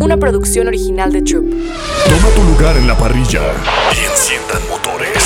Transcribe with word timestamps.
una 0.00 0.16
producción 0.16 0.68
original 0.68 1.12
de 1.12 1.22
Troop. 1.22 1.44
Toma 2.08 2.34
tu 2.34 2.42
lugar 2.44 2.76
en 2.76 2.86
la 2.86 2.96
parrilla 2.96 3.40
y 3.94 4.04
enciendan 4.10 4.60
motores. 4.68 5.22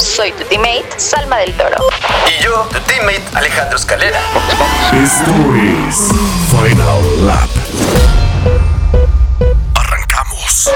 Soy 0.00 0.32
tu 0.32 0.44
teammate, 0.44 0.88
Salma 0.96 1.38
del 1.38 1.52
Toro. 1.54 1.76
Y 2.26 2.42
yo, 2.42 2.66
tu 2.70 2.78
teammate, 2.80 3.22
Alejandro 3.34 3.76
Escalera. 3.76 4.20
Esto 4.92 5.30
es 5.88 6.08
Final 6.50 7.26
Lap. 7.26 7.48
Arrancamos. 9.74 10.70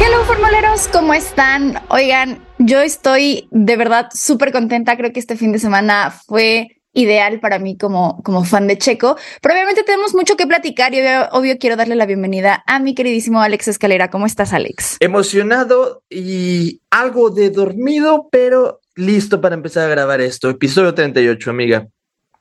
Hello 0.00 0.24
formuleros, 0.24 0.88
¿cómo 0.88 1.14
están? 1.14 1.80
Oigan, 1.88 2.46
yo 2.58 2.80
estoy 2.80 3.48
de 3.50 3.76
verdad 3.76 4.08
súper 4.12 4.52
contenta. 4.52 4.96
Creo 4.96 5.12
que 5.12 5.20
este 5.20 5.36
fin 5.36 5.52
de 5.52 5.58
semana 5.58 6.12
fue 6.26 6.81
ideal 6.92 7.40
para 7.40 7.58
mí 7.58 7.76
como, 7.76 8.22
como 8.22 8.44
fan 8.44 8.66
de 8.66 8.78
Checo. 8.78 9.16
Pero 9.40 9.54
obviamente 9.54 9.82
tenemos 9.82 10.14
mucho 10.14 10.36
que 10.36 10.46
platicar 10.46 10.94
y 10.94 11.00
obvio, 11.00 11.28
obvio, 11.32 11.58
quiero 11.58 11.76
darle 11.76 11.94
la 11.94 12.06
bienvenida 12.06 12.62
a 12.66 12.78
mi 12.78 12.94
queridísimo 12.94 13.40
Alex 13.40 13.68
Escalera. 13.68 14.10
¿Cómo 14.10 14.26
estás, 14.26 14.52
Alex? 14.52 14.96
Emocionado 15.00 16.04
y 16.10 16.80
algo 16.90 17.30
de 17.30 17.50
dormido, 17.50 18.28
pero 18.30 18.80
listo 18.94 19.40
para 19.40 19.54
empezar 19.54 19.84
a 19.84 19.90
grabar 19.90 20.20
esto. 20.20 20.50
Episodio 20.50 20.94
38, 20.94 21.50
amiga. 21.50 21.88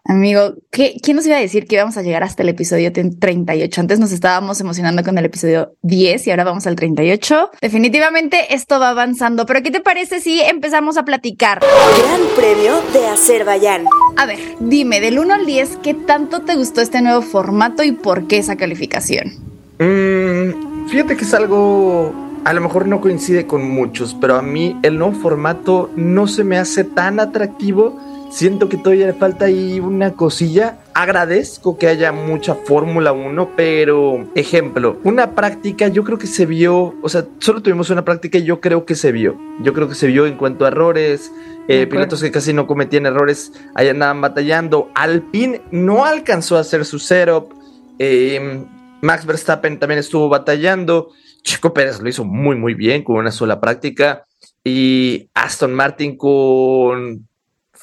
Amigo, 0.04 0.56
¿qué, 0.72 0.96
¿quién 1.02 1.16
nos 1.16 1.28
iba 1.28 1.38
a 1.38 1.40
decir 1.40 1.68
que 1.68 1.76
íbamos 1.76 1.96
a 1.96 2.02
llegar 2.02 2.24
hasta 2.24 2.42
el 2.42 2.50
episodio 2.50 2.92
38? 2.92 3.82
Antes 3.82 4.00
nos 4.00 4.12
estábamos 4.12 4.60
emocionando 4.60 5.04
con 5.04 5.18
el 5.18 5.26
episodio 5.26 5.76
10 5.84 6.26
y 6.26 6.32
ahora 6.32 6.44
vamos 6.44 6.66
al 6.66 6.76
38. 6.76 7.52
Definitivamente 7.62 8.56
esto 8.56 8.80
va 8.80 8.90
avanzando, 8.90 9.46
pero 9.46 9.62
¿qué 9.62 9.70
te 9.70 9.80
parece 9.80 10.20
si 10.20 10.42
empezamos 10.42 10.98
a 10.98 11.06
platicar? 11.06 11.60
Gran 11.60 12.22
Premio 12.36 12.82
de 12.94 13.08
Azerbaiyán. 13.08 13.86
A 14.18 14.26
ver, 14.26 14.40
dime, 14.60 15.02
del 15.02 15.20
1 15.20 15.34
al 15.36 15.46
10, 15.46 15.78
¿qué 15.84 15.94
tanto 15.94 16.42
te 16.42 16.56
gustó 16.56 16.82
este 16.82 17.02
nuevo 17.02 17.22
formato 17.22 17.84
y 17.84 17.92
por 17.92 18.28
qué 18.28 18.38
esa 18.38 18.56
calificación? 18.56 19.34
Mm, 19.78 20.88
fíjate 20.90 21.16
que 21.16 21.24
es 21.24 21.34
algo 21.36 22.32
a 22.44 22.54
lo 22.54 22.62
mejor 22.62 22.88
no 22.88 23.02
coincide 23.02 23.46
con 23.46 23.70
muchos, 23.70 24.16
pero 24.20 24.36
a 24.36 24.42
mí 24.42 24.76
el 24.82 24.98
nuevo 24.98 25.14
formato 25.14 25.92
no 25.96 26.28
se 26.28 26.44
me 26.44 26.58
hace 26.58 26.84
tan 26.84 27.20
atractivo 27.20 28.00
Siento 28.32 28.70
que 28.70 28.78
todavía 28.78 29.08
le 29.08 29.14
falta 29.14 29.46
ahí 29.46 29.82
una 29.82 30.14
cosilla. 30.14 30.80
Agradezco 30.94 31.78
que 31.78 31.88
haya 31.88 32.14
mucha 32.14 32.56
Fórmula 32.56 33.12
1, 33.12 33.52
pero 33.58 34.26
ejemplo, 34.36 34.98
una 35.04 35.36
práctica 35.36 35.90
yo 35.90 36.06
creo 36.06 36.18
que 36.18 36.28
se 36.28 36.46
vio, 36.46 36.96
o 37.02 37.10
sea, 37.10 37.26
solo 37.40 37.62
tuvimos 37.62 37.90
una 37.90 38.06
práctica 38.06 38.38
y 38.38 38.46
yo 38.46 38.62
creo 38.62 38.86
que 38.86 38.96
se 38.96 39.12
vio. 39.12 39.38
Yo 39.62 39.74
creo 39.74 39.90
que 39.90 39.96
se 39.96 40.08
vio 40.08 40.26
en 40.28 40.38
cuanto 40.38 40.64
a 40.64 40.70
errores, 40.70 41.30
eh, 41.68 41.88
pilotos 41.88 42.22
que 42.22 42.32
casi 42.32 42.54
no 42.54 42.68
cometían 42.68 43.06
errores, 43.06 43.52
ahí 43.76 43.90
andaban 43.90 44.22
batallando. 44.22 44.90
Alpine 44.96 45.62
no 45.72 46.06
alcanzó 46.06 46.56
a 46.56 46.62
hacer 46.62 46.86
su 46.86 47.00
setup. 47.00 47.54
Eh, 48.00 48.64
Max 49.02 49.26
Verstappen 49.26 49.78
también 49.78 50.00
estuvo 50.00 50.30
batallando. 50.30 51.10
Chico 51.44 51.74
Pérez 51.74 52.00
lo 52.00 52.08
hizo 52.08 52.24
muy, 52.24 52.56
muy 52.56 52.76
bien 52.76 53.04
con 53.04 53.18
una 53.18 53.32
sola 53.32 53.60
práctica. 53.60 54.24
Y 54.64 55.30
Aston 55.34 55.74
Martin 55.74 56.16
con 56.16 57.28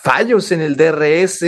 fallos 0.03 0.53
en 0.53 0.61
el 0.61 0.77
DRS 0.77 1.45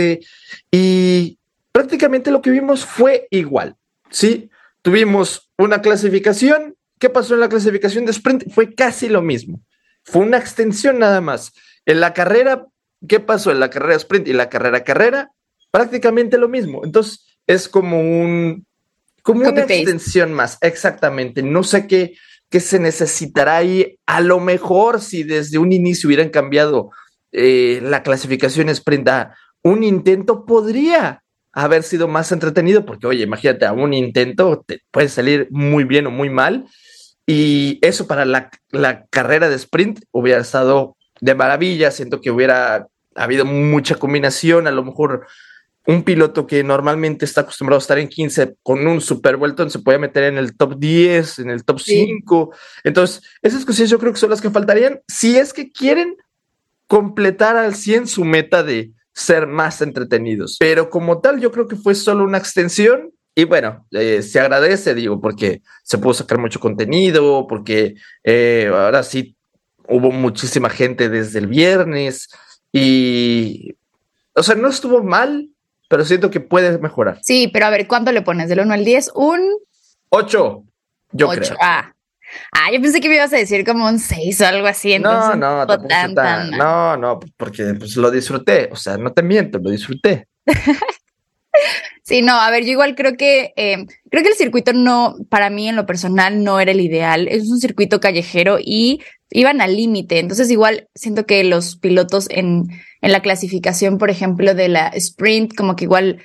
y 0.71 1.37
prácticamente 1.71 2.31
lo 2.31 2.41
que 2.41 2.51
vimos 2.51 2.85
fue 2.85 3.27
igual, 3.31 3.75
¿sí? 4.09 4.49
Tuvimos 4.81 5.51
una 5.57 5.81
clasificación, 5.81 6.75
¿qué 6.99 7.09
pasó 7.09 7.33
en 7.35 7.41
la 7.41 7.49
clasificación 7.49 8.05
de 8.05 8.11
sprint? 8.11 8.51
Fue 8.53 8.73
casi 8.73 9.09
lo 9.09 9.21
mismo, 9.21 9.61
fue 10.03 10.23
una 10.23 10.37
extensión 10.37 10.99
nada 10.99 11.21
más. 11.21 11.53
En 11.85 11.99
la 11.99 12.13
carrera, 12.13 12.67
¿qué 13.07 13.19
pasó 13.19 13.51
en 13.51 13.59
la 13.59 13.69
carrera 13.69 13.95
sprint 13.95 14.27
y 14.27 14.33
la 14.33 14.49
carrera 14.49 14.83
carrera? 14.83 15.31
Prácticamente 15.71 16.37
lo 16.37 16.49
mismo. 16.49 16.81
Entonces 16.83 17.25
es 17.47 17.67
como 17.67 17.99
un 17.99 18.65
como 19.23 19.47
una 19.47 19.61
extensión 19.61 20.33
más, 20.33 20.57
exactamente. 20.61 21.43
No 21.43 21.63
sé 21.63 21.87
qué, 21.87 22.15
qué 22.49 22.59
se 22.59 22.79
necesitará 22.79 23.57
ahí. 23.57 23.99
A 24.05 24.19
lo 24.19 24.39
mejor 24.39 24.99
si 24.99 25.23
desde 25.23 25.59
un 25.59 25.71
inicio 25.71 26.07
hubieran 26.07 26.29
cambiado 26.29 26.91
eh, 27.31 27.79
la 27.83 28.03
clasificación 28.03 28.69
sprint 28.69 29.07
a. 29.09 29.35
Un 29.63 29.83
intento 29.83 30.45
podría 30.45 31.23
haber 31.53 31.83
sido 31.83 32.07
más 32.07 32.31
entretenido, 32.31 32.85
porque 32.85 33.07
oye, 33.07 33.23
imagínate, 33.23 33.65
a 33.65 33.73
un 33.73 33.93
intento 33.93 34.63
te 34.65 34.81
puede 34.89 35.09
salir 35.09 35.47
muy 35.51 35.83
bien 35.83 36.07
o 36.07 36.11
muy 36.11 36.29
mal, 36.29 36.65
y 37.27 37.79
eso 37.81 38.07
para 38.07 38.25
la, 38.25 38.49
la 38.71 39.05
carrera 39.07 39.49
de 39.49 39.55
sprint 39.55 40.01
hubiera 40.11 40.41
estado 40.41 40.97
de 41.19 41.35
maravilla, 41.35 41.91
siento 41.91 42.21
que 42.21 42.31
hubiera 42.31 42.87
habido 43.15 43.45
mucha 43.45 43.95
combinación, 43.95 44.67
a 44.67 44.71
lo 44.71 44.83
mejor 44.83 45.27
un 45.87 46.03
piloto 46.03 46.45
que 46.45 46.63
normalmente 46.63 47.25
está 47.25 47.41
acostumbrado 47.41 47.79
a 47.79 47.81
estar 47.81 47.97
en 47.97 48.07
15 48.07 48.55
con 48.61 48.85
un 48.85 49.01
super 49.01 49.37
vuelto 49.37 49.67
se 49.69 49.79
puede 49.79 49.97
meter 49.97 50.25
en 50.25 50.37
el 50.37 50.55
top 50.55 50.77
10, 50.77 51.39
en 51.39 51.49
el 51.49 51.63
top 51.63 51.79
5. 51.79 52.53
Entonces, 52.83 53.23
esas 53.41 53.65
cosas 53.65 53.89
yo 53.89 53.97
creo 53.97 54.13
que 54.13 54.19
son 54.19 54.29
las 54.29 54.41
que 54.41 54.51
faltarían 54.51 55.01
si 55.07 55.37
es 55.37 55.53
que 55.53 55.71
quieren 55.71 56.15
completar 56.91 57.55
al 57.55 57.73
100 57.73 58.07
su 58.07 58.25
meta 58.25 58.63
de 58.63 58.91
ser 59.13 59.47
más 59.47 59.81
entretenidos. 59.81 60.57
Pero 60.59 60.89
como 60.89 61.21
tal, 61.21 61.39
yo 61.39 61.49
creo 61.49 61.65
que 61.65 61.77
fue 61.77 61.95
solo 61.95 62.25
una 62.25 62.37
extensión 62.37 63.13
y 63.33 63.45
bueno, 63.45 63.87
eh, 63.91 64.21
se 64.21 64.41
agradece, 64.41 64.93
digo, 64.93 65.21
porque 65.21 65.61
se 65.83 65.97
pudo 65.99 66.13
sacar 66.13 66.37
mucho 66.37 66.59
contenido, 66.59 67.47
porque 67.47 67.95
eh, 68.25 68.69
ahora 68.73 69.03
sí 69.03 69.37
hubo 69.87 70.11
muchísima 70.11 70.69
gente 70.69 71.07
desde 71.07 71.39
el 71.39 71.47
viernes 71.47 72.27
y, 72.73 73.73
o 74.35 74.43
sea, 74.43 74.55
no 74.55 74.67
estuvo 74.67 75.01
mal, 75.01 75.47
pero 75.87 76.03
siento 76.03 76.29
que 76.29 76.41
puede 76.41 76.77
mejorar. 76.77 77.19
Sí, 77.23 77.49
pero 77.53 77.67
a 77.67 77.69
ver, 77.69 77.87
¿cuánto 77.87 78.11
le 78.11 78.21
pones? 78.21 78.49
Del 78.49 78.59
1 78.59 78.73
al 78.73 78.83
10, 78.83 79.11
un 79.15 79.39
8, 80.09 80.63
yo 81.13 81.29
creo. 81.29 81.55
Ah, 81.61 81.93
Ah, 82.51 82.71
yo 82.71 82.81
pensé 82.81 83.01
que 83.01 83.09
me 83.09 83.15
ibas 83.15 83.33
a 83.33 83.37
decir 83.37 83.65
como 83.65 83.87
un 83.87 83.99
6 83.99 84.41
o 84.41 84.45
algo 84.45 84.67
así. 84.67 84.97
no, 84.99 85.35
no, 85.35 85.65
no, 85.65 86.97
no, 86.97 87.19
porque 87.37 87.73
pues 87.77 87.95
lo 87.95 88.11
disfruté. 88.11 88.69
O 88.71 88.75
sea, 88.75 88.97
no 88.97 89.11
te 89.11 89.23
miento, 89.23 89.59
lo 89.59 89.69
disfruté. 89.69 90.27
sí, 92.03 92.21
no, 92.21 92.39
a 92.39 92.49
ver, 92.51 92.63
yo 92.63 92.71
igual 92.71 92.95
creo 92.95 93.17
que 93.17 93.53
eh, 93.55 93.85
creo 94.09 94.23
que 94.23 94.29
el 94.29 94.35
circuito 94.35 94.73
no, 94.73 95.15
para 95.29 95.49
mí 95.49 95.67
en 95.69 95.75
lo 95.75 95.85
personal, 95.85 96.43
no 96.43 96.59
era 96.59 96.71
el 96.71 96.81
ideal. 96.81 97.27
Es 97.27 97.49
un 97.49 97.59
circuito 97.59 97.99
callejero 97.99 98.57
y 98.59 99.01
iban 99.29 99.61
al 99.61 99.75
límite. 99.75 100.19
Entonces, 100.19 100.49
igual 100.51 100.87
siento 100.95 101.25
que 101.25 101.43
los 101.43 101.77
pilotos 101.77 102.27
en, 102.29 102.67
en 103.01 103.11
la 103.11 103.21
clasificación, 103.21 103.97
por 103.97 104.09
ejemplo, 104.09 104.53
de 104.53 104.69
la 104.69 104.87
sprint, 104.87 105.55
como 105.55 105.75
que 105.75 105.85
igual, 105.85 106.21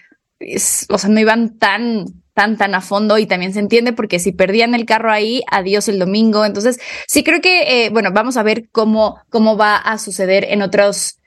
o 0.88 0.98
sea, 0.98 1.10
no 1.10 1.20
iban 1.20 1.58
tan 1.58 2.06
tan, 2.36 2.58
tan 2.58 2.74
a 2.74 2.82
fondo 2.82 3.16
y 3.16 3.26
también 3.26 3.54
se 3.54 3.60
entiende 3.60 3.94
porque 3.94 4.18
si 4.18 4.30
perdían 4.30 4.74
el 4.74 4.84
carro 4.84 5.10
ahí, 5.10 5.42
adiós 5.50 5.88
el 5.88 5.98
domingo. 5.98 6.44
Entonces, 6.44 6.78
sí 7.08 7.24
creo 7.24 7.40
que, 7.40 7.86
eh, 7.86 7.90
bueno, 7.90 8.10
vamos 8.12 8.36
a 8.36 8.42
ver 8.42 8.68
cómo, 8.70 9.16
cómo 9.30 9.56
va 9.56 9.76
a 9.76 9.96
suceder 9.96 10.44
en 10.50 10.60
otros 10.60 11.18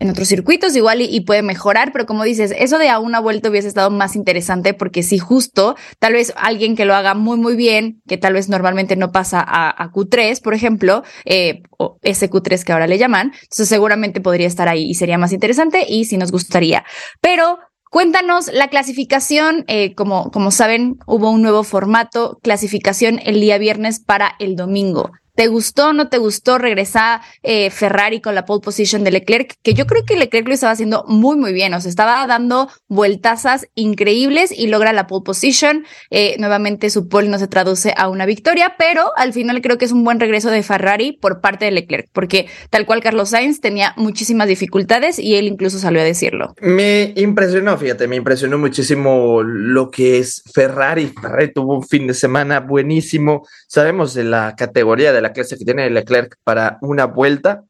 en 0.00 0.10
otros 0.10 0.26
circuitos 0.28 0.74
igual 0.74 1.00
y, 1.00 1.20
puede 1.20 1.42
mejorar, 1.42 1.92
pero 1.92 2.04
como 2.04 2.24
dices, 2.24 2.52
eso 2.58 2.78
de 2.78 2.88
a 2.88 2.98
una 2.98 3.20
vuelta 3.20 3.48
hubiese 3.48 3.68
estado 3.68 3.90
más 3.90 4.16
interesante 4.16 4.74
porque 4.74 5.04
si 5.04 5.18
justo, 5.18 5.76
tal 6.00 6.14
vez 6.14 6.32
alguien 6.36 6.74
que 6.74 6.84
lo 6.84 6.94
haga 6.94 7.14
muy, 7.14 7.38
muy 7.38 7.54
bien, 7.54 8.02
que 8.08 8.18
tal 8.18 8.32
vez 8.34 8.48
normalmente 8.48 8.96
no 8.96 9.12
pasa 9.12 9.42
a, 9.46 9.90
Q3, 9.92 10.42
por 10.42 10.52
ejemplo, 10.52 11.04
eh, 11.24 11.62
o 11.78 11.98
ese 12.02 12.28
Q3 12.28 12.64
que 12.64 12.72
ahora 12.72 12.88
le 12.88 12.98
llaman, 12.98 13.32
entonces 13.42 13.68
seguramente 13.68 14.20
podría 14.20 14.48
estar 14.48 14.68
ahí 14.68 14.84
y 14.84 14.94
sería 14.94 15.16
más 15.16 15.32
interesante 15.32 15.86
y 15.88 16.04
sí 16.06 16.18
nos 16.18 16.32
gustaría. 16.32 16.84
Pero 17.20 17.60
Cuéntanos 17.94 18.52
la 18.52 18.66
clasificación, 18.66 19.64
eh, 19.68 19.94
como, 19.94 20.32
como 20.32 20.50
saben, 20.50 20.98
hubo 21.06 21.30
un 21.30 21.42
nuevo 21.42 21.62
formato, 21.62 22.40
clasificación 22.42 23.20
el 23.24 23.40
día 23.40 23.56
viernes 23.56 24.00
para 24.00 24.34
el 24.40 24.56
domingo. 24.56 25.12
¿Te 25.34 25.48
gustó 25.48 25.88
o 25.88 25.92
no 25.92 26.08
te 26.08 26.18
gustó? 26.18 26.58
regresar 26.58 27.20
eh, 27.42 27.70
Ferrari 27.70 28.20
con 28.20 28.34
la 28.34 28.44
pole 28.44 28.60
position 28.60 29.04
de 29.04 29.10
Leclerc, 29.10 29.54
que 29.62 29.74
yo 29.74 29.86
creo 29.86 30.04
que 30.04 30.16
Leclerc 30.16 30.46
lo 30.48 30.54
estaba 30.54 30.72
haciendo 30.72 31.04
muy, 31.06 31.36
muy 31.36 31.52
bien. 31.52 31.74
O 31.74 31.80
sea, 31.80 31.88
estaba 31.88 32.26
dando 32.26 32.68
vueltazas 32.88 33.66
increíbles 33.74 34.52
y 34.56 34.66
logra 34.68 34.92
la 34.92 35.06
pole 35.06 35.24
position. 35.24 35.84
Eh, 36.10 36.36
nuevamente 36.38 36.90
su 36.90 37.08
pole 37.08 37.28
no 37.28 37.38
se 37.38 37.48
traduce 37.48 37.94
a 37.96 38.08
una 38.08 38.26
victoria, 38.26 38.74
pero 38.78 39.12
al 39.16 39.32
final 39.32 39.60
creo 39.60 39.78
que 39.78 39.84
es 39.84 39.92
un 39.92 40.04
buen 40.04 40.20
regreso 40.20 40.50
de 40.50 40.62
Ferrari 40.62 41.12
por 41.12 41.40
parte 41.40 41.66
de 41.66 41.70
Leclerc, 41.70 42.08
porque 42.12 42.46
tal 42.70 42.86
cual 42.86 43.02
Carlos 43.02 43.30
Sainz 43.30 43.60
tenía 43.60 43.94
muchísimas 43.96 44.48
dificultades 44.48 45.18
y 45.18 45.36
él 45.36 45.46
incluso 45.46 45.78
salió 45.78 46.00
a 46.00 46.04
decirlo. 46.04 46.54
Me 46.60 47.12
impresionó, 47.16 47.76
fíjate, 47.76 48.08
me 48.08 48.16
impresionó 48.16 48.58
muchísimo 48.58 49.42
lo 49.42 49.90
que 49.90 50.18
es 50.18 50.42
Ferrari. 50.52 51.12
Ferrari 51.20 51.52
tuvo 51.52 51.74
un 51.76 51.86
fin 51.86 52.06
de 52.06 52.14
semana 52.14 52.60
buenísimo. 52.60 53.46
Sabemos 53.68 54.14
de 54.14 54.24
la 54.24 54.54
categoría 54.56 55.12
de 55.12 55.20
la 55.24 55.32
clase 55.32 55.58
que 55.58 55.64
tiene 55.64 55.90
Leclerc 55.90 56.36
para 56.44 56.78
una 56.82 57.06
vuelta. 57.06 57.64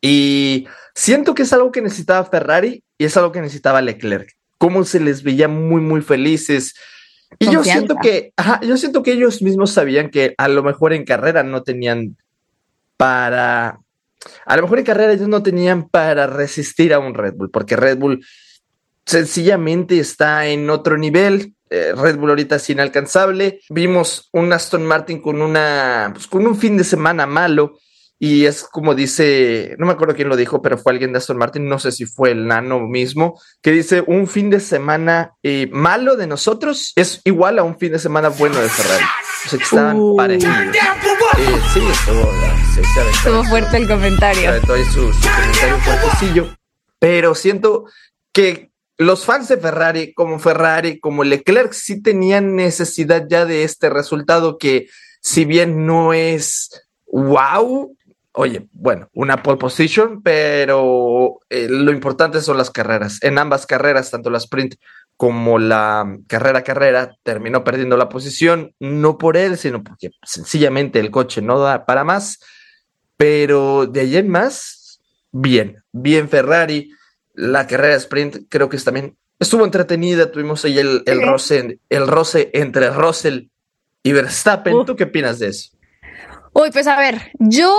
Y 0.00 0.66
siento 0.94 1.34
que 1.34 1.42
es 1.42 1.52
algo 1.52 1.72
que 1.72 1.82
necesitaba 1.82 2.28
Ferrari 2.28 2.82
y 2.98 3.04
es 3.04 3.16
algo 3.16 3.32
que 3.32 3.40
necesitaba 3.40 3.80
Leclerc. 3.80 4.30
Cómo 4.58 4.84
se 4.84 5.00
les 5.00 5.22
veía 5.22 5.48
muy, 5.48 5.80
muy 5.80 6.02
felices. 6.02 6.74
Y 7.38 7.50
yo 7.50 7.62
siento 7.62 7.96
que, 8.02 8.32
yo 8.62 8.76
siento 8.76 9.02
que 9.02 9.12
ellos 9.12 9.40
mismos 9.42 9.70
sabían 9.70 10.10
que 10.10 10.34
a 10.36 10.48
lo 10.48 10.62
mejor 10.62 10.92
en 10.92 11.04
carrera 11.04 11.42
no 11.42 11.62
tenían 11.62 12.16
para, 12.96 13.78
a 14.46 14.56
lo 14.56 14.62
mejor 14.62 14.80
en 14.80 14.84
carrera 14.84 15.12
ellos 15.12 15.28
no 15.28 15.42
tenían 15.42 15.88
para 15.88 16.26
resistir 16.26 16.92
a 16.92 16.98
un 16.98 17.14
Red 17.14 17.34
Bull, 17.34 17.50
porque 17.50 17.76
Red 17.76 17.98
Bull 17.98 18.24
sencillamente 19.06 19.98
está 19.98 20.46
en 20.46 20.68
otro 20.70 20.98
nivel. 20.98 21.54
Eh, 21.70 21.92
Red 21.96 22.16
Bull 22.16 22.30
ahorita 22.30 22.56
es 22.56 22.70
inalcanzable. 22.70 23.60
Vimos 23.70 24.28
un 24.32 24.52
Aston 24.52 24.84
Martin 24.86 25.20
con 25.20 25.40
una, 25.42 26.10
pues, 26.12 26.26
con 26.26 26.46
un 26.46 26.56
fin 26.56 26.76
de 26.76 26.84
semana 26.84 27.26
malo. 27.26 27.78
Y 28.20 28.46
es 28.46 28.64
como 28.64 28.96
dice, 28.96 29.76
no 29.78 29.86
me 29.86 29.92
acuerdo 29.92 30.16
quién 30.16 30.28
lo 30.28 30.34
dijo, 30.36 30.60
pero 30.60 30.76
fue 30.76 30.90
alguien 30.92 31.12
de 31.12 31.18
Aston 31.18 31.36
Martin, 31.38 31.68
no 31.68 31.78
sé 31.78 31.92
si 31.92 32.04
fue 32.04 32.32
el 32.32 32.48
nano 32.48 32.80
mismo, 32.80 33.40
que 33.62 33.70
dice 33.70 34.02
un 34.08 34.26
fin 34.26 34.50
de 34.50 34.58
semana 34.58 35.34
eh, 35.44 35.68
malo 35.70 36.16
de 36.16 36.26
nosotros 36.26 36.92
es 36.96 37.20
igual 37.22 37.60
a 37.60 37.62
un 37.62 37.78
fin 37.78 37.92
de 37.92 38.00
semana 38.00 38.30
bueno 38.30 38.58
de 38.60 38.68
Ferrari. 38.68 39.04
O 39.46 39.48
sea, 39.48 39.58
que 39.58 39.64
estaban 39.64 39.96
Uh. 40.00 40.16
parecidos. 40.16 40.56
Eh, 40.56 41.60
sí, 41.72 41.80
estuvo, 41.92 42.32
se- 42.74 42.82
se 42.82 43.10
Estuvo 43.10 43.44
fuerte 43.44 43.76
el 43.76 43.86
comentario. 43.86 44.46
sobre 44.50 44.60
todo 44.62 44.72
ahí 44.74 44.84
su, 44.86 45.12
su 45.12 45.28
comentario 45.28 45.78
fuertecillo. 45.78 46.56
Pero 46.98 47.34
siento 47.36 47.84
que 48.32 48.72
los 48.98 49.24
fans 49.24 49.48
de 49.48 49.58
Ferrari, 49.58 50.12
como 50.12 50.38
Ferrari, 50.38 50.98
como 50.98 51.24
Leclerc, 51.24 51.72
sí 51.72 52.02
tenían 52.02 52.56
necesidad 52.56 53.26
ya 53.28 53.46
de 53.46 53.62
este 53.62 53.88
resultado 53.90 54.58
que, 54.58 54.88
si 55.20 55.44
bien 55.44 55.86
no 55.86 56.12
es 56.12 56.88
wow, 57.06 57.96
oye, 58.32 58.68
bueno, 58.72 59.08
una 59.14 59.42
pole 59.42 59.56
position, 59.56 60.22
pero 60.22 61.38
eh, 61.48 61.68
lo 61.68 61.92
importante 61.92 62.40
son 62.40 62.56
las 62.56 62.70
carreras. 62.70 63.18
En 63.22 63.38
ambas 63.38 63.66
carreras, 63.66 64.10
tanto 64.10 64.30
la 64.30 64.38
sprint 64.38 64.74
como 65.16 65.58
la 65.58 66.18
carrera 66.28 66.62
carrera, 66.62 67.16
terminó 67.22 67.64
perdiendo 67.64 67.96
la 67.96 68.08
posición, 68.08 68.74
no 68.78 69.18
por 69.18 69.36
él, 69.36 69.58
sino 69.58 69.82
porque 69.82 70.10
sencillamente 70.22 71.00
el 71.00 71.10
coche 71.10 71.42
no 71.42 71.58
da 71.58 71.86
para 71.86 72.04
más. 72.04 72.38
Pero 73.16 73.86
de 73.86 74.00
ahí 74.00 74.16
en 74.16 74.28
más, 74.28 75.00
bien, 75.32 75.82
bien 75.92 76.28
Ferrari. 76.28 76.92
La 77.38 77.68
carrera 77.68 77.94
de 77.94 78.00
sprint 78.00 78.46
creo 78.48 78.68
que 78.68 78.76
es 78.76 78.82
también 78.82 79.16
estuvo 79.38 79.64
entretenida. 79.64 80.32
Tuvimos 80.32 80.64
ahí 80.64 80.76
el, 80.76 81.04
el, 81.06 81.22
roce, 81.22 81.78
el 81.88 82.08
roce 82.08 82.50
entre 82.52 82.90
Russell 82.90 83.46
y 84.02 84.12
Verstappen. 84.12 84.74
Uh. 84.74 84.84
¿Tú 84.84 84.96
qué 84.96 85.04
opinas 85.04 85.38
de 85.38 85.48
eso? 85.48 85.70
Uy, 86.60 86.72
pues 86.72 86.88
a 86.88 86.98
ver, 86.98 87.30
yo, 87.38 87.72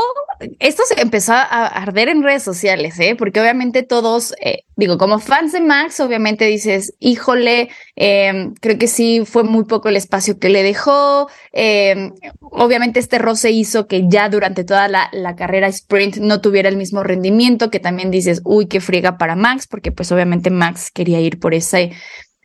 esto 0.59 0.83
se 0.87 1.01
empezó 1.01 1.33
a 1.33 1.67
arder 1.67 2.07
en 2.07 2.23
redes 2.23 2.43
sociales, 2.43 2.97
¿eh? 3.01 3.13
Porque 3.17 3.41
obviamente 3.41 3.83
todos, 3.83 4.33
eh, 4.39 4.63
digo, 4.77 4.97
como 4.97 5.19
fans 5.19 5.51
de 5.51 5.59
Max, 5.59 5.99
obviamente 5.99 6.45
dices, 6.45 6.93
híjole, 6.97 7.69
eh, 7.97 8.51
creo 8.61 8.77
que 8.77 8.87
sí 8.87 9.23
fue 9.25 9.43
muy 9.43 9.65
poco 9.65 9.89
el 9.89 9.97
espacio 9.97 10.39
que 10.39 10.47
le 10.47 10.63
dejó. 10.63 11.27
eh, 11.51 12.11
obviamente 12.39 13.01
este 13.01 13.19
roce 13.19 13.51
hizo 13.51 13.85
que 13.85 14.07
ya 14.07 14.29
durante 14.29 14.63
toda 14.63 14.87
la, 14.87 15.09
la 15.11 15.35
carrera 15.35 15.67
sprint 15.67 16.15
no 16.17 16.39
tuviera 16.39 16.69
el 16.69 16.77
mismo 16.77 17.03
rendimiento, 17.03 17.69
que 17.69 17.81
también 17.81 18.11
dices, 18.11 18.41
uy, 18.45 18.67
qué 18.67 18.79
friega 18.79 19.17
para 19.17 19.35
Max, 19.35 19.67
porque 19.67 19.91
pues 19.91 20.09
obviamente 20.13 20.51
Max 20.51 20.89
quería 20.89 21.19
ir 21.19 21.37
por 21.39 21.53
esa, 21.53 21.79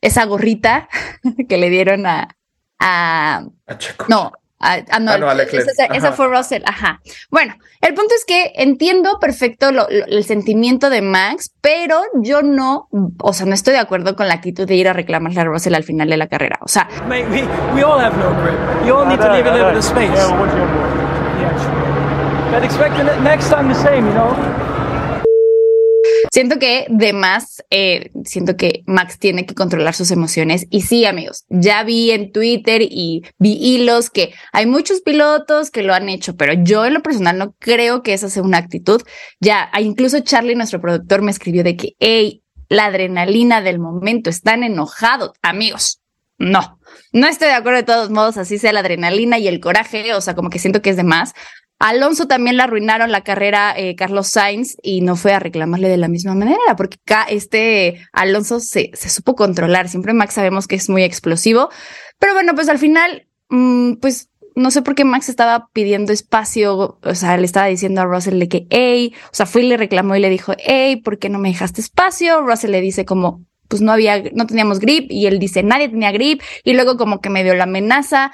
esa 0.00 0.24
gorrita 0.24 0.88
que 1.48 1.58
le 1.58 1.70
dieron 1.70 2.06
a, 2.06 2.36
a 2.80 3.44
A 3.68 3.78
Checo. 3.78 4.06
no, 4.08 4.32
no, 5.00 5.12
Ah, 5.12 5.18
no, 5.18 5.28
a 5.28 5.34
Leclerc. 5.34 5.66
esa, 5.92 6.12
fue 6.12 6.26
Russell, 6.28 6.62
ajá. 6.66 7.00
Bueno, 7.30 7.54
el 7.80 7.94
punto 7.94 8.14
es 8.16 8.24
que 8.24 8.52
entiendo 8.56 9.18
perfecto 9.20 9.70
lo- 9.72 9.86
lo- 9.90 10.06
el 10.06 10.24
sentimiento 10.24 10.90
de 10.90 11.02
Max, 11.02 11.52
pero 11.60 12.00
yo 12.22 12.42
no, 12.42 12.88
o 13.20 13.32
sea, 13.32 13.46
no 13.46 13.54
estoy 13.54 13.74
de 13.74 13.80
acuerdo 13.80 14.16
con 14.16 14.26
la 14.28 14.34
actitud 14.34 14.66
de 14.66 14.74
ir 14.74 14.88
a 14.88 14.92
reclamarle 14.92 15.40
a 15.40 15.44
Russell 15.44 15.74
al 15.74 15.84
final 15.84 16.08
de 16.08 16.16
la 16.16 16.26
carrera. 16.28 16.58
O 16.62 16.68
sea, 16.68 16.88
Mate, 17.08 17.26
we, 17.30 17.42
we 17.74 17.82
all 17.84 18.00
have 18.00 18.16
no 18.16 18.30
grip. 18.42 18.86
You 18.86 18.94
all 18.96 19.06
need 19.06 19.18
to 19.20 19.28
leave 19.32 19.46
a 19.48 19.52
little 19.52 19.68
bit 19.70 19.78
of 19.78 19.84
space. 19.84 20.10
Yeah, 21.40 21.50
sure. 21.58 22.50
But 22.52 22.64
expect 22.64 22.96
the 22.96 23.04
ne- 23.04 23.20
next 23.22 23.50
time 23.50 23.68
the 23.68 23.74
same, 23.74 24.06
you 24.06 24.12
know? 24.14 24.63
Siento 26.32 26.58
que 26.58 26.86
de 26.88 27.12
más, 27.12 27.62
eh, 27.70 28.10
siento 28.24 28.56
que 28.56 28.82
Max 28.86 29.18
tiene 29.18 29.46
que 29.46 29.54
controlar 29.54 29.94
sus 29.94 30.10
emociones. 30.10 30.66
Y 30.70 30.82
sí, 30.82 31.04
amigos, 31.04 31.44
ya 31.48 31.82
vi 31.84 32.10
en 32.10 32.32
Twitter 32.32 32.82
y 32.82 33.22
vi 33.38 33.52
hilos 33.60 34.10
que 34.10 34.34
hay 34.52 34.66
muchos 34.66 35.00
pilotos 35.00 35.70
que 35.70 35.82
lo 35.82 35.94
han 35.94 36.08
hecho, 36.08 36.36
pero 36.36 36.52
yo 36.52 36.84
en 36.86 36.94
lo 36.94 37.02
personal 37.02 37.38
no 37.38 37.54
creo 37.58 38.02
que 38.02 38.14
esa 38.14 38.30
sea 38.30 38.42
una 38.42 38.58
actitud. 38.58 39.02
Ya, 39.40 39.68
ah, 39.72 39.80
incluso 39.80 40.20
Charlie, 40.20 40.54
nuestro 40.54 40.80
productor, 40.80 41.22
me 41.22 41.30
escribió 41.30 41.64
de 41.64 41.76
que, 41.76 41.96
hey, 41.98 42.42
la 42.68 42.86
adrenalina 42.86 43.60
del 43.60 43.78
momento, 43.78 44.30
están 44.30 44.62
enojados, 44.62 45.32
amigos. 45.42 46.00
No, 46.36 46.80
no 47.12 47.28
estoy 47.28 47.48
de 47.48 47.54
acuerdo 47.54 47.78
de 47.78 47.84
todos 47.84 48.10
modos, 48.10 48.36
así 48.36 48.58
sea 48.58 48.72
la 48.72 48.80
adrenalina 48.80 49.38
y 49.38 49.46
el 49.46 49.60
coraje, 49.60 50.14
o 50.14 50.20
sea, 50.20 50.34
como 50.34 50.50
que 50.50 50.58
siento 50.58 50.82
que 50.82 50.90
es 50.90 50.96
de 50.96 51.04
más. 51.04 51.32
Alonso 51.78 52.26
también 52.26 52.56
le 52.56 52.62
arruinaron 52.62 53.12
la 53.12 53.22
carrera 53.22 53.74
eh, 53.76 53.96
Carlos 53.96 54.28
Sainz 54.28 54.76
y 54.82 55.00
no 55.00 55.16
fue 55.16 55.32
a 55.32 55.38
reclamarle 55.38 55.88
de 55.88 55.96
la 55.96 56.08
misma 56.08 56.34
manera, 56.34 56.76
porque 56.76 56.98
este 57.28 58.00
Alonso 58.12 58.60
se, 58.60 58.90
se 58.94 59.08
supo 59.08 59.34
controlar. 59.34 59.88
Siempre 59.88 60.14
Max 60.14 60.34
sabemos 60.34 60.66
que 60.66 60.76
es 60.76 60.88
muy 60.88 61.02
explosivo, 61.02 61.70
pero 62.18 62.34
bueno, 62.34 62.54
pues 62.54 62.68
al 62.68 62.78
final, 62.78 63.26
mm, 63.50 63.94
pues 63.94 64.30
no 64.54 64.70
sé 64.70 64.82
por 64.82 64.94
qué 64.94 65.04
Max 65.04 65.28
estaba 65.28 65.68
pidiendo 65.72 66.12
espacio, 66.12 66.98
o 67.02 67.14
sea, 67.14 67.36
le 67.36 67.44
estaba 67.44 67.66
diciendo 67.66 68.00
a 68.00 68.04
Russell 68.04 68.38
de 68.38 68.48
que, 68.48 68.66
hey, 68.70 69.12
o 69.26 69.34
sea, 69.34 69.46
fue 69.46 69.62
y 69.62 69.68
le 69.68 69.76
reclamó 69.76 70.14
y 70.14 70.20
le 70.20 70.30
dijo, 70.30 70.54
hey, 70.58 70.96
¿por 70.96 71.18
qué 71.18 71.28
no 71.28 71.38
me 71.38 71.48
dejaste 71.48 71.80
espacio? 71.80 72.40
Russell 72.42 72.70
le 72.70 72.80
dice 72.80 73.04
como, 73.04 73.44
pues 73.68 73.82
no 73.82 73.92
había, 73.92 74.22
no 74.32 74.46
teníamos 74.46 74.78
grip 74.78 75.10
y 75.10 75.26
él 75.26 75.38
dice, 75.38 75.62
nadie 75.62 75.88
tenía 75.88 76.12
grip 76.12 76.40
y 76.62 76.74
luego 76.74 76.96
como 76.96 77.20
que 77.20 77.30
me 77.30 77.42
dio 77.42 77.54
la 77.54 77.64
amenaza. 77.64 78.32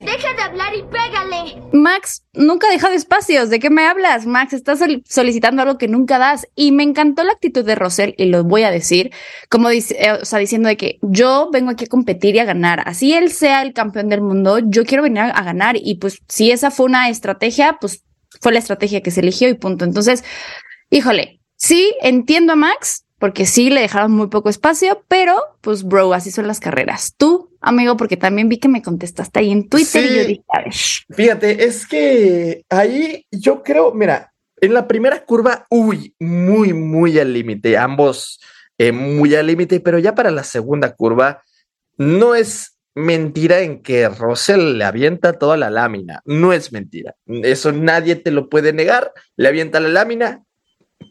Deja 0.00 0.32
de 0.34 0.42
hablar 0.42 0.74
y 0.74 0.82
pégale. 0.82 1.62
Max, 1.74 2.24
nunca 2.32 2.68
ha 2.68 2.70
dejado 2.70 2.94
espacios. 2.94 3.50
¿De 3.50 3.58
qué 3.58 3.68
me 3.68 3.86
hablas? 3.86 4.24
Max, 4.26 4.54
estás 4.54 4.78
sol- 4.78 5.02
solicitando 5.06 5.60
algo 5.60 5.76
que 5.76 5.88
nunca 5.88 6.18
das. 6.18 6.46
Y 6.54 6.72
me 6.72 6.82
encantó 6.84 7.22
la 7.22 7.32
actitud 7.32 7.64
de 7.66 7.74
Rosell, 7.74 8.14
y 8.16 8.24
lo 8.24 8.42
voy 8.42 8.62
a 8.62 8.70
decir, 8.70 9.12
como 9.50 9.68
dice, 9.68 9.96
eh, 10.00 10.38
diciendo 10.38 10.70
de 10.70 10.78
que 10.78 10.98
yo 11.02 11.50
vengo 11.52 11.70
aquí 11.70 11.84
a 11.84 11.88
competir 11.88 12.34
y 12.34 12.38
a 12.38 12.44
ganar. 12.46 12.82
Así 12.86 13.12
él 13.12 13.30
sea 13.30 13.60
el 13.60 13.74
campeón 13.74 14.08
del 14.08 14.22
mundo, 14.22 14.58
yo 14.58 14.84
quiero 14.84 15.02
venir 15.02 15.18
a, 15.20 15.30
a 15.30 15.42
ganar. 15.44 15.76
Y 15.78 15.96
pues, 15.96 16.18
si 16.28 16.50
esa 16.50 16.70
fue 16.70 16.86
una 16.86 17.10
estrategia, 17.10 17.76
pues 17.78 18.02
fue 18.40 18.52
la 18.52 18.58
estrategia 18.58 19.02
que 19.02 19.10
se 19.10 19.20
eligió 19.20 19.50
y 19.50 19.54
punto. 19.54 19.84
Entonces, 19.84 20.24
híjole, 20.88 21.40
sí, 21.56 21.94
entiendo 22.00 22.54
a 22.54 22.56
Max, 22.56 23.04
porque 23.18 23.44
sí 23.44 23.68
le 23.68 23.82
dejaron 23.82 24.12
muy 24.12 24.28
poco 24.28 24.48
espacio, 24.48 25.04
pero 25.08 25.36
pues, 25.60 25.84
bro, 25.84 26.14
así 26.14 26.30
son 26.30 26.46
las 26.46 26.58
carreras. 26.58 27.12
Tú, 27.18 27.49
amigo, 27.60 27.96
porque 27.96 28.16
también 28.16 28.48
vi 28.48 28.58
que 28.58 28.68
me 28.68 28.82
contestaste 28.82 29.40
ahí 29.40 29.50
en 29.50 29.68
Twitter 29.68 30.04
y 30.04 30.08
Sí. 30.08 30.16
yo 30.16 30.24
dije, 30.26 30.44
a 30.48 30.58
ver. 30.60 30.72
Fíjate, 31.10 31.64
es 31.64 31.86
que 31.86 32.64
ahí 32.68 33.26
yo 33.30 33.62
creo, 33.62 33.92
mira, 33.92 34.32
en 34.60 34.74
la 34.74 34.86
primera 34.88 35.24
curva, 35.24 35.66
uy, 35.70 36.14
muy, 36.18 36.72
muy 36.72 37.18
al 37.18 37.32
límite, 37.32 37.76
ambos 37.78 38.40
eh, 38.78 38.92
muy 38.92 39.34
al 39.34 39.46
límite, 39.46 39.80
pero 39.80 39.98
ya 39.98 40.14
para 40.14 40.30
la 40.30 40.42
segunda 40.44 40.94
curva, 40.94 41.42
no 41.98 42.34
es 42.34 42.78
mentira 42.94 43.60
en 43.60 43.82
que 43.82 44.08
Russell 44.08 44.78
le 44.78 44.84
avienta 44.84 45.34
toda 45.34 45.56
la 45.58 45.68
lámina, 45.70 46.22
no 46.24 46.52
es 46.54 46.72
mentira, 46.72 47.14
eso 47.26 47.72
nadie 47.72 48.16
te 48.16 48.30
lo 48.30 48.48
puede 48.48 48.72
negar, 48.72 49.12
le 49.36 49.48
avienta 49.48 49.80
la 49.80 49.90
lámina, 49.90 50.42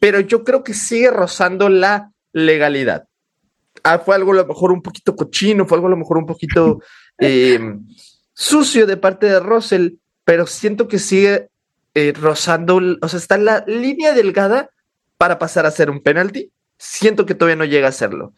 pero 0.01 0.19
yo 0.19 0.43
creo 0.43 0.63
que 0.63 0.73
sigue 0.73 1.11
rozando 1.11 1.69
la 1.69 2.11
legalidad. 2.33 3.05
Ah, 3.83 3.99
fue 3.99 4.15
algo 4.15 4.31
a 4.33 4.35
lo 4.35 4.45
mejor 4.45 4.71
un 4.71 4.81
poquito 4.81 5.15
cochino, 5.15 5.65
fue 5.65 5.77
algo 5.77 5.87
a 5.87 5.91
lo 5.91 5.97
mejor 5.97 6.17
un 6.17 6.25
poquito 6.25 6.81
eh, 7.19 7.59
sucio 8.33 8.85
de 8.85 8.97
parte 8.97 9.27
de 9.27 9.39
Russell, 9.39 9.95
pero 10.23 10.47
siento 10.47 10.87
que 10.87 10.99
sigue 10.99 11.49
eh, 11.93 12.13
rozando, 12.15 12.79
o 13.01 13.07
sea, 13.07 13.17
está 13.17 13.35
en 13.35 13.45
la 13.45 13.63
línea 13.67 14.13
delgada 14.13 14.69
para 15.17 15.39
pasar 15.39 15.65
a 15.65 15.71
ser 15.71 15.89
un 15.89 16.01
penalti. 16.01 16.51
Siento 16.77 17.25
que 17.25 17.35
todavía 17.35 17.57
no 17.57 17.65
llega 17.65 17.89
a 17.89 17.91
serlo. 17.91 18.33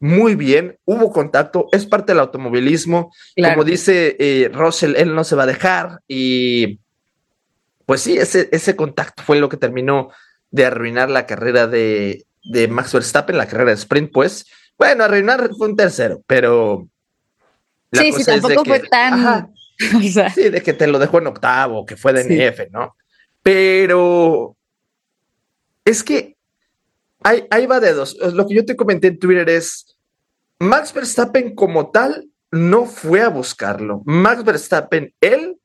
Muy 0.00 0.34
bien, 0.34 0.78
hubo 0.84 1.12
contacto, 1.12 1.68
es 1.72 1.86
parte 1.86 2.12
del 2.12 2.20
automovilismo. 2.20 3.12
Claro. 3.36 3.54
Como 3.54 3.64
dice 3.64 4.16
eh, 4.18 4.50
Russell, 4.52 4.96
él 4.96 5.14
no 5.14 5.24
se 5.24 5.36
va 5.36 5.44
a 5.44 5.46
dejar 5.46 6.00
y 6.08 6.80
pues 7.86 8.00
sí, 8.00 8.16
ese, 8.16 8.48
ese 8.52 8.76
contacto 8.76 9.22
fue 9.22 9.38
lo 9.38 9.48
que 9.48 9.56
terminó 9.56 10.10
de 10.50 10.64
arruinar 10.64 11.10
la 11.10 11.26
carrera 11.26 11.66
de, 11.66 12.24
de 12.44 12.68
Max 12.68 12.92
Verstappen, 12.92 13.36
la 13.36 13.46
carrera 13.46 13.70
de 13.70 13.76
sprint, 13.76 14.10
pues. 14.12 14.46
Bueno, 14.78 15.04
arruinar 15.04 15.50
fue 15.56 15.68
un 15.68 15.76
tercero, 15.76 16.22
pero... 16.26 16.86
la 17.90 18.02
Sí, 18.02 18.12
sí, 18.12 18.18
cosa 18.18 18.32
de 18.32 18.40
tampoco 18.40 18.62
que- 18.64 18.70
fue 18.70 18.88
tan. 18.88 19.14
Ajá, 19.14 19.48
o 19.98 20.02
sea, 20.02 20.30
Sí, 20.30 20.48
de 20.48 20.62
que 20.62 20.72
te 20.72 20.86
lo 20.86 20.98
dejó 20.98 21.18
en 21.18 21.26
octavo, 21.28 21.84
que 21.86 21.96
fue 21.96 22.12
de 22.12 22.24
Sí. 22.24 22.34
NF, 22.40 22.70
¿no? 22.70 22.96
Pero 23.42 24.56
es 25.84 26.02
que 26.02 26.36
hay, 27.22 27.46
ahí 27.50 27.66
va 27.66 27.80
de 27.80 27.92
dos. 27.92 28.16
Lo 28.32 28.46
que 28.46 28.54
yo 28.54 28.64
te 28.64 28.76
comenté 28.76 29.08
en 29.08 29.18
Twitter 29.18 29.48
es, 29.48 29.96
Max 30.58 30.92
Verstappen 30.92 31.54
como 31.54 31.90
tal 31.90 32.28
no 32.50 32.86
fue 32.86 33.20
a 33.22 33.28
buscarlo. 33.28 34.02
Max 34.04 34.44
Verstappen, 34.44 35.12
él 35.20 35.56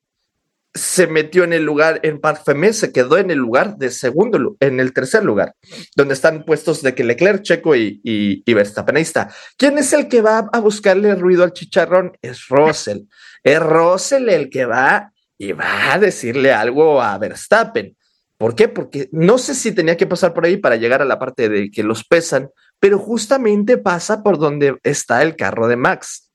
se 0.77 1.07
metió 1.07 1.43
en 1.43 1.53
el 1.53 1.63
lugar, 1.63 2.00
en 2.03 2.19
Parfumé 2.19 2.74
se 2.74 2.91
quedó 2.91 3.17
en 3.17 3.31
el 3.31 3.39
lugar 3.39 3.77
de 3.77 3.91
segundo, 3.91 4.55
en 4.60 4.79
el 4.79 4.93
tercer 4.93 5.24
lugar, 5.24 5.53
donde 5.96 6.13
están 6.13 6.46
puestos 6.46 6.81
de 6.81 6.96
que 6.96 7.03
Leclerc, 7.03 7.41
Checo 7.41 7.75
y, 7.75 8.00
y, 8.03 8.43
y 8.46 8.53
Verstappen. 8.53 8.96
Ahí 8.96 9.01
está. 9.01 9.29
¿Quién 9.57 9.77
es 9.77 9.91
el 9.93 10.07
que 10.07 10.22
va 10.22 10.50
a 10.51 10.60
buscarle 10.60 11.15
ruido 11.15 11.43
al 11.43 11.53
chicharrón? 11.53 12.17
Es 12.22 12.48
Russell. 12.48 13.01
Es 13.43 13.60
Russell 13.60 14.29
el 14.29 14.50
que 14.50 14.65
va 14.65 15.12
y 15.38 15.51
va 15.51 15.93
a 15.93 16.00
decirle 16.00 16.53
algo 16.53 17.01
a 17.01 17.17
Verstappen. 17.17 17.96
¿Por 18.38 18.55
qué? 18.55 18.67
Porque 18.67 19.10
no 19.12 19.38
sé 19.38 19.55
si 19.55 19.72
tenía 19.72 19.98
que 19.98 20.05
pasar 20.05 20.34
por 20.34 20.46
ahí 20.46 20.57
para 20.57 20.75
llegar 20.75 21.01
a 21.01 21.05
la 21.05 21.17
parte 21.17 21.50
de 21.50 21.72
que 21.72 21.84
los 21.84 22.03
pesan, 22.03 22.50
pero 22.79 23.00
justamente 23.00 23.77
pasa 23.77 24.22
por 24.22 24.38
donde 24.38 24.77
está 24.84 25.24
el 25.24 25.36
carro 25.36 25.67
de 25.67 25.75
Max. 25.75 26.31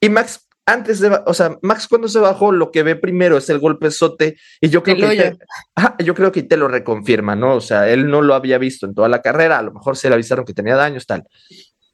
Y 0.00 0.08
Max, 0.08 0.48
antes 0.70 1.00
de, 1.00 1.20
o 1.26 1.34
sea, 1.34 1.58
Max 1.62 1.88
cuando 1.88 2.08
se 2.08 2.18
bajó, 2.18 2.52
lo 2.52 2.70
que 2.70 2.82
ve 2.82 2.96
primero 2.96 3.36
es 3.36 3.50
el 3.50 3.58
golpezote 3.58 4.36
y 4.60 4.68
yo 4.68 4.82
creo, 4.82 4.96
que 5.10 5.36
te, 5.96 6.04
yo 6.04 6.14
creo 6.14 6.30
que 6.30 6.42
te 6.42 6.56
lo 6.56 6.68
reconfirma, 6.68 7.34
¿no? 7.34 7.56
O 7.56 7.60
sea, 7.60 7.88
él 7.88 8.08
no 8.08 8.22
lo 8.22 8.34
había 8.34 8.58
visto 8.58 8.86
en 8.86 8.94
toda 8.94 9.08
la 9.08 9.20
carrera, 9.20 9.58
a 9.58 9.62
lo 9.62 9.72
mejor 9.72 9.96
se 9.96 10.08
le 10.08 10.14
avisaron 10.14 10.44
que 10.44 10.54
tenía 10.54 10.76
daños, 10.76 11.06
tal. 11.06 11.24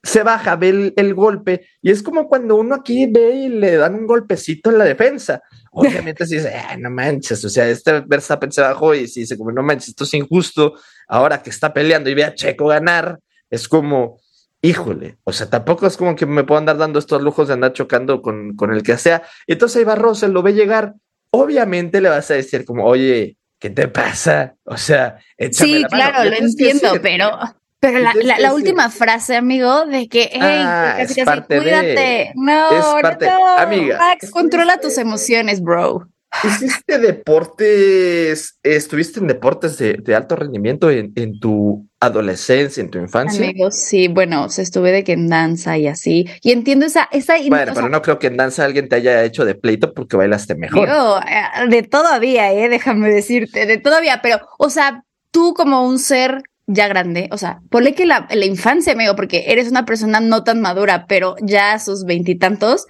Se 0.02 0.22
baja, 0.22 0.56
ve 0.56 0.68
el, 0.68 0.94
el 0.96 1.14
golpe 1.14 1.66
y 1.82 1.90
es 1.90 2.02
como 2.02 2.28
cuando 2.28 2.56
uno 2.56 2.74
aquí 2.74 3.06
ve 3.06 3.30
y 3.34 3.48
le 3.48 3.76
dan 3.76 3.94
un 3.94 4.06
golpecito 4.06 4.70
en 4.70 4.78
la 4.78 4.84
defensa. 4.84 5.42
Obviamente 5.72 6.26
se 6.26 6.36
dice, 6.36 6.54
"Ah, 6.54 6.76
no 6.78 6.90
manches, 6.90 7.44
o 7.44 7.48
sea, 7.48 7.68
este 7.68 8.00
Verstappen 8.00 8.52
se 8.52 8.60
bajó 8.60 8.94
y 8.94 9.08
se 9.08 9.20
dice 9.20 9.36
como, 9.36 9.52
no 9.52 9.62
manches, 9.62 9.88
esto 9.88 10.04
es 10.04 10.14
injusto, 10.14 10.74
ahora 11.08 11.42
que 11.42 11.50
está 11.50 11.72
peleando 11.72 12.08
y 12.10 12.14
ve 12.14 12.24
a 12.24 12.34
Checo 12.34 12.66
ganar, 12.66 13.18
es 13.50 13.68
como, 13.68 14.18
híjole, 14.62 15.18
o 15.24 15.32
sea, 15.32 15.48
tampoco 15.48 15.86
es 15.86 15.96
como 15.96 16.16
que 16.16 16.26
me 16.26 16.44
puedo 16.44 16.58
andar 16.58 16.78
dando 16.78 16.98
estos 16.98 17.22
lujos 17.22 17.48
de 17.48 17.54
andar 17.54 17.72
chocando 17.72 18.22
con, 18.22 18.56
con 18.56 18.72
el 18.72 18.82
que 18.82 18.96
sea. 18.96 19.22
Entonces 19.46 19.78
ahí 19.78 19.84
va 19.84 19.94
Russell, 19.94 20.30
lo 20.32 20.42
ve 20.42 20.54
llegar, 20.54 20.94
obviamente 21.30 22.00
le 22.00 22.08
vas 22.08 22.30
a 22.30 22.34
decir 22.34 22.64
como, 22.64 22.84
oye, 22.84 23.36
¿qué 23.58 23.70
te 23.70 23.88
pasa? 23.88 24.54
O 24.64 24.76
sea, 24.76 25.18
Sí, 25.52 25.80
la 25.80 25.88
claro, 25.88 26.30
lo 26.30 26.36
entiendo, 26.36 26.88
decir, 26.88 27.00
pero, 27.02 27.38
pero 27.78 27.98
la, 28.00 28.54
última 28.54 28.90
frase, 28.90 29.36
amigo, 29.36 29.86
de 29.86 30.08
que, 30.08 30.30
hey, 30.32 30.40
Ah, 30.64 30.94
casi, 30.98 31.02
es 31.02 31.08
casi, 31.08 31.24
parte 31.24 31.54
de- 31.54 31.60
cuídate. 31.60 32.32
No, 32.34 32.70
es 32.70 33.20
no, 33.20 33.58
amiga, 33.58 33.98
Max, 33.98 34.30
controla 34.30 34.80
tus 34.80 34.98
emociones, 34.98 35.60
bro. 35.60 36.08
¿Hiciste 36.44 36.98
deportes, 36.98 38.58
estuviste 38.62 39.20
en 39.20 39.26
deportes 39.26 39.78
de, 39.78 39.94
de 39.94 40.14
alto 40.14 40.36
rendimiento 40.36 40.90
en, 40.90 41.12
en 41.16 41.40
tu 41.40 41.88
adolescencia, 41.98 42.82
en 42.82 42.90
tu 42.90 42.98
infancia? 42.98 43.48
Amigos, 43.48 43.76
sí, 43.76 44.08
bueno, 44.08 44.48
se 44.50 44.62
estuve 44.62 44.92
de 44.92 45.02
que 45.02 45.12
en 45.12 45.28
danza 45.28 45.78
y 45.78 45.86
así. 45.86 46.28
Y 46.42 46.52
entiendo 46.52 46.84
esa, 46.84 47.08
esa 47.10 47.34
Bueno, 47.48 47.72
o 47.72 47.74
pero 47.74 47.74
sea, 47.74 47.88
no 47.88 48.02
creo 48.02 48.18
que 48.18 48.26
en 48.26 48.36
danza 48.36 48.64
alguien 48.64 48.88
te 48.88 48.96
haya 48.96 49.24
hecho 49.24 49.44
de 49.44 49.54
pleito 49.54 49.94
porque 49.94 50.16
bailaste 50.16 50.54
mejor. 50.56 50.86
eh, 51.20 51.68
de 51.70 51.82
todavía, 51.82 52.52
eh, 52.52 52.68
déjame 52.68 53.08
decirte, 53.08 53.64
de 53.64 53.78
todavía, 53.78 54.20
pero, 54.22 54.40
o 54.58 54.68
sea, 54.68 55.04
tú 55.30 55.54
como 55.54 55.86
un 55.86 55.98
ser 55.98 56.42
ya 56.66 56.88
grande, 56.88 57.28
o 57.32 57.38
sea, 57.38 57.60
ponle 57.70 57.94
que 57.94 58.04
la, 58.04 58.28
la 58.30 58.44
infancia, 58.44 58.92
amigo, 58.92 59.16
porque 59.16 59.44
eres 59.46 59.70
una 59.70 59.86
persona 59.86 60.20
no 60.20 60.44
tan 60.44 60.60
madura, 60.60 61.06
pero 61.08 61.36
ya 61.40 61.72
a 61.72 61.78
sus 61.78 62.04
veintitantos, 62.04 62.86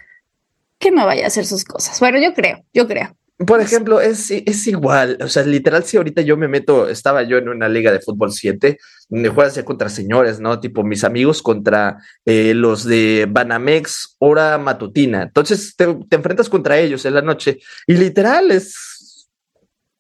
que 0.79 0.91
no 0.91 1.07
vaya 1.07 1.25
a 1.25 1.29
hacer 1.29 1.47
sus 1.47 1.65
cosas. 1.65 2.01
Bueno, 2.01 2.19
yo 2.19 2.35
creo, 2.35 2.65
yo 2.75 2.89
creo. 2.89 3.17
Por 3.39 3.61
ejemplo, 3.61 4.01
es, 4.01 4.31
es 4.31 4.67
igual, 4.67 5.19
o 5.21 5.29
sea, 5.29 5.43
literal, 5.43 5.85
si 5.85 5.99
ahorita 5.99 6.23
yo 6.23 6.39
me 6.39 6.49
meto, 6.49 6.89
estaba 6.89 7.23
yo 7.23 7.37
en 7.37 7.51
una 7.51 7.69
liga 7.69 7.93
de 7.93 8.01
fútbol 8.01 8.33
7, 8.33 8.79
donde 9.11 9.29
juegas 9.29 9.55
ya 9.57 9.65
contra 9.65 9.91
señores, 9.91 10.41
¿no? 10.41 10.59
Tipo 10.59 10.83
mis 10.83 11.05
amigos 11.05 11.43
contra 11.43 11.99
eh, 12.25 12.55
los 12.55 12.85
de 12.85 13.27
Banamex, 13.29 14.17
hora 14.21 14.57
matutina. 14.57 15.23
Entonces 15.25 15.75
te, 15.77 15.87
te 16.09 16.17
enfrentas 16.17 16.49
contra 16.49 16.79
ellos 16.79 17.05
en 17.05 17.13
la 17.13 17.21
noche 17.21 17.59
y 17.87 17.99
literal 17.99 18.51
es, 18.51 19.29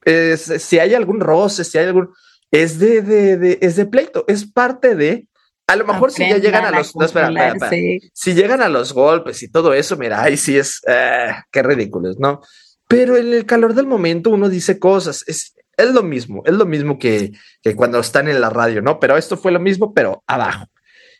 es 0.04 0.40
si 0.62 0.78
hay 0.78 0.94
algún 0.94 1.20
roce, 1.20 1.64
si 1.64 1.76
hay 1.76 1.86
algún, 1.88 2.08
es 2.50 2.78
de, 2.78 3.02
de, 3.02 3.36
de- 3.36 3.58
es 3.60 3.76
de 3.76 3.84
pleito, 3.84 4.24
es 4.28 4.50
parte 4.50 4.94
de, 4.94 5.28
a 5.66 5.76
lo 5.76 5.84
mejor 5.84 6.10
si 6.10 6.22
ya 6.28 6.38
llegan 6.38 6.64
a 6.64 6.70
los, 6.70 6.96
no, 6.96 7.04
espera, 7.04 7.26
espera, 7.28 7.46
espera. 7.48 7.70
controlarse. 7.70 8.10
si 8.14 8.34
llegan 8.34 8.62
a 8.62 8.68
los 8.70 8.92
golpes 8.94 9.42
y 9.42 9.50
todo 9.50 9.74
eso, 9.74 9.96
mira, 9.98 10.22
ahí 10.22 10.36
sí 10.38 10.56
es, 10.56 10.80
ah, 10.88 11.44
qué 11.50 11.62
ridículos, 11.62 12.16
¿no? 12.18 12.40
Pero 12.88 13.16
en 13.16 13.32
el 13.32 13.46
calor 13.46 13.74
del 13.74 13.86
momento 13.86 14.30
uno 14.30 14.48
dice 14.48 14.78
cosas, 14.78 15.24
es, 15.26 15.54
es 15.76 15.92
lo 15.92 16.02
mismo, 16.02 16.42
es 16.46 16.54
lo 16.54 16.66
mismo 16.66 16.98
que, 16.98 17.32
que 17.62 17.74
cuando 17.74 17.98
están 17.98 18.28
en 18.28 18.40
la 18.40 18.50
radio, 18.50 18.80
¿no? 18.82 19.00
Pero 19.00 19.16
esto 19.16 19.36
fue 19.36 19.52
lo 19.52 19.60
mismo, 19.60 19.92
pero 19.92 20.22
abajo. 20.26 20.66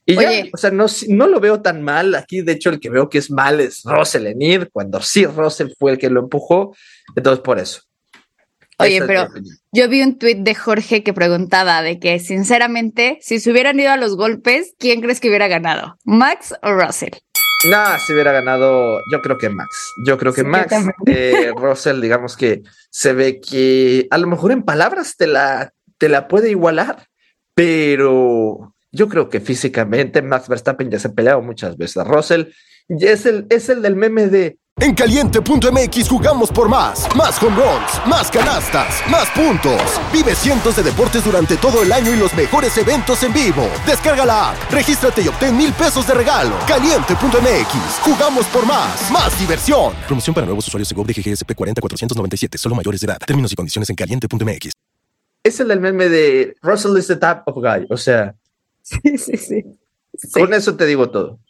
Y 0.09 0.15
ya, 0.15 0.29
Oye. 0.29 0.51
o 0.55 0.57
sea, 0.57 0.71
no, 0.71 0.87
no 1.09 1.27
lo 1.27 1.41
veo 1.41 1.61
tan 1.61 1.83
mal. 1.83 2.15
Aquí, 2.15 2.43
de 2.43 2.53
hecho, 2.53 2.71
el 2.71 2.79
que 2.79 2.91
veo 2.91 3.09
que 3.09 3.19
es 3.19 3.29
mal 3.29 3.61
es 3.61 3.83
Russell 3.85 4.27
Enid, 4.27 4.69
cuando 4.73 5.03
sí 5.03 5.27
Russell 5.27 5.71
fue 5.77 5.93
el 5.93 5.99
que 5.99 6.09
lo 6.09 6.21
empujó. 6.21 6.77
Entonces, 7.17 7.43
por 7.43 7.59
eso. 7.59 7.81
Oye, 8.79 8.99
Esa 8.99 9.07
pero 9.07 9.29
yo 9.73 9.89
vi 9.89 10.03
un 10.03 10.19
tuit 10.19 10.39
de 10.39 10.55
Jorge 10.55 11.03
que 11.03 11.13
preguntaba 11.13 11.83
de 11.83 11.99
que, 11.99 12.21
sinceramente, 12.21 13.19
si 13.21 13.41
se 13.41 13.51
hubieran 13.51 13.81
ido 13.81 13.91
a 13.91 13.97
los 13.97 14.17
golpes, 14.17 14.75
¿quién 14.79 15.01
crees 15.01 15.19
que 15.19 15.29
hubiera 15.29 15.49
ganado? 15.49 15.97
¿Max 16.05 16.55
o 16.63 16.73
Russell? 16.73 17.15
No, 17.71 17.99
si 17.99 18.13
hubiera 18.13 18.33
ganado, 18.33 19.01
yo 19.11 19.21
creo 19.23 19.39
que 19.39 19.49
Max. 19.49 19.93
Yo 20.05 20.19
creo 20.19 20.33
que 20.33 20.43
Sí, 20.43 20.47
Max. 20.47 20.73
eh, 21.07 21.53
Russell, 21.57 22.01
digamos 22.01 22.37
que 22.37 22.63
se 22.91 23.13
ve 23.13 23.41
que 23.41 24.07
a 24.11 24.19
lo 24.19 24.27
mejor 24.27 24.53
en 24.53 24.63
palabras 24.63 25.17
te 25.17 25.27
la, 25.27 25.73
te 25.99 26.09
la 26.09 26.29
puede 26.29 26.51
igualar, 26.51 27.07
pero 27.55 28.75
yo 28.93 29.09
creo 29.09 29.29
que 29.29 29.41
físicamente 29.41 30.23
Max 30.23 30.49
Verstappen 30.49 30.91
ya 30.91 30.99
se 30.99 31.09
ha 31.09 31.13
peleado 31.13 31.43
muchas 31.43 31.77
veces. 31.77 32.07
Russell 32.07 32.45
ya 32.89 33.11
es 33.11 33.27
el, 33.27 33.47
es 33.51 33.69
el 33.69 33.83
del 33.83 33.97
meme 33.97 34.29
de 34.29 34.59
En 34.79 34.95
caliente.mx 34.95 36.07
jugamos 36.07 36.51
por 36.53 36.69
más. 36.69 37.09
Más 37.17 37.43
home 37.43 37.57
runs, 37.57 38.07
más 38.07 38.31
canastas, 38.31 39.01
más 39.11 39.27
puntos. 39.31 39.81
Vive 40.13 40.35
cientos 40.35 40.77
de 40.77 40.83
deportes 40.83 41.25
durante 41.25 41.57
todo 41.57 41.83
el 41.83 41.91
año 41.91 42.13
y 42.13 42.17
los 42.19 42.35
mejores 42.35 42.77
eventos 42.77 43.23
en 43.23 43.33
vivo. 43.33 43.67
Descarga 43.87 44.27
la 44.27 44.51
app, 44.51 44.71
regístrate 44.71 45.23
y 45.23 45.29
obtén 45.29 45.57
mil 45.57 45.73
pesos 45.73 46.07
de 46.07 46.13
regalo. 46.13 46.55
Caliente.mx, 46.69 48.01
jugamos 48.03 48.45
por 48.49 48.67
más. 48.67 49.11
Más 49.11 49.39
diversión. 49.39 49.95
Promoción 50.07 50.35
para 50.35 50.45
nuevos 50.47 50.69
usuarios 50.69 50.91
de 50.91 50.95
GOV 50.95 51.07
de 51.07 51.13
GGSP 51.15 51.55
40497, 51.55 52.59
solo 52.59 52.75
mayores 52.75 53.01
de 53.01 53.07
edad. 53.07 53.19
Términos 53.27 53.51
y 53.55 53.57
condiciones 53.57 53.89
en 53.89 53.97
caliente.mx. 53.97 54.73
es 55.43 55.61
el 55.61 55.69
del 55.69 55.81
meme 55.81 56.11
de 56.11 56.55
Russell 56.61 56.99
is 56.99 57.07
the 57.07 57.17
type 57.17 57.41
of 57.47 57.57
guy. 57.57 57.87
O 57.89 57.97
sea, 57.97 58.35
Sí, 58.83 59.17
sí, 59.17 59.39
sí. 59.39 59.65
con 60.35 60.53
eso 60.53 60.77
te 60.77 60.85
digo 60.85 61.09
todo. 61.11 61.39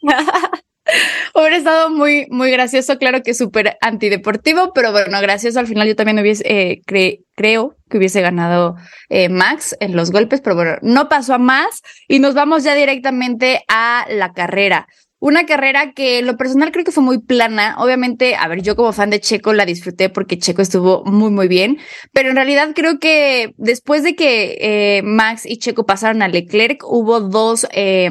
Hubiera 1.33 1.57
estado 1.57 1.89
muy, 1.89 2.27
muy 2.29 2.51
gracioso, 2.51 2.97
claro 2.97 3.21
que 3.23 3.33
súper 3.33 3.77
antideportivo, 3.81 4.71
pero 4.73 4.91
bueno, 4.91 5.19
gracioso. 5.21 5.59
Al 5.59 5.67
final 5.67 5.87
yo 5.87 5.95
también 5.95 6.19
hubiese, 6.19 6.43
eh, 6.45 6.81
cre- 6.85 7.23
creo 7.35 7.75
que 7.89 7.97
hubiese 7.97 8.21
ganado 8.21 8.75
eh, 9.09 9.29
Max 9.29 9.75
en 9.79 9.95
los 9.95 10.11
golpes, 10.11 10.41
pero 10.41 10.55
bueno, 10.55 10.77
no 10.81 11.09
pasó 11.09 11.33
a 11.35 11.37
más 11.37 11.81
y 12.07 12.19
nos 12.19 12.33
vamos 12.33 12.63
ya 12.63 12.75
directamente 12.75 13.63
a 13.67 14.05
la 14.09 14.33
carrera. 14.33 14.87
Una 15.19 15.47
carrera 15.47 15.93
que 15.93 16.21
lo 16.21 16.37
personal 16.37 16.71
creo 16.71 16.85
que 16.85 16.91
fue 16.91 17.01
muy 17.03 17.19
plana. 17.19 17.75
Obviamente, 17.79 18.35
a 18.35 18.47
ver, 18.47 18.61
yo 18.61 18.75
como 18.75 18.93
fan 18.93 19.09
de 19.09 19.19
Checo 19.19 19.51
la 19.51 19.65
disfruté 19.65 20.09
porque 20.09 20.37
Checo 20.37 20.61
estuvo 20.61 21.03
muy, 21.05 21.31
muy 21.31 21.47
bien, 21.47 21.79
pero 22.13 22.29
en 22.29 22.35
realidad 22.35 22.69
creo 22.75 22.99
que 22.99 23.53
después 23.57 24.03
de 24.03 24.15
que 24.15 24.57
eh, 24.61 25.01
Max 25.03 25.45
y 25.47 25.57
Checo 25.57 25.85
pasaron 25.87 26.21
a 26.21 26.27
Leclerc, 26.27 26.83
hubo 26.85 27.19
dos... 27.19 27.67
eh, 27.71 28.09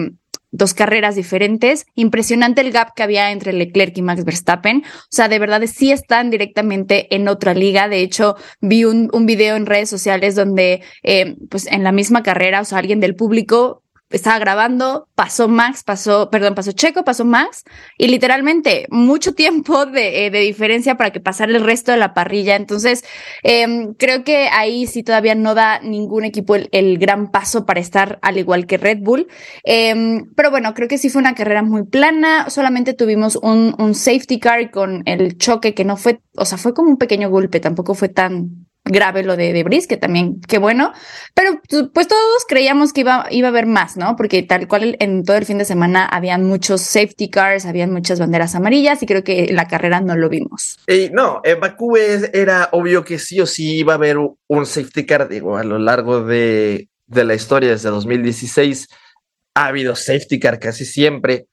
dos 0.56 0.74
carreras 0.74 1.14
diferentes. 1.16 1.86
Impresionante 1.94 2.60
el 2.60 2.72
gap 2.72 2.94
que 2.94 3.02
había 3.02 3.30
entre 3.30 3.52
Leclerc 3.52 3.96
y 3.98 4.02
Max 4.02 4.24
Verstappen. 4.24 4.84
O 4.84 5.08
sea, 5.10 5.28
de 5.28 5.38
verdad 5.38 5.62
sí 5.66 5.92
están 5.92 6.30
directamente 6.30 7.14
en 7.14 7.28
otra 7.28 7.54
liga. 7.54 7.88
De 7.88 8.00
hecho, 8.00 8.36
vi 8.60 8.84
un, 8.84 9.10
un 9.12 9.26
video 9.26 9.56
en 9.56 9.66
redes 9.66 9.90
sociales 9.90 10.34
donde, 10.34 10.82
eh, 11.02 11.36
pues 11.50 11.66
en 11.66 11.84
la 11.84 11.92
misma 11.92 12.22
carrera, 12.22 12.60
o 12.60 12.64
sea, 12.64 12.78
alguien 12.78 13.00
del 13.00 13.14
público 13.14 13.82
estaba 14.10 14.38
grabando, 14.38 15.08
pasó 15.14 15.48
Max, 15.48 15.82
pasó, 15.82 16.30
perdón, 16.30 16.54
pasó 16.54 16.72
Checo, 16.72 17.04
pasó 17.04 17.24
Max, 17.24 17.64
y 17.98 18.08
literalmente 18.08 18.86
mucho 18.90 19.34
tiempo 19.34 19.86
de, 19.86 20.26
eh, 20.26 20.30
diferencia 20.30 20.96
para 20.96 21.10
que 21.10 21.20
pasara 21.20 21.52
el 21.52 21.64
resto 21.64 21.90
de 21.92 21.98
la 21.98 22.14
parrilla. 22.14 22.56
Entonces, 22.56 23.04
eh, 23.42 23.88
creo 23.98 24.22
que 24.24 24.48
ahí 24.48 24.86
sí 24.86 25.02
todavía 25.02 25.34
no 25.34 25.54
da 25.54 25.80
ningún 25.80 26.24
equipo 26.24 26.54
el, 26.54 26.98
gran 26.98 27.30
paso 27.30 27.66
para 27.66 27.80
estar 27.80 28.18
al 28.22 28.38
igual 28.38 28.66
que 28.66 28.78
Red 28.78 28.98
Bull. 29.00 29.28
Eh, 29.64 30.22
pero 30.36 30.50
bueno, 30.50 30.72
creo 30.74 30.88
que 30.88 30.98
sí 30.98 31.10
fue 31.10 31.20
una 31.20 31.34
carrera 31.34 31.62
muy 31.62 31.84
plana. 31.84 32.48
Solamente 32.48 32.94
tuvimos 32.94 33.36
un 33.36 33.94
safety 33.94 34.38
car 34.38 34.70
con 34.70 35.02
el 35.06 35.36
choque 35.36 35.74
que 35.74 35.84
no 35.84 35.96
fue, 35.96 36.20
o 36.36 36.44
sea, 36.44 36.58
fue 36.58 36.74
como 36.74 36.90
un 36.90 36.96
pequeño 36.96 37.28
golpe, 37.28 37.60
tampoco 37.60 37.94
fue 37.94 38.08
tan 38.08 38.65
grave 38.86 39.22
lo 39.22 39.36
de, 39.36 39.52
de 39.52 39.62
Brice, 39.62 39.86
que 39.86 39.96
también, 39.96 40.40
qué 40.48 40.58
bueno. 40.58 40.92
Pero 41.34 41.60
pues 41.92 42.08
todos 42.08 42.44
creíamos 42.48 42.92
que 42.92 43.02
iba, 43.02 43.26
iba 43.30 43.48
a 43.48 43.50
haber 43.50 43.66
más, 43.66 43.96
¿no? 43.96 44.16
Porque 44.16 44.42
tal 44.42 44.68
cual 44.68 44.96
en 45.00 45.24
todo 45.24 45.36
el 45.36 45.44
fin 45.44 45.58
de 45.58 45.64
semana 45.64 46.06
habían 46.06 46.44
muchos 46.44 46.80
safety 46.80 47.28
cars, 47.28 47.66
habían 47.66 47.92
muchas 47.92 48.18
banderas 48.18 48.54
amarillas 48.54 49.02
y 49.02 49.06
creo 49.06 49.22
que 49.22 49.48
la 49.52 49.68
carrera 49.68 50.00
no 50.00 50.16
lo 50.16 50.28
vimos. 50.28 50.78
Eh, 50.86 51.10
no, 51.12 51.40
en 51.44 51.60
Bakú 51.60 51.96
era 51.96 52.68
obvio 52.72 53.04
que 53.04 53.18
sí 53.18 53.40
o 53.40 53.46
sí 53.46 53.78
iba 53.78 53.94
a 53.94 53.96
haber 53.96 54.16
un 54.18 54.66
safety 54.66 55.04
car, 55.04 55.28
digo, 55.28 55.56
a 55.56 55.64
lo 55.64 55.78
largo 55.78 56.22
de, 56.22 56.88
de 57.06 57.24
la 57.24 57.34
historia 57.34 57.70
desde 57.70 57.90
2016 57.90 58.88
ha 59.54 59.66
habido 59.66 59.96
safety 59.96 60.38
car 60.38 60.58
casi 60.58 60.84
siempre. 60.84 61.46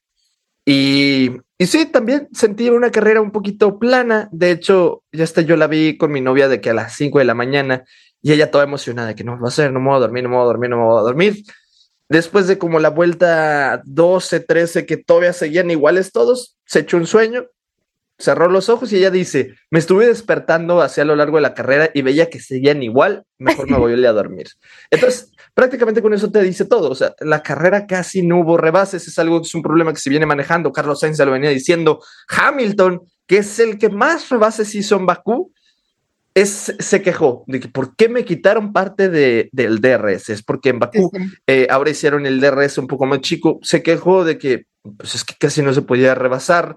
Y, 0.65 1.31
y 1.63 1.65
sí, 1.65 1.85
también 1.85 2.27
sentí 2.33 2.69
una 2.69 2.91
carrera 2.91 3.21
un 3.21 3.31
poquito 3.31 3.79
plana. 3.79 4.27
De 4.33 4.51
hecho, 4.51 5.01
ya 5.13 5.23
hasta 5.23 5.39
yo 5.39 5.55
la 5.55 5.67
vi 5.67 5.97
con 5.97 6.11
mi 6.11 6.19
novia 6.19 6.49
de 6.49 6.59
que 6.59 6.71
a 6.71 6.73
las 6.73 6.93
5 6.97 7.19
de 7.19 7.23
la 7.23 7.35
mañana 7.35 7.85
y 8.21 8.33
ella 8.33 8.51
toda 8.51 8.65
emocionada 8.65 9.07
de 9.07 9.15
que 9.15 9.23
no 9.23 9.39
va 9.39 9.47
a 9.47 9.51
ser, 9.51 9.71
no 9.71 9.79
me 9.79 9.87
voy 9.87 9.95
a 9.95 9.99
dormir, 10.01 10.23
no 10.23 10.29
me 10.29 10.35
voy 10.35 10.43
a 10.43 10.47
dormir, 10.47 10.69
no 10.69 10.75
me 10.75 10.83
voy 10.83 10.99
a 10.99 11.03
dormir. 11.03 11.43
Después 12.09 12.47
de 12.47 12.57
como 12.57 12.79
la 12.79 12.89
vuelta 12.89 13.81
12, 13.85 14.41
13, 14.41 14.85
que 14.85 14.97
todavía 14.97 15.31
seguían 15.31 15.71
iguales 15.71 16.11
todos, 16.11 16.57
se 16.65 16.79
echó 16.79 16.97
un 16.97 17.07
sueño 17.07 17.45
cerró 18.23 18.49
los 18.49 18.69
ojos 18.69 18.91
y 18.93 18.97
ella 18.97 19.11
dice, 19.11 19.55
me 19.69 19.79
estuve 19.79 20.07
despertando 20.07 20.81
hacia 20.81 21.03
lo 21.03 21.15
largo 21.15 21.37
de 21.37 21.41
la 21.41 21.53
carrera 21.53 21.89
y 21.93 22.03
veía 22.03 22.29
que 22.29 22.39
seguían 22.39 22.81
igual, 22.81 23.25
mejor 23.37 23.69
me 23.69 23.77
voy 23.77 24.05
a, 24.05 24.09
a 24.09 24.13
dormir. 24.13 24.47
Entonces, 24.91 25.32
prácticamente 25.53 26.01
con 26.01 26.13
eso 26.13 26.31
te 26.31 26.41
dice 26.41 26.65
todo. 26.65 26.89
O 26.89 26.95
sea, 26.95 27.13
la 27.19 27.43
carrera 27.43 27.85
casi 27.85 28.21
no 28.25 28.39
hubo 28.39 28.57
rebases, 28.57 29.07
es 29.07 29.19
algo 29.19 29.41
que 29.41 29.47
es 29.47 29.55
un 29.55 29.61
problema 29.61 29.93
que 29.93 29.99
se 29.99 30.09
viene 30.09 30.25
manejando. 30.25 30.71
Carlos 30.71 30.99
Sainz 30.99 31.17
ya 31.17 31.25
lo 31.25 31.31
venía 31.31 31.49
diciendo. 31.49 32.01
Hamilton, 32.27 33.01
que 33.27 33.37
es 33.37 33.59
el 33.59 33.77
que 33.77 33.89
más 33.89 34.29
rebases 34.29 34.73
hizo 34.75 34.95
en 34.95 35.05
Bakú, 35.05 35.53
es, 36.35 36.75
se 36.79 37.01
quejó 37.03 37.43
de 37.45 37.59
que 37.59 37.67
por 37.67 37.95
qué 37.95 38.09
me 38.09 38.25
quitaron 38.25 38.73
parte 38.73 39.09
de, 39.09 39.49
del 39.51 39.79
DRS. 39.79 40.29
Es 40.29 40.43
porque 40.43 40.69
en 40.69 40.79
Bakú 40.79 41.11
eh, 41.45 41.67
ahora 41.69 41.91
hicieron 41.91 42.25
el 42.25 42.41
DRS 42.41 42.79
un 42.79 42.87
poco 42.87 43.05
más 43.05 43.21
chico. 43.21 43.59
Se 43.61 43.83
quejó 43.83 44.25
de 44.25 44.37
que 44.37 44.65
pues 44.97 45.15
es 45.15 45.23
que 45.23 45.35
casi 45.39 45.61
no 45.61 45.73
se 45.73 45.83
podía 45.83 46.15
rebasar. 46.15 46.75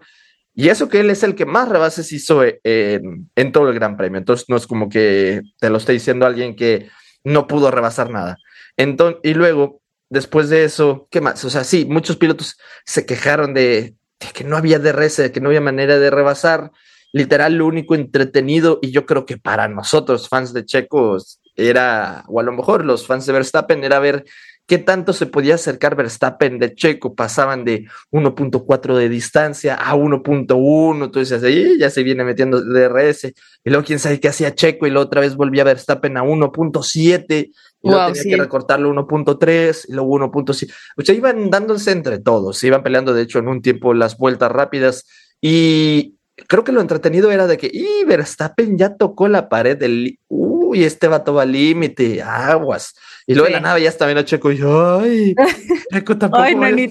Y 0.54 0.68
eso 0.68 0.88
que 0.88 1.00
él 1.00 1.10
es 1.10 1.22
el 1.22 1.34
que 1.34 1.44
más 1.44 1.68
rebases 1.68 2.12
hizo 2.12 2.44
eh, 2.44 2.60
en, 2.64 3.30
en 3.34 3.52
todo 3.52 3.68
el 3.68 3.74
Gran 3.74 3.96
Premio. 3.96 4.18
Entonces 4.18 4.46
no 4.48 4.56
es 4.56 4.66
como 4.66 4.88
que 4.88 5.42
te 5.58 5.70
lo 5.70 5.78
esté 5.78 5.92
diciendo 5.92 6.26
alguien 6.26 6.54
que 6.54 6.88
no 7.24 7.46
pudo 7.46 7.70
rebasar 7.70 8.10
nada. 8.10 8.36
Entonces, 8.76 9.20
y 9.22 9.34
luego, 9.34 9.80
después 10.10 10.48
de 10.48 10.64
eso, 10.64 11.08
¿qué 11.10 11.20
más? 11.20 11.44
O 11.44 11.50
sea, 11.50 11.64
sí, 11.64 11.84
muchos 11.84 12.16
pilotos 12.16 12.58
se 12.84 13.06
quejaron 13.06 13.54
de, 13.54 13.94
que 14.34 14.44
no 14.44 14.56
había 14.56 14.78
DRS, 14.78 15.16
de 15.16 15.32
que 15.32 15.40
no 15.40 15.48
había 15.48 15.60
manera 15.60 15.98
de 15.98 16.10
rebasar. 16.10 16.72
Literal, 17.12 17.54
lo 17.54 17.66
único 17.66 17.94
entretenido, 17.94 18.78
y 18.82 18.90
yo 18.90 19.06
creo 19.06 19.24
que 19.26 19.38
para 19.38 19.68
nosotros, 19.68 20.28
fans 20.28 20.52
de 20.52 20.64
Checos, 20.64 21.40
era, 21.54 22.24
o 22.28 22.40
a 22.40 22.42
lo 22.42 22.52
mejor 22.52 22.84
los 22.84 23.06
fans 23.06 23.24
de 23.26 23.32
Verstappen, 23.32 23.82
era 23.84 23.98
ver 23.98 24.24
qué 24.66 24.78
tanto 24.78 25.12
se 25.12 25.26
podía 25.26 25.54
acercar 25.54 25.96
Verstappen 25.96 26.58
de 26.58 26.74
Checo, 26.74 27.14
pasaban 27.14 27.64
de 27.64 27.86
1.4 28.10 28.96
de 28.96 29.08
distancia 29.08 29.76
a 29.76 29.94
1.1, 29.94 31.04
entonces 31.04 31.42
ahí 31.42 31.78
ya 31.78 31.90
se 31.90 32.02
viene 32.02 32.24
metiendo 32.24 32.60
DRS, 32.62 33.24
y 33.24 33.70
luego 33.70 33.84
quién 33.84 33.98
sabe 33.98 34.20
qué 34.20 34.28
hacía 34.28 34.54
Checo, 34.54 34.86
y 34.86 34.90
luego 34.90 35.06
otra 35.06 35.20
vez 35.20 35.36
volvía 35.36 35.64
Verstappen 35.64 36.16
a 36.16 36.24
1.7, 36.24 37.50
y 37.82 37.88
luego 37.88 38.12
tenía 38.12 38.36
que 38.36 38.42
recortarlo 38.42 38.90
1.3 38.92 39.84
y 39.88 39.92
luego 39.92 40.18
1.7. 40.18 40.74
O 40.96 41.02
sea, 41.02 41.14
iban 41.14 41.50
dándose 41.50 41.92
entre 41.92 42.18
todos, 42.18 42.58
se 42.58 42.66
iban 42.66 42.82
peleando 42.82 43.14
de 43.14 43.22
hecho 43.22 43.38
en 43.38 43.48
un 43.48 43.62
tiempo 43.62 43.94
las 43.94 44.16
vueltas 44.16 44.50
rápidas. 44.50 45.04
Y 45.40 46.16
creo 46.48 46.64
que 46.64 46.72
lo 46.72 46.80
entretenido 46.80 47.30
era 47.30 47.46
de 47.46 47.56
que, 47.56 47.70
y 47.72 48.04
Verstappen 48.04 48.76
ya 48.76 48.96
tocó 48.96 49.28
la 49.28 49.48
pared 49.48 49.76
del, 49.76 50.18
uy, 50.28 50.84
este 50.84 51.06
vato 51.06 51.34
va 51.34 51.42
al 51.42 51.52
límite, 51.52 52.22
aguas. 52.22 52.94
Y 53.26 53.34
luego 53.34 53.46
de 53.46 53.54
la 53.54 53.60
nave 53.60 53.82
ya 53.82 53.88
está 53.88 54.06
viendo 54.06 54.20
a 54.20 54.24
Checo 54.24 54.52
y 54.52 54.58
yo, 54.58 55.00
ay, 55.00 55.34
Checo 55.92 56.16
tampoco 56.16 56.42
ay, 56.42 56.88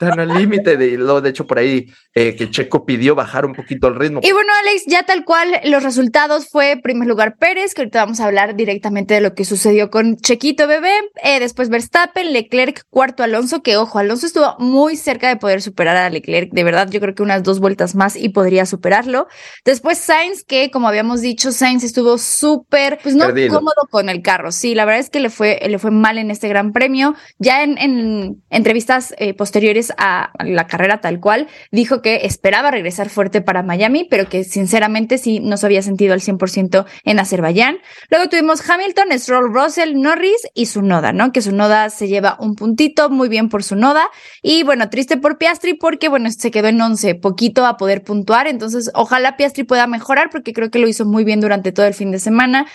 tan 0.00 0.18
al 0.18 0.28
límite 0.28 0.78
de 0.78 0.96
de 0.96 1.28
hecho 1.28 1.46
por 1.46 1.58
ahí 1.58 1.92
eh, 2.14 2.34
que 2.34 2.50
Checo 2.50 2.86
pidió 2.86 3.14
bajar 3.14 3.44
un 3.44 3.52
poquito 3.52 3.86
el 3.88 3.96
ritmo. 3.96 4.20
Y 4.22 4.32
bueno, 4.32 4.50
Alex, 4.62 4.84
ya 4.86 5.02
tal 5.02 5.24
cual 5.26 5.60
los 5.64 5.82
resultados 5.82 6.48
fue 6.48 6.80
primer 6.82 7.06
lugar 7.06 7.36
Pérez, 7.36 7.74
que 7.74 7.82
ahorita 7.82 8.00
vamos 8.00 8.18
a 8.20 8.24
hablar 8.24 8.56
directamente 8.56 9.12
de 9.12 9.20
lo 9.20 9.34
que 9.34 9.44
sucedió 9.44 9.90
con 9.90 10.16
Chequito 10.16 10.66
Bebé, 10.66 10.94
eh, 11.22 11.38
después 11.38 11.68
Verstappen, 11.68 12.32
Leclerc, 12.32 12.82
cuarto 12.88 13.22
Alonso, 13.22 13.62
que 13.62 13.76
ojo, 13.76 13.98
Alonso 13.98 14.26
estuvo 14.26 14.56
muy 14.58 14.96
cerca 14.96 15.28
de 15.28 15.36
poder 15.36 15.60
superar 15.60 15.96
a 15.96 16.08
Leclerc, 16.08 16.50
de 16.50 16.64
verdad, 16.64 16.88
yo 16.90 16.98
creo 17.00 17.14
que 17.14 17.22
unas 17.22 17.42
dos 17.42 17.60
vueltas 17.60 17.94
más 17.94 18.16
y 18.16 18.30
podría 18.30 18.64
superarlo. 18.64 19.28
Después 19.66 19.98
Sainz, 19.98 20.44
que 20.44 20.70
como 20.70 20.88
habíamos 20.88 21.20
dicho, 21.20 21.52
Sainz 21.52 21.84
estuvo 21.84 22.16
súper, 22.16 22.98
pues 23.02 23.14
no 23.14 23.26
cómodo 23.50 23.86
con 23.90 24.08
el 24.08 24.22
carro, 24.22 24.50
sí, 24.50 24.74
la 24.74 24.86
verdad 24.86 25.00
es 25.00 25.10
que 25.10 25.20
le 25.20 25.28
fue, 25.28 25.60
le 25.70 25.78
fue 25.78 25.90
mal 25.90 26.18
en 26.18 26.30
este 26.30 26.48
gran 26.48 26.72
premio. 26.72 27.14
Ya 27.38 27.62
en, 27.62 27.78
en 27.78 28.42
entrevistas 28.50 29.14
eh, 29.18 29.34
posteriores 29.34 29.92
a 29.96 30.32
la 30.44 30.66
carrera 30.66 31.00
tal 31.00 31.20
cual, 31.20 31.48
dijo 31.70 32.02
que 32.02 32.26
esperaba 32.26 32.70
regresar 32.70 33.08
fuerte 33.08 33.40
para 33.40 33.62
Miami, 33.62 34.06
pero 34.10 34.28
que 34.28 34.44
sinceramente 34.44 35.18
sí 35.18 35.40
no 35.40 35.56
se 35.56 35.66
había 35.66 35.82
sentido 35.82 36.12
al 36.12 36.20
100% 36.20 36.86
en 37.04 37.18
Azerbaiyán. 37.18 37.78
Luego 38.10 38.28
tuvimos 38.28 38.68
Hamilton, 38.68 39.18
Stroll, 39.18 39.52
Russell, 39.52 39.94
Norris 39.94 40.46
y 40.54 40.66
su 40.66 40.82
Noda, 40.82 41.12
¿no? 41.12 41.32
Que 41.32 41.42
su 41.42 41.52
Noda 41.52 41.90
se 41.90 42.08
lleva 42.08 42.36
un 42.40 42.54
puntito, 42.54 43.10
muy 43.10 43.28
bien 43.28 43.48
por 43.48 43.62
su 43.62 43.76
Noda. 43.76 44.10
Y 44.42 44.62
bueno, 44.62 44.90
triste 44.90 45.16
por 45.16 45.38
Piastri 45.38 45.74
porque, 45.74 46.08
bueno, 46.08 46.30
se 46.30 46.50
quedó 46.50 46.68
en 46.68 46.80
11, 46.80 47.14
poquito 47.16 47.66
a 47.66 47.76
poder 47.76 48.02
puntuar. 48.02 48.46
Entonces, 48.46 48.90
ojalá 48.94 49.36
Piastri 49.36 49.64
pueda 49.64 49.86
mejorar 49.86 50.28
porque 50.30 50.52
creo 50.52 50.70
que 50.70 50.78
lo 50.78 50.88
hizo 50.88 51.04
muy 51.04 51.24
bien 51.24 51.40
durante 51.40 51.72
todo 51.72 51.86
el 51.86 51.94
fin 51.94 52.10
de 52.10 52.18
semana 52.18 52.66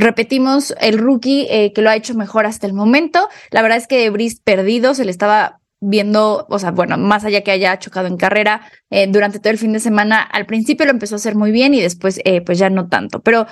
repetimos, 0.00 0.74
el 0.80 0.98
rookie 0.98 1.46
eh, 1.50 1.72
que 1.72 1.82
lo 1.82 1.90
ha 1.90 1.96
hecho 1.96 2.14
mejor 2.14 2.46
hasta 2.46 2.66
el 2.66 2.72
momento. 2.72 3.28
La 3.50 3.62
verdad 3.62 3.78
es 3.78 3.86
que 3.86 4.08
Brice 4.10 4.40
perdido, 4.42 4.94
se 4.94 5.04
le 5.04 5.10
estaba 5.10 5.60
viendo, 5.80 6.46
o 6.50 6.58
sea, 6.58 6.72
bueno, 6.72 6.98
más 6.98 7.24
allá 7.24 7.42
que 7.42 7.50
haya 7.50 7.78
chocado 7.78 8.06
en 8.06 8.18
carrera 8.18 8.60
eh, 8.90 9.06
durante 9.06 9.38
todo 9.38 9.50
el 9.50 9.58
fin 9.58 9.72
de 9.72 9.80
semana, 9.80 10.20
al 10.20 10.44
principio 10.44 10.84
lo 10.84 10.92
empezó 10.92 11.14
a 11.14 11.16
hacer 11.16 11.36
muy 11.36 11.52
bien 11.52 11.72
y 11.72 11.80
después 11.80 12.20
eh, 12.24 12.42
pues 12.42 12.58
ya 12.58 12.68
no 12.68 12.88
tanto, 12.88 13.20
pero 13.20 13.46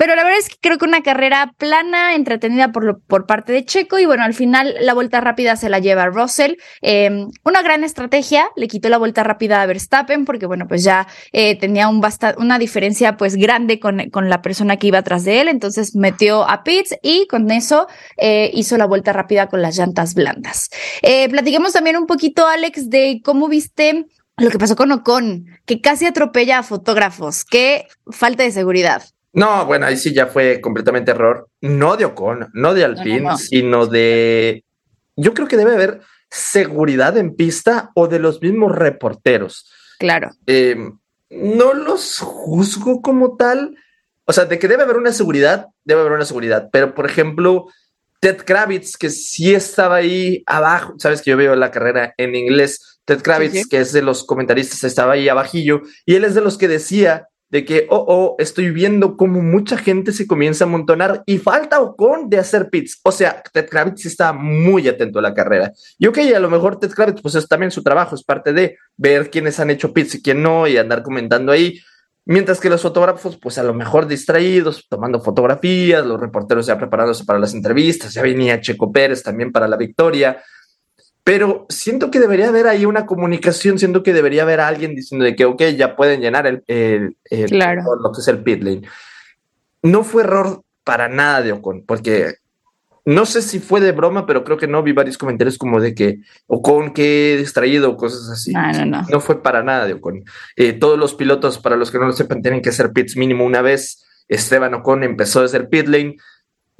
pero 0.00 0.14
la 0.14 0.24
verdad 0.24 0.38
es 0.38 0.48
que 0.48 0.56
creo 0.62 0.78
que 0.78 0.86
una 0.86 1.02
carrera 1.02 1.52
plana, 1.58 2.14
entretenida 2.14 2.72
por, 2.72 3.02
por 3.02 3.26
parte 3.26 3.52
de 3.52 3.66
Checo 3.66 3.98
y 3.98 4.06
bueno, 4.06 4.24
al 4.24 4.32
final 4.32 4.74
la 4.80 4.94
vuelta 4.94 5.20
rápida 5.20 5.56
se 5.56 5.68
la 5.68 5.78
lleva 5.78 6.06
Russell. 6.06 6.54
Em, 6.80 7.28
una 7.44 7.60
gran 7.60 7.84
estrategia, 7.84 8.48
le 8.56 8.66
quitó 8.66 8.88
la 8.88 8.96
vuelta 8.96 9.24
rápida 9.24 9.60
a 9.60 9.66
Verstappen 9.66 10.24
porque 10.24 10.46
bueno, 10.46 10.66
pues 10.66 10.84
ya 10.84 11.06
eh, 11.32 11.58
tenía 11.58 11.86
un 11.88 12.00
una 12.38 12.58
diferencia 12.58 13.18
pues 13.18 13.36
grande 13.36 13.78
con, 13.78 14.08
con, 14.08 14.30
la 14.30 14.40
persona 14.40 14.78
que 14.78 14.86
iba 14.86 15.00
atrás 15.00 15.24
de 15.24 15.42
él, 15.42 15.48
entonces 15.48 15.94
metió 15.94 16.48
a 16.48 16.64
Pitts 16.64 16.96
y 17.02 17.26
con 17.26 17.50
eso 17.50 17.86
eh, 18.16 18.50
hizo 18.54 18.78
la 18.78 18.86
vuelta 18.86 19.12
rápida 19.12 19.48
con 19.48 19.60
las 19.60 19.76
llantas 19.76 20.14
blandas. 20.14 20.70
Eh, 21.02 21.28
platiquemos 21.28 21.74
también 21.74 21.98
un 21.98 22.06
poquito, 22.06 22.46
Alex, 22.46 22.88
de 22.88 23.20
cómo 23.22 23.48
viste 23.48 24.06
lo 24.38 24.48
que 24.48 24.58
pasó 24.58 24.76
con 24.76 24.92
Ocon, 24.92 25.44
que 25.66 25.82
casi 25.82 26.06
atropella 26.06 26.60
a 26.60 26.62
fotógrafos. 26.62 27.44
Qué 27.44 27.86
falta 28.10 28.44
de 28.44 28.50
seguridad. 28.50 29.02
No, 29.32 29.64
bueno, 29.66 29.86
ahí 29.86 29.96
sí 29.96 30.12
ya 30.12 30.26
fue 30.26 30.60
completamente 30.60 31.12
error. 31.12 31.48
No 31.60 31.96
de 31.96 32.04
Ocon, 32.04 32.50
no 32.52 32.74
de 32.74 32.84
Alpine, 32.84 33.36
sino 33.36 33.86
de. 33.86 34.64
Yo 35.16 35.34
creo 35.34 35.46
que 35.46 35.56
debe 35.56 35.74
haber 35.74 36.00
seguridad 36.30 37.16
en 37.16 37.34
pista 37.34 37.90
o 37.94 38.08
de 38.08 38.18
los 38.18 38.40
mismos 38.40 38.74
reporteros. 38.74 39.70
Claro. 39.98 40.30
Eh, 40.46 40.76
no 41.30 41.74
los 41.74 42.18
juzgo 42.18 43.02
como 43.02 43.36
tal. 43.36 43.76
O 44.24 44.32
sea, 44.32 44.44
de 44.44 44.58
que 44.58 44.68
debe 44.68 44.84
haber 44.84 44.96
una 44.96 45.12
seguridad, 45.12 45.66
debe 45.84 46.00
haber 46.00 46.12
una 46.12 46.24
seguridad. 46.24 46.68
Pero, 46.72 46.94
por 46.94 47.06
ejemplo, 47.06 47.66
Ted 48.20 48.44
Kravitz, 48.44 48.96
que 48.96 49.10
sí 49.10 49.54
estaba 49.54 49.96
ahí 49.96 50.42
abajo, 50.46 50.94
sabes 50.98 51.22
que 51.22 51.30
yo 51.30 51.36
veo 51.36 51.56
la 51.56 51.70
carrera 51.70 52.14
en 52.16 52.34
inglés. 52.34 53.00
Ted 53.04 53.22
Kravitz, 53.22 53.66
que 53.66 53.78
es 53.78 53.92
de 53.92 54.02
los 54.02 54.24
comentaristas, 54.24 54.84
estaba 54.84 55.14
ahí 55.14 55.28
abajillo, 55.28 55.82
y 56.04 56.14
él 56.14 56.24
es 56.24 56.34
de 56.34 56.42
los 56.42 56.58
que 56.58 56.68
decía 56.68 57.28
de 57.50 57.64
que, 57.64 57.86
oh, 57.90 58.04
oh, 58.06 58.36
estoy 58.38 58.70
viendo 58.70 59.16
cómo 59.16 59.42
mucha 59.42 59.76
gente 59.76 60.12
se 60.12 60.26
comienza 60.26 60.64
a 60.64 60.68
amontonar 60.68 61.22
y 61.26 61.38
falta 61.38 61.80
Ocon 61.80 62.30
de 62.30 62.38
hacer 62.38 62.70
pits. 62.70 63.00
O 63.02 63.10
sea, 63.10 63.42
Ted 63.52 63.68
Kravitz 63.68 64.06
está 64.06 64.32
muy 64.32 64.86
atento 64.88 65.18
a 65.18 65.22
la 65.22 65.34
carrera. 65.34 65.72
Y 65.98 66.06
ok, 66.06 66.18
a 66.34 66.40
lo 66.40 66.48
mejor 66.48 66.78
Ted 66.78 66.92
Kravitz, 66.92 67.20
pues 67.20 67.34
es 67.34 67.48
también 67.48 67.72
su 67.72 67.82
trabajo, 67.82 68.14
es 68.14 68.22
parte 68.22 68.52
de 68.52 68.78
ver 68.96 69.30
quiénes 69.30 69.58
han 69.58 69.70
hecho 69.70 69.92
pits 69.92 70.14
y 70.14 70.22
quién 70.22 70.42
no 70.42 70.66
y 70.68 70.76
andar 70.76 71.02
comentando 71.02 71.50
ahí. 71.50 71.80
Mientras 72.24 72.60
que 72.60 72.70
los 72.70 72.82
fotógrafos, 72.82 73.36
pues 73.38 73.58
a 73.58 73.64
lo 73.64 73.74
mejor 73.74 74.06
distraídos, 74.06 74.86
tomando 74.88 75.20
fotografías, 75.20 76.06
los 76.06 76.20
reporteros 76.20 76.66
ya 76.66 76.78
preparándose 76.78 77.24
para 77.24 77.40
las 77.40 77.54
entrevistas, 77.54 78.14
ya 78.14 78.22
venía 78.22 78.60
Checo 78.60 78.92
Pérez 78.92 79.22
también 79.24 79.50
para 79.50 79.66
la 79.66 79.76
victoria 79.76 80.40
pero 81.24 81.66
siento 81.68 82.10
que 82.10 82.20
debería 82.20 82.48
haber 82.48 82.66
ahí 82.66 82.86
una 82.86 83.06
comunicación, 83.06 83.78
siento 83.78 84.02
que 84.02 84.12
debería 84.12 84.42
haber 84.42 84.60
alguien 84.60 84.94
diciendo 84.94 85.24
de 85.24 85.36
que, 85.36 85.44
ok, 85.44 85.62
ya 85.76 85.96
pueden 85.96 86.20
llenar 86.20 86.46
el, 86.46 86.62
el, 86.66 87.16
lo 87.30 88.12
que 88.12 88.20
es 88.20 88.28
el 88.28 88.42
pit 88.42 88.62
lane. 88.62 88.82
No 89.82 90.02
fue 90.02 90.22
error 90.22 90.62
para 90.84 91.08
nada 91.08 91.42
de 91.42 91.52
Ocon, 91.52 91.84
porque 91.86 92.34
no 93.04 93.26
sé 93.26 93.42
si 93.42 93.58
fue 93.60 93.80
de 93.80 93.92
broma, 93.92 94.26
pero 94.26 94.44
creo 94.44 94.56
que 94.56 94.66
no 94.66 94.82
vi 94.82 94.92
varios 94.92 95.18
comentarios 95.18 95.58
como 95.58 95.80
de 95.80 95.94
que 95.94 96.20
Ocon 96.46 96.92
qué 96.92 97.36
distraído 97.38 97.90
o 97.90 97.96
cosas 97.96 98.28
así. 98.30 98.52
No, 98.52 98.72
no, 98.72 98.86
no. 98.86 99.02
no 99.08 99.20
fue 99.20 99.42
para 99.42 99.62
nada 99.62 99.86
de 99.86 99.94
Ocon. 99.94 100.24
Eh, 100.56 100.72
todos 100.72 100.98
los 100.98 101.14
pilotos, 101.14 101.58
para 101.58 101.76
los 101.76 101.90
que 101.90 101.98
no 101.98 102.06
lo 102.06 102.12
sepan, 102.12 102.42
tienen 102.42 102.62
que 102.62 102.70
hacer 102.70 102.92
pits 102.92 103.16
mínimo 103.16 103.44
una 103.44 103.62
vez. 103.62 104.04
Esteban 104.28 104.74
Ocon 104.74 105.02
empezó 105.02 105.42
desde 105.42 105.58
el 105.58 105.68
pit 105.68 105.86
lane 105.86 106.16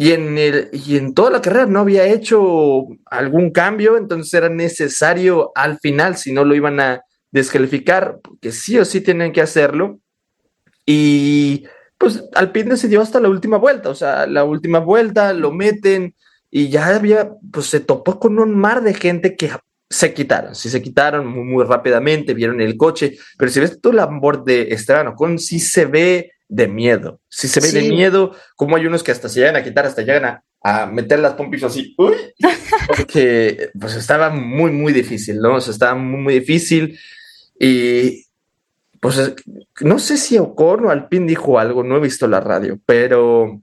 y 0.01 0.13
en, 0.13 0.39
el, 0.39 0.71
y 0.73 0.97
en 0.97 1.13
toda 1.13 1.31
la 1.31 1.43
carrera 1.43 1.67
no 1.67 1.81
había 1.81 2.07
hecho 2.07 2.87
algún 3.05 3.51
cambio, 3.51 3.99
entonces 3.99 4.33
era 4.33 4.49
necesario 4.49 5.53
al 5.55 5.79
final, 5.79 6.17
si 6.17 6.33
no 6.33 6.43
lo 6.43 6.55
iban 6.55 6.81
a 6.81 7.03
descalificar, 7.31 8.19
porque 8.23 8.51
sí 8.51 8.79
o 8.79 8.87
sí 8.87 9.03
tienen 9.03 9.31
que 9.31 9.43
hacerlo. 9.43 10.01
Y 10.87 11.65
pues 11.99 12.25
Alpine 12.33 12.71
decidió 12.71 13.03
hasta 13.03 13.21
la 13.21 13.29
última 13.29 13.59
vuelta, 13.59 13.91
o 13.91 13.95
sea, 13.95 14.27
la 14.27 14.45
última 14.45 14.79
vuelta 14.79 15.35
lo 15.35 15.53
meten 15.53 16.15
y 16.51 16.71
ya 16.71 16.87
había, 16.87 17.33
pues 17.53 17.67
se 17.67 17.81
topó 17.81 18.19
con 18.19 18.39
un 18.39 18.57
mar 18.57 18.83
de 18.83 18.95
gente 18.95 19.37
que 19.37 19.51
se 19.91 20.15
quitaron, 20.15 20.55
sí 20.55 20.71
se 20.71 20.81
quitaron 20.81 21.27
muy, 21.27 21.45
muy 21.45 21.65
rápidamente, 21.67 22.33
vieron 22.33 22.63
el 22.63 22.79
coche, 22.79 23.19
pero 23.37 23.51
si 23.51 23.61
ves 23.61 23.79
tú 23.83 23.93
la 23.93 24.09
de 24.47 24.63
Esteban 24.71 25.09
Ocon, 25.09 25.39
sí 25.39 25.61
se 25.61 25.85
ve 25.85 26.33
de 26.51 26.69
miedo. 26.69 27.21
Si 27.29 27.49
se 27.49 27.61
ve 27.61 27.71
de 27.71 27.89
miedo, 27.89 28.35
como 28.57 28.77
hay 28.77 28.85
unos 28.85 29.03
que 29.03 29.13
hasta 29.13 29.29
se 29.29 29.41
llegan 29.41 29.57
a 29.57 29.63
quitar, 29.63 29.87
hasta 29.87 30.03
llegan 30.03 30.43
a, 30.63 30.87
meter 30.87 31.21
las 31.21 31.35
pompis 31.35 31.63
así, 31.63 31.95
uy, 31.97 32.15
porque 32.87 33.71
pues 33.81 33.95
estaba 33.95 34.29
muy, 34.29 34.71
muy 34.73 34.93
difícil, 34.93 35.39
¿no? 35.39 35.55
O 35.55 35.61
sea, 35.61 35.73
estaba 35.73 35.95
muy, 35.95 36.21
muy 36.21 36.35
difícil 36.35 36.99
y 37.59 38.27
pues 39.01 39.35
no 39.81 39.99
sé 39.99 40.19
si 40.19 40.37
Ocon 40.37 40.85
o 40.85 40.91
Alpine 40.91 41.27
dijo 41.27 41.59
algo, 41.59 41.83
no 41.83 41.97
he 41.97 42.01
visto 42.01 42.29
la 42.29 42.41
radio, 42.41 42.79
pero 42.85 43.63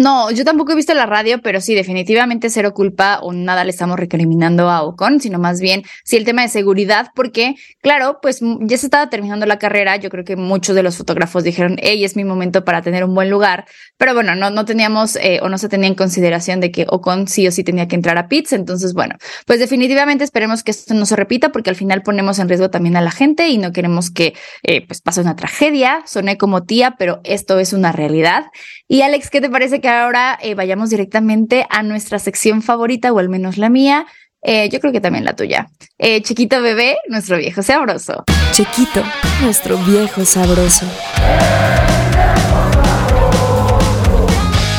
no, 0.00 0.30
yo 0.30 0.44
tampoco 0.44 0.70
he 0.70 0.76
visto 0.76 0.94
la 0.94 1.06
radio, 1.06 1.42
pero 1.42 1.60
sí, 1.60 1.74
definitivamente 1.74 2.50
cero 2.50 2.72
culpa 2.72 3.18
o 3.20 3.32
nada 3.32 3.64
le 3.64 3.70
estamos 3.70 3.98
recriminando 3.98 4.70
a 4.70 4.84
Ocon, 4.84 5.20
sino 5.20 5.40
más 5.40 5.60
bien 5.60 5.82
sí 6.04 6.16
el 6.16 6.24
tema 6.24 6.42
de 6.42 6.48
seguridad, 6.48 7.08
porque 7.16 7.56
claro, 7.80 8.20
pues 8.22 8.38
ya 8.60 8.78
se 8.78 8.86
estaba 8.86 9.10
terminando 9.10 9.44
la 9.44 9.58
carrera, 9.58 9.96
yo 9.96 10.08
creo 10.08 10.24
que 10.24 10.36
muchos 10.36 10.76
de 10.76 10.84
los 10.84 10.96
fotógrafos 10.96 11.42
dijeron, 11.42 11.78
hey, 11.82 12.04
es 12.04 12.14
mi 12.14 12.22
momento 12.22 12.64
para 12.64 12.80
tener 12.80 13.02
un 13.02 13.12
buen 13.12 13.28
lugar, 13.28 13.66
pero 13.96 14.14
bueno, 14.14 14.36
no, 14.36 14.50
no 14.50 14.64
teníamos 14.64 15.16
eh, 15.16 15.40
o 15.42 15.48
no 15.48 15.58
se 15.58 15.68
tenía 15.68 15.88
en 15.88 15.96
consideración 15.96 16.60
de 16.60 16.70
que 16.70 16.86
Ocon 16.88 17.26
sí 17.26 17.48
o 17.48 17.50
sí 17.50 17.64
tenía 17.64 17.88
que 17.88 17.96
entrar 17.96 18.18
a 18.18 18.28
pits, 18.28 18.52
entonces 18.52 18.94
bueno, 18.94 19.16
pues 19.46 19.58
definitivamente 19.58 20.22
esperemos 20.22 20.62
que 20.62 20.70
esto 20.70 20.94
no 20.94 21.06
se 21.06 21.16
repita 21.16 21.50
porque 21.50 21.70
al 21.70 21.76
final 21.76 22.02
ponemos 22.02 22.38
en 22.38 22.48
riesgo 22.48 22.70
también 22.70 22.96
a 22.96 23.00
la 23.00 23.10
gente 23.10 23.48
y 23.48 23.58
no 23.58 23.72
queremos 23.72 24.12
que 24.12 24.34
eh, 24.62 24.86
pues 24.86 25.00
pase 25.00 25.22
una 25.22 25.34
tragedia, 25.34 26.02
soné 26.06 26.38
como 26.38 26.62
tía, 26.62 26.94
pero 26.96 27.20
esto 27.24 27.58
es 27.58 27.72
una 27.72 27.90
realidad. 27.90 28.44
Y 28.86 29.02
Alex, 29.02 29.28
¿qué 29.28 29.40
te 29.40 29.50
parece 29.50 29.80
que 29.80 29.87
ahora 29.88 30.38
eh, 30.42 30.54
vayamos 30.54 30.90
directamente 30.90 31.66
a 31.70 31.82
nuestra 31.82 32.18
sección 32.18 32.62
favorita, 32.62 33.12
o 33.12 33.18
al 33.18 33.28
menos 33.28 33.58
la 33.58 33.68
mía. 33.68 34.06
Eh, 34.42 34.68
yo 34.68 34.78
creo 34.80 34.92
que 34.92 35.00
también 35.00 35.24
la 35.24 35.34
tuya. 35.34 35.68
Eh, 35.98 36.22
Chiquito 36.22 36.62
bebé, 36.62 36.98
nuestro 37.08 37.38
viejo 37.38 37.62
sabroso. 37.62 38.24
Chiquito, 38.52 39.02
nuestro 39.42 39.76
viejo 39.78 40.24
sabroso. 40.24 40.86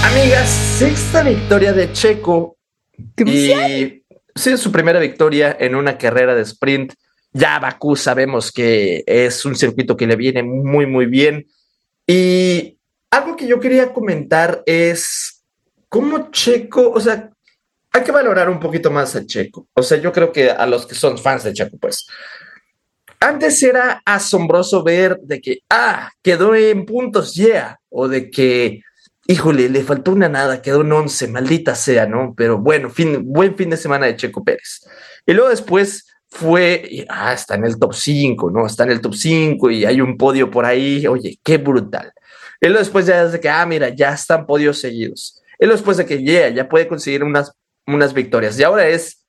Amigas, 0.03 0.49
sexta 0.77 1.23
victoria 1.23 1.73
de 1.73 1.91
Checo. 1.91 2.57
y 3.17 4.03
sí, 4.35 4.57
su 4.57 4.71
primera 4.71 4.99
victoria 4.99 5.55
en 5.59 5.75
una 5.75 5.97
carrera 5.97 6.35
de 6.35 6.43
sprint. 6.43 6.93
Ya 7.31 7.59
Bakú 7.59 7.95
sabemos 7.95 8.51
que 8.51 9.03
es 9.05 9.45
un 9.45 9.55
circuito 9.55 9.95
que 9.95 10.07
le 10.07 10.15
viene 10.15 10.41
muy, 10.41 10.85
muy 10.87 11.05
bien. 11.05 11.45
Y 12.07 12.78
algo 13.11 13.35
que 13.35 13.47
yo 13.47 13.59
quería 13.59 13.93
comentar 13.93 14.63
es 14.65 15.43
cómo 15.87 16.29
Checo, 16.31 16.91
o 16.91 16.99
sea, 16.99 17.29
hay 17.91 18.03
que 18.03 18.11
valorar 18.11 18.49
un 18.49 18.59
poquito 18.59 18.91
más 18.91 19.15
a 19.15 19.25
Checo. 19.25 19.67
O 19.73 19.81
sea, 19.81 19.97
yo 19.97 20.11
creo 20.11 20.31
que 20.31 20.51
a 20.51 20.65
los 20.65 20.85
que 20.85 20.95
son 20.95 21.17
fans 21.17 21.43
de 21.43 21.53
Checo, 21.53 21.77
pues. 21.77 22.07
Antes 23.19 23.61
era 23.63 24.01
asombroso 24.05 24.83
ver 24.83 25.17
de 25.21 25.41
que, 25.41 25.59
ah, 25.69 26.09
quedó 26.21 26.55
en 26.55 26.85
puntos, 26.85 27.33
yeah, 27.33 27.77
o 27.89 28.07
de 28.07 28.29
que, 28.29 28.81
híjole, 29.27 29.67
le 29.67 29.83
faltó 29.83 30.11
una 30.11 30.29
nada, 30.29 30.61
quedó 30.61 30.81
en 30.81 30.91
11, 30.91 31.27
maldita 31.27 31.75
sea, 31.75 32.05
¿no? 32.05 32.33
Pero 32.37 32.59
bueno, 32.59 32.89
fin, 32.89 33.21
buen 33.25 33.57
fin 33.57 33.71
de 33.71 33.77
semana 33.77 34.05
de 34.05 34.15
Checo 34.15 34.43
Pérez. 34.43 34.87
Y 35.25 35.33
luego 35.33 35.49
después 35.49 36.05
fue, 36.29 37.05
ah, 37.09 37.33
está 37.33 37.55
en 37.55 37.65
el 37.65 37.77
top 37.77 37.93
5, 37.93 38.51
¿no? 38.51 38.65
Está 38.65 38.83
en 38.83 38.91
el 38.91 39.01
top 39.01 39.15
5 39.15 39.69
y 39.71 39.83
hay 39.83 39.99
un 39.99 40.15
podio 40.15 40.49
por 40.49 40.63
ahí, 40.63 41.05
oye, 41.07 41.39
qué 41.43 41.57
brutal. 41.57 42.13
Luego 42.61 42.79
después 42.79 43.05
ya 43.05 43.23
es 43.23 43.31
de 43.31 43.39
que, 43.39 43.49
ah, 43.49 43.65
mira, 43.65 43.89
ya 43.89 44.13
están 44.13 44.45
podios 44.45 44.79
seguidos. 44.79 45.41
Luego 45.59 45.75
después 45.75 45.97
de 45.97 46.05
que 46.05 46.21
yeah, 46.21 46.49
ya 46.49 46.67
puede 46.67 46.87
conseguir 46.87 47.23
unas, 47.23 47.51
unas 47.87 48.13
victorias. 48.13 48.59
Y 48.59 48.63
ahora 48.63 48.87
es, 48.87 49.25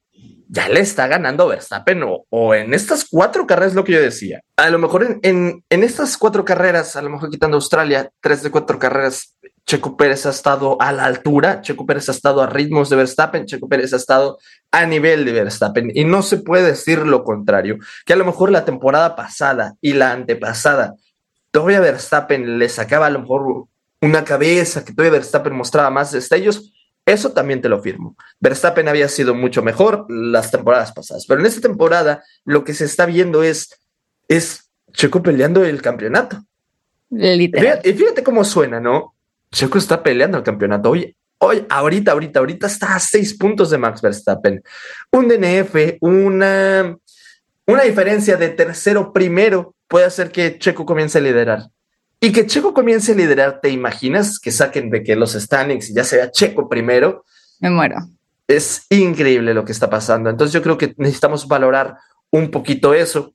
ya 0.48 0.68
le 0.68 0.80
está 0.80 1.06
ganando 1.06 1.46
Verstappen 1.48 2.02
o, 2.02 2.24
o 2.28 2.54
en 2.54 2.74
estas 2.74 3.06
cuatro 3.08 3.46
carreras, 3.46 3.74
lo 3.74 3.84
que 3.84 3.92
yo 3.92 4.00
decía. 4.00 4.40
A 4.56 4.68
lo 4.70 4.78
mejor 4.78 5.04
en, 5.04 5.20
en, 5.22 5.64
en 5.70 5.84
estas 5.84 6.16
cuatro 6.16 6.44
carreras, 6.44 6.96
a 6.96 7.02
lo 7.02 7.10
mejor 7.10 7.30
quitando 7.30 7.56
Australia, 7.56 8.10
tres 8.20 8.42
de 8.42 8.50
cuatro 8.50 8.78
carreras, 8.78 9.36
Checo 9.66 9.96
Pérez 9.96 10.26
ha 10.26 10.30
estado 10.30 10.80
a 10.80 10.90
la 10.90 11.04
altura, 11.04 11.60
Checo 11.60 11.86
Pérez 11.86 12.08
ha 12.08 12.12
estado 12.12 12.42
a 12.42 12.48
ritmos 12.48 12.90
de 12.90 12.96
Verstappen, 12.96 13.46
Checo 13.46 13.68
Pérez 13.68 13.92
ha 13.92 13.96
estado 13.96 14.38
a 14.72 14.84
nivel 14.84 15.24
de 15.24 15.32
Verstappen 15.32 15.92
y 15.94 16.04
no 16.04 16.22
se 16.22 16.38
puede 16.38 16.64
decir 16.64 16.98
lo 17.06 17.22
contrario, 17.22 17.78
que 18.04 18.14
a 18.14 18.16
lo 18.16 18.24
mejor 18.24 18.50
la 18.50 18.64
temporada 18.64 19.14
pasada 19.14 19.76
y 19.80 19.92
la 19.92 20.10
antepasada 20.10 20.96
todavía 21.50 21.80
Verstappen 21.80 22.58
le 22.58 22.68
sacaba 22.68 23.06
a 23.06 23.10
lo 23.10 23.20
mejor 23.20 23.66
una 24.00 24.24
cabeza, 24.24 24.84
que 24.84 24.92
todavía 24.92 25.18
Verstappen 25.18 25.54
mostraba 25.54 25.90
más 25.90 26.12
destellos, 26.12 26.72
eso 27.06 27.32
también 27.32 27.60
te 27.60 27.68
lo 27.68 27.82
firmo. 27.82 28.16
Verstappen 28.38 28.88
había 28.88 29.08
sido 29.08 29.34
mucho 29.34 29.62
mejor 29.62 30.06
las 30.08 30.50
temporadas 30.50 30.92
pasadas, 30.92 31.26
pero 31.26 31.40
en 31.40 31.46
esta 31.46 31.60
temporada 31.60 32.22
lo 32.44 32.64
que 32.64 32.74
se 32.74 32.84
está 32.84 33.06
viendo 33.06 33.42
es, 33.42 33.80
es 34.28 34.70
Checo 34.92 35.22
peleando 35.22 35.64
el 35.64 35.82
campeonato. 35.82 36.44
Literal. 37.10 37.80
Y 37.84 37.92
fíjate 37.92 38.22
cómo 38.22 38.44
suena, 38.44 38.80
¿no? 38.80 39.14
Checo 39.50 39.78
está 39.78 40.02
peleando 40.02 40.38
el 40.38 40.44
campeonato. 40.44 40.90
Hoy, 40.90 41.16
hoy, 41.38 41.66
ahorita, 41.68 42.12
ahorita, 42.12 42.38
ahorita 42.38 42.66
está 42.66 42.94
a 42.94 43.00
seis 43.00 43.36
puntos 43.36 43.70
de 43.70 43.78
Max 43.78 44.00
Verstappen. 44.00 44.62
Un 45.10 45.28
DNF, 45.28 45.98
una, 46.00 46.96
una 47.70 47.83
diferencia 47.85 48.37
de 48.37 48.48
tercero 48.50 49.12
primero 49.12 49.74
puede 49.88 50.06
hacer 50.06 50.30
que 50.30 50.59
Checo 50.59 50.87
comience 50.87 51.18
a 51.18 51.20
liderar. 51.20 51.68
Y 52.20 52.33
que 52.33 52.46
Checo 52.46 52.74
comience 52.74 53.12
a 53.12 53.14
liderar, 53.14 53.61
¿te 53.61 53.70
imaginas 53.70 54.38
que 54.38 54.52
saquen 54.52 54.90
de 54.90 55.02
que 55.02 55.16
los 55.16 55.33
standings 55.33 55.90
y 55.90 55.94
ya 55.94 56.04
sea 56.04 56.30
Checo 56.30 56.68
primero? 56.68 57.24
Me 57.61 57.70
muero. 57.70 57.96
Es 58.46 58.87
increíble 58.90 59.54
lo 59.54 59.64
que 59.64 59.72
está 59.72 59.88
pasando. 59.88 60.28
Entonces 60.28 60.52
yo 60.52 60.62
creo 60.62 60.76
que 60.76 60.94
necesitamos 60.98 61.48
valorar 61.48 61.96
un 62.30 62.50
poquito 62.50 62.94
eso. 62.94 63.35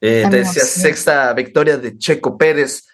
Eh, 0.00 0.26
te 0.28 0.38
decía, 0.38 0.64
sexta 0.64 1.32
victoria 1.34 1.78
de 1.78 1.96
Checo 1.96 2.36
Pérez 2.36 2.84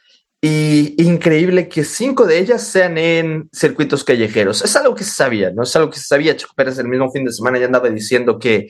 y 0.40 1.02
increíble 1.02 1.68
que 1.68 1.84
cinco 1.84 2.24
de 2.26 2.38
ellas 2.38 2.62
sean 2.62 2.98
en 2.98 3.48
circuitos 3.52 4.04
callejeros. 4.04 4.62
Es 4.62 4.76
algo 4.76 4.94
que 4.94 5.04
se 5.04 5.12
sabía, 5.12 5.50
¿no? 5.50 5.62
Es 5.62 5.74
algo 5.76 5.90
que 5.90 5.98
se 5.98 6.06
sabía. 6.06 6.36
Checo 6.36 6.54
Pérez 6.54 6.78
el 6.78 6.88
mismo 6.88 7.10
fin 7.10 7.24
de 7.24 7.32
semana 7.32 7.58
ya 7.58 7.66
andaba 7.66 7.88
diciendo 7.90 8.38
que 8.38 8.68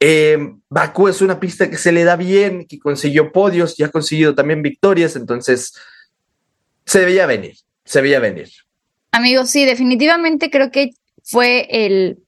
eh, 0.00 0.38
Bakú 0.70 1.08
es 1.08 1.20
una 1.20 1.38
pista 1.38 1.68
que 1.68 1.76
se 1.76 1.92
le 1.92 2.04
da 2.04 2.16
bien, 2.16 2.66
que 2.66 2.78
consiguió 2.78 3.32
podios 3.32 3.78
y 3.78 3.84
ha 3.84 3.90
conseguido 3.90 4.34
también 4.34 4.62
victorias, 4.62 5.14
entonces 5.14 5.74
se 6.86 7.04
veía 7.04 7.26
venir, 7.26 7.56
se 7.84 8.00
veía 8.00 8.18
venir. 8.18 8.48
Amigos, 9.12 9.50
sí, 9.50 9.66
definitivamente 9.66 10.50
creo 10.50 10.70
que 10.70 10.90
fue 11.22 11.66
el, 11.70 12.18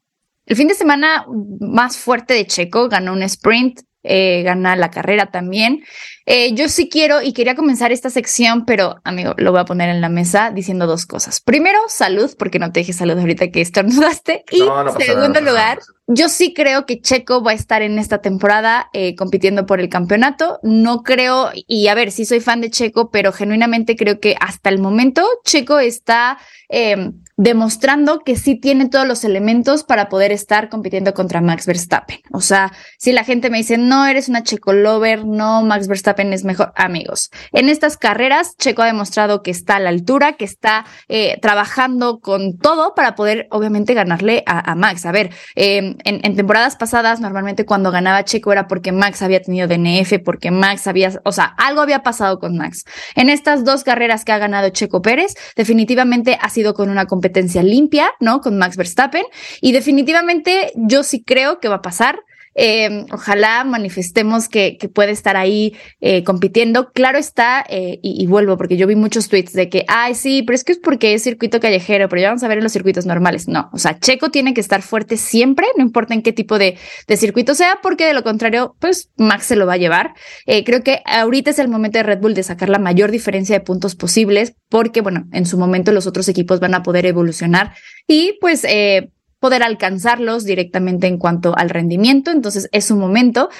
el 0.46 0.56
fin 0.56 0.68
de 0.68 0.74
semana 0.74 1.24
más 1.60 1.96
fuerte 1.96 2.34
de 2.34 2.46
Checo, 2.46 2.88
ganó 2.88 3.14
un 3.14 3.22
sprint, 3.22 3.80
eh, 4.04 4.42
gana 4.42 4.74
la 4.74 4.90
carrera 4.90 5.26
también. 5.26 5.84
Eh, 6.26 6.54
yo 6.54 6.68
sí 6.68 6.88
quiero 6.88 7.22
y 7.22 7.32
quería 7.32 7.54
comenzar 7.54 7.92
esta 7.92 8.10
sección, 8.10 8.64
pero 8.64 9.00
amigo, 9.04 9.34
lo 9.36 9.52
voy 9.52 9.60
a 9.60 9.64
poner 9.64 9.88
en 9.90 10.00
la 10.00 10.08
mesa 10.08 10.50
diciendo 10.50 10.86
dos 10.86 11.06
cosas. 11.06 11.40
Primero, 11.40 11.78
salud, 11.88 12.34
porque 12.36 12.58
no 12.58 12.72
te 12.72 12.80
dije 12.80 12.92
salud 12.92 13.16
ahorita 13.18 13.50
que 13.50 13.60
estornudaste. 13.60 14.44
Y 14.50 14.62
segundo 15.04 15.40
lugar, 15.40 15.78
yo 16.06 16.28
sí 16.28 16.52
creo 16.52 16.84
que 16.84 17.00
Checo 17.00 17.42
va 17.42 17.52
a 17.52 17.54
estar 17.54 17.82
en 17.82 17.98
esta 17.98 18.20
temporada 18.20 18.88
eh, 18.92 19.14
compitiendo 19.14 19.66
por 19.66 19.80
el 19.80 19.88
campeonato. 19.88 20.58
No 20.62 21.02
creo, 21.02 21.50
y 21.54 21.88
a 21.88 21.94
ver, 21.94 22.10
sí 22.10 22.24
soy 22.24 22.40
fan 22.40 22.60
de 22.60 22.70
Checo, 22.70 23.10
pero 23.10 23.32
genuinamente 23.32 23.96
creo 23.96 24.20
que 24.20 24.36
hasta 24.40 24.68
el 24.70 24.78
momento 24.78 25.26
Checo 25.44 25.78
está 25.78 26.38
em, 26.68 27.22
demostrando 27.36 28.20
que 28.20 28.36
sí 28.36 28.56
tiene 28.56 28.88
todos 28.88 29.06
los 29.06 29.24
elementos 29.24 29.84
para 29.84 30.08
poder 30.08 30.32
estar 30.32 30.68
compitiendo 30.68 31.14
contra 31.14 31.40
Max 31.40 31.66
Verstappen. 31.66 32.20
O 32.32 32.40
sea, 32.40 32.72
si 32.98 33.12
la 33.12 33.24
gente 33.24 33.50
me 33.50 33.58
dice, 33.58 33.78
no, 33.78 34.06
eres 34.06 34.28
una 34.28 34.42
Checo 34.42 34.72
lover, 34.72 35.24
no, 35.24 35.62
Max 35.62 35.88
Verstappen 35.88 36.32
es 36.32 36.44
mejor, 36.44 36.72
amigos. 36.76 37.30
En 37.52 37.68
estas 37.68 37.96
carreras, 37.96 38.56
Checo 38.58 38.82
ha 38.82 38.86
demostrado 38.86 39.42
que 39.42 39.50
está 39.50 39.76
a 39.76 39.80
la 39.80 39.88
altura, 39.88 40.34
que 40.34 40.44
está 40.44 40.84
eh, 41.08 41.38
trabajando 41.40 42.20
con 42.20 42.58
todo 42.58 42.94
para 42.94 43.14
poder, 43.14 43.48
obviamente, 43.50 43.94
ganarle 43.94 44.42
a, 44.46 44.74
Max. 44.74 45.06
A 45.06 45.12
ver, 45.12 45.30
em, 45.54 45.91
en, 46.04 46.36
temporadas 46.36 46.76
pasadas, 46.76 47.20
normalmente 47.20 47.64
cuando 47.64 47.90
ganaba 47.90 48.24
Checo 48.24 48.52
era 48.52 48.66
porque 48.66 48.92
Max 48.92 49.22
había 49.22 49.40
tenido 49.40 49.68
DNF, 49.68 50.20
porque 50.24 50.50
Max 50.50 50.86
había, 50.86 51.12
o 51.24 51.32
sea, 51.32 51.54
algo 51.58 51.80
había 51.80 52.02
pasado 52.02 52.38
con 52.38 52.56
Max. 52.56 52.84
En 53.14 53.30
estas 53.30 53.64
dos 53.64 53.84
carreras 53.84 54.24
que 54.24 54.32
ha 54.32 54.38
ganado 54.38 54.70
Checo 54.70 55.02
Pérez, 55.02 55.34
definitivamente 55.56 56.38
ha 56.40 56.48
sido 56.48 56.74
con 56.74 56.90
una 56.90 57.06
competencia 57.06 57.62
limpia, 57.62 58.10
¿no? 58.20 58.40
Con 58.40 58.58
Max 58.58 58.76
Verstappen. 58.76 59.24
Y 59.60 59.72
definitivamente 59.72 60.72
yo 60.76 61.02
sí 61.02 61.22
creo 61.22 61.60
que 61.60 61.68
va 61.68 61.76
a 61.76 61.82
pasar. 61.82 62.20
Eh, 62.54 63.06
ojalá 63.10 63.64
manifestemos 63.64 64.48
que, 64.48 64.78
puede 64.92 65.12
estar 65.12 65.36
ahí 65.36 65.74
eh, 66.00 66.24
compitiendo. 66.24 66.90
Claro 66.92 67.18
está, 67.18 67.64
eh, 67.68 67.98
y, 68.02 68.22
y, 68.22 68.26
vuelvo, 68.26 68.56
porque 68.56 68.76
yo 68.76 68.86
vi 68.86 68.96
muchos 68.96 69.28
tweets 69.28 69.52
de 69.52 69.68
que, 69.68 69.84
ay, 69.88 70.14
sí, 70.14 70.42
pero 70.42 70.54
es 70.54 70.64
que 70.64 70.72
es 70.72 70.78
porque 70.78 71.14
es 71.14 71.22
circuito 71.22 71.60
callejero, 71.60 72.08
pero 72.08 72.20
ya 72.22 72.28
vamos 72.28 72.42
a 72.42 72.48
ver 72.48 72.58
en 72.58 72.64
los 72.64 72.72
circuitos 72.72 73.06
normales. 73.06 73.48
No, 73.48 73.70
o 73.72 73.78
sea, 73.78 73.98
Checo 73.98 74.30
tiene 74.30 74.54
que 74.54 74.60
estar 74.60 74.82
fuerte 74.82 75.16
siempre, 75.16 75.66
no 75.76 75.82
importa 75.82 76.14
en 76.14 76.22
qué 76.22 76.32
tipo 76.32 76.58
de, 76.58 76.78
de 77.06 77.16
circuito 77.16 77.54
sea, 77.54 77.78
porque 77.82 78.06
de 78.06 78.12
lo 78.12 78.22
contrario, 78.22 78.76
pues 78.80 79.10
Max 79.16 79.46
se 79.46 79.56
lo 79.56 79.66
va 79.66 79.74
a 79.74 79.78
llevar. 79.78 80.14
Eh, 80.46 80.64
creo 80.64 80.82
que 80.82 81.00
ahorita 81.04 81.50
es 81.50 81.58
el 81.58 81.68
momento 81.68 81.98
de 81.98 82.04
Red 82.04 82.20
Bull 82.20 82.34
de 82.34 82.42
sacar 82.42 82.68
la 82.68 82.78
mayor 82.78 83.10
diferencia 83.10 83.58
de 83.58 83.64
puntos 83.64 83.94
posibles, 83.94 84.54
porque, 84.68 85.00
bueno, 85.00 85.26
en 85.32 85.46
su 85.46 85.58
momento 85.58 85.92
los 85.92 86.06
otros 86.06 86.28
equipos 86.28 86.60
van 86.60 86.74
a 86.74 86.82
poder 86.82 87.06
evolucionar 87.06 87.74
y 88.06 88.36
pues 88.40 88.64
eh, 88.64 89.10
poder 89.42 89.62
alcanzarlos 89.62 90.44
directamente 90.44 91.08
en 91.08 91.18
cuanto 91.18 91.54
al 91.58 91.68
rendimiento. 91.68 92.30
Entonces 92.30 92.68
es 92.72 92.90
un 92.90 93.00
momento. 93.00 93.50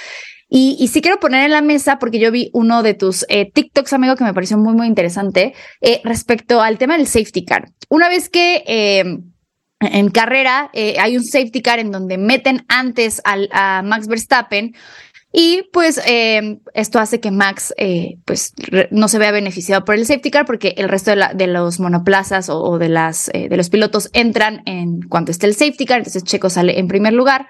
Y, 0.49 0.77
y, 0.79 0.88
sí 0.88 1.01
quiero 1.01 1.18
poner 1.18 1.47
en 1.47 1.51
la 1.51 1.62
mesa, 1.62 1.99
porque 1.99 2.18
yo 2.18 2.31
vi 2.31 2.51
uno 2.53 2.83
de 2.83 2.92
tus 2.92 3.25
eh, 3.31 3.51
TikToks, 3.51 3.95
amigo, 3.95 4.16
que 4.16 4.25
me 4.25 4.35
pareció 4.35 4.59
muy, 4.59 4.75
muy 4.75 4.87
interesante, 4.87 5.55
eh, 5.81 6.03
respecto 6.05 6.61
al 6.61 6.77
tema 6.77 6.99
del 6.99 7.07
safety 7.07 7.45
car. 7.47 7.71
Una 7.88 8.11
vez 8.11 8.29
que 8.29 8.62
eh, 8.66 9.05
en 9.81 10.11
carrera 10.11 10.71
eh, 10.73 10.97
hay 11.01 11.16
un 11.16 11.25
safety 11.25 11.62
car 11.62 11.79
en 11.79 11.90
donde 11.90 12.18
meten 12.18 12.64
antes 12.68 13.21
al, 13.25 13.49
a 13.53 13.83
Max 13.83 14.07
Verstappen, 14.07 14.75
Y 15.33 15.68
pues 15.73 15.99
eh, 16.07 16.59
esto 16.75 16.99
hace 16.99 17.18
que 17.18 17.31
Max 17.31 17.73
eh, 17.79 18.18
pues 18.27 18.53
no 18.90 19.09
se 19.09 19.18
vea 19.18 19.33
beneficiado 19.33 19.83
por 19.85 19.95
el 19.95 20.07
safety 20.07 20.31
car 20.31 20.45
porque 20.45 20.75
el 20.77 20.90
resto 20.90 21.11
de, 21.11 21.16
la, 21.16 21.33
de 21.33 21.47
los 21.47 21.81
monoplazas 21.81 22.51
o, 22.51 22.79
de, 22.79 22.90
las, 22.90 23.31
eh, 23.33 23.49
de 23.49 23.57
los 23.57 23.71
pilotos 23.71 24.11
entran 24.12 24.62
en 24.66 25.01
cuanto 25.01 25.33
esté 25.33 25.47
el 25.47 25.55
safety 25.55 25.87
car, 25.87 25.99
entonces 25.99 26.25
Checo 26.25 26.51
sale 26.51 26.79
en 26.79 26.87
primer 26.87 27.14
lugar. 27.14 27.49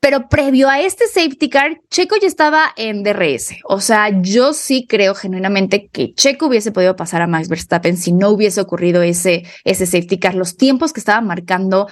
Pero 0.00 0.28
previo 0.28 0.68
a 0.68 0.80
este 0.80 1.06
safety 1.08 1.48
car, 1.50 1.80
Checo 1.90 2.16
ya 2.20 2.28
estaba 2.28 2.72
en 2.76 3.02
DRS. 3.02 3.56
O 3.64 3.80
sea, 3.80 4.10
yo 4.20 4.52
sí 4.52 4.86
creo 4.86 5.14
genuinamente 5.14 5.88
que 5.88 6.14
Checo 6.14 6.46
hubiese 6.46 6.70
podido 6.70 6.96
pasar 6.96 7.22
a 7.22 7.26
Max 7.26 7.48
Verstappen 7.48 7.96
si 7.96 8.12
no 8.12 8.30
hubiese 8.30 8.60
ocurrido 8.60 9.02
ese, 9.02 9.44
ese 9.64 9.84
safety 9.84 10.18
car. 10.18 10.34
Los 10.34 10.56
tiempos 10.56 10.92
que 10.92 11.00
estaba 11.00 11.20
marcando 11.22 11.88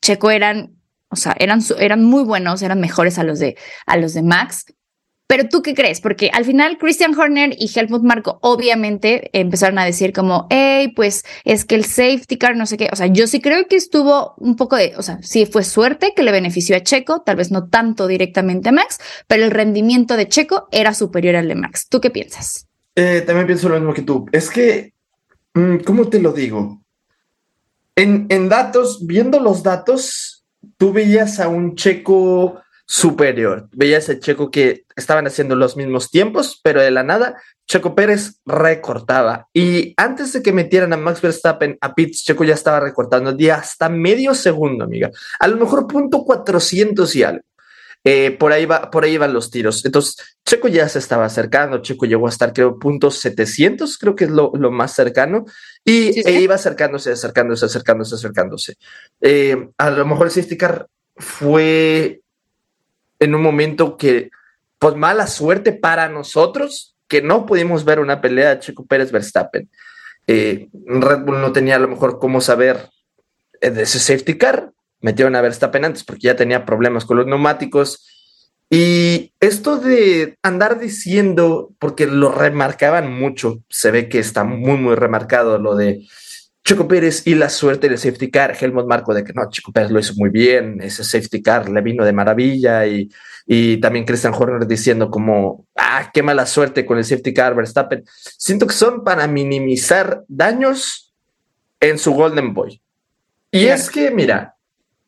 Checo 0.00 0.30
eran 0.30 0.81
o 1.12 1.16
sea, 1.16 1.36
eran, 1.38 1.60
eran 1.78 2.02
muy 2.02 2.24
buenos, 2.24 2.62
eran 2.62 2.80
mejores 2.80 3.18
a 3.18 3.22
los, 3.22 3.38
de, 3.38 3.56
a 3.86 3.96
los 3.98 4.14
de 4.14 4.22
Max. 4.22 4.64
Pero 5.26 5.48
tú 5.48 5.62
qué 5.62 5.74
crees? 5.74 6.00
Porque 6.00 6.30
al 6.32 6.44
final 6.44 6.76
Christian 6.78 7.18
Horner 7.18 7.54
y 7.58 7.70
Helmut 7.74 8.02
Marco 8.02 8.38
obviamente 8.42 9.30
empezaron 9.32 9.78
a 9.78 9.84
decir 9.84 10.12
como, 10.12 10.46
hey, 10.50 10.92
pues 10.94 11.24
es 11.44 11.64
que 11.64 11.74
el 11.74 11.84
safety 11.84 12.36
car, 12.36 12.56
no 12.56 12.66
sé 12.66 12.76
qué. 12.76 12.88
O 12.92 12.96
sea, 12.96 13.06
yo 13.06 13.26
sí 13.26 13.40
creo 13.40 13.66
que 13.66 13.76
estuvo 13.76 14.34
un 14.36 14.56
poco 14.56 14.76
de, 14.76 14.94
o 14.96 15.02
sea, 15.02 15.18
sí 15.22 15.46
fue 15.46 15.64
suerte 15.64 16.12
que 16.14 16.22
le 16.22 16.32
benefició 16.32 16.76
a 16.76 16.80
Checo, 16.80 17.22
tal 17.22 17.36
vez 17.36 17.50
no 17.50 17.68
tanto 17.68 18.06
directamente 18.06 18.68
a 18.68 18.72
Max, 18.72 18.98
pero 19.26 19.44
el 19.44 19.50
rendimiento 19.50 20.16
de 20.16 20.28
Checo 20.28 20.68
era 20.70 20.92
superior 20.92 21.36
al 21.36 21.48
de 21.48 21.54
Max. 21.54 21.88
¿Tú 21.88 22.00
qué 22.00 22.10
piensas? 22.10 22.66
Eh, 22.94 23.22
también 23.26 23.46
pienso 23.46 23.68
lo 23.70 23.76
mismo 23.76 23.94
que 23.94 24.02
tú. 24.02 24.26
Es 24.32 24.50
que, 24.50 24.92
mm, 25.54 25.76
¿cómo 25.78 26.08
te 26.08 26.20
lo 26.20 26.32
digo? 26.32 26.82
En, 27.96 28.26
en 28.28 28.50
datos, 28.50 29.06
viendo 29.06 29.40
los 29.40 29.62
datos, 29.62 30.41
tú 30.76 30.92
veías 30.92 31.40
a 31.40 31.48
un 31.48 31.74
checo 31.74 32.60
superior, 32.86 33.68
veías 33.72 34.08
a 34.08 34.18
checo 34.18 34.50
que 34.50 34.84
estaban 34.96 35.26
haciendo 35.26 35.56
los 35.56 35.76
mismos 35.76 36.10
tiempos, 36.10 36.60
pero 36.62 36.82
de 36.82 36.90
la 36.90 37.02
nada, 37.02 37.36
Checo 37.66 37.94
Pérez 37.94 38.40
recortaba. 38.44 39.48
Y 39.54 39.94
antes 39.96 40.32
de 40.32 40.42
que 40.42 40.52
metieran 40.52 40.92
a 40.92 40.96
Max 40.96 41.22
Verstappen 41.22 41.78
a 41.80 41.94
pits, 41.94 42.24
Checo 42.24 42.44
ya 42.44 42.54
estaba 42.54 42.80
recortando 42.80 43.32
de 43.32 43.50
hasta 43.50 43.88
medio 43.88 44.34
segundo, 44.34 44.84
amiga. 44.84 45.10
A 45.38 45.48
lo 45.48 45.56
mejor 45.56 45.86
punto 45.86 46.24
400 46.24 47.16
y 47.16 47.22
algo. 47.22 47.44
Eh, 48.04 48.32
por 48.32 48.52
ahí 48.52 48.66
va, 48.66 48.90
por 48.90 49.04
ahí 49.04 49.16
van 49.16 49.32
los 49.32 49.50
tiros. 49.50 49.84
Entonces, 49.84 50.16
Checo 50.44 50.68
ya 50.68 50.88
se 50.88 50.98
estaba 50.98 51.24
acercando. 51.24 51.82
Checo 51.82 52.06
llegó 52.06 52.26
a 52.26 52.30
estar, 52.30 52.52
creo, 52.52 52.78
punto 52.78 53.10
700, 53.10 53.96
creo 53.98 54.16
que 54.16 54.24
es 54.24 54.30
lo, 54.30 54.50
lo 54.54 54.70
más 54.70 54.94
cercano. 54.94 55.44
Y 55.84 56.20
E 56.28 56.40
iba 56.40 56.56
acercándose, 56.56 57.12
acercándose, 57.12 57.66
acercándose, 57.66 58.14
acercándose. 58.16 58.76
Eh, 59.20 59.68
a 59.78 59.90
lo 59.90 60.04
mejor 60.04 60.26
el 60.26 60.32
safety 60.32 60.56
car 60.56 60.88
fue 61.16 62.20
en 63.20 63.34
un 63.34 63.42
momento 63.42 63.96
que, 63.96 64.30
pues 64.78 64.96
mala 64.96 65.28
suerte 65.28 65.72
para 65.72 66.08
nosotros, 66.08 66.96
que 67.06 67.22
no 67.22 67.46
pudimos 67.46 67.84
ver 67.84 68.00
una 68.00 68.20
pelea 68.20 68.50
de 68.50 68.60
Checo 68.60 68.84
Pérez 68.84 69.12
Verstappen. 69.12 69.70
Eh, 70.26 70.68
Red 70.72 71.20
Bull 71.20 71.40
no 71.40 71.52
tenía 71.52 71.76
a 71.76 71.80
lo 71.80 71.88
mejor 71.88 72.18
cómo 72.18 72.40
saber 72.40 72.88
de 73.60 73.82
ese 73.82 74.00
safety 74.00 74.38
car 74.38 74.72
metieron 75.02 75.36
a 75.36 75.40
Verstappen 75.40 75.84
antes 75.84 76.04
porque 76.04 76.28
ya 76.28 76.36
tenía 76.36 76.64
problemas 76.64 77.04
con 77.04 77.16
los 77.16 77.26
neumáticos. 77.26 78.06
Y 78.70 79.32
esto 79.40 79.76
de 79.76 80.38
andar 80.42 80.80
diciendo, 80.80 81.72
porque 81.78 82.06
lo 82.06 82.32
remarcaban 82.32 83.12
mucho, 83.12 83.60
se 83.68 83.90
ve 83.90 84.08
que 84.08 84.18
está 84.18 84.44
muy, 84.44 84.78
muy 84.78 84.94
remarcado 84.94 85.58
lo 85.58 85.76
de 85.76 86.06
Chico 86.64 86.86
Pérez 86.86 87.26
y 87.26 87.34
la 87.34 87.50
suerte 87.50 87.88
del 87.88 87.98
safety 87.98 88.30
car, 88.30 88.56
Helmut 88.58 88.86
Marco 88.86 89.12
de 89.12 89.24
que 89.24 89.32
no, 89.32 89.50
Chico 89.50 89.72
Pérez 89.72 89.90
lo 89.90 89.98
hizo 89.98 90.14
muy 90.16 90.30
bien, 90.30 90.80
ese 90.80 91.02
safety 91.02 91.42
car 91.42 91.68
le 91.68 91.80
vino 91.80 92.04
de 92.04 92.12
maravilla 92.12 92.86
y, 92.86 93.10
y 93.46 93.78
también 93.78 94.04
Christian 94.04 94.32
Horner 94.32 94.66
diciendo 94.66 95.10
como, 95.10 95.66
ah, 95.76 96.10
qué 96.14 96.22
mala 96.22 96.46
suerte 96.46 96.86
con 96.86 96.98
el 96.98 97.04
safety 97.04 97.34
car 97.34 97.54
Verstappen. 97.54 98.04
Siento 98.38 98.66
que 98.66 98.74
son 98.74 99.02
para 99.02 99.26
minimizar 99.26 100.22
daños 100.28 101.12
en 101.80 101.98
su 101.98 102.12
Golden 102.12 102.54
Boy. 102.54 102.80
Y 103.50 103.66
es 103.66 103.90
que, 103.90 104.10
mira, 104.10 104.54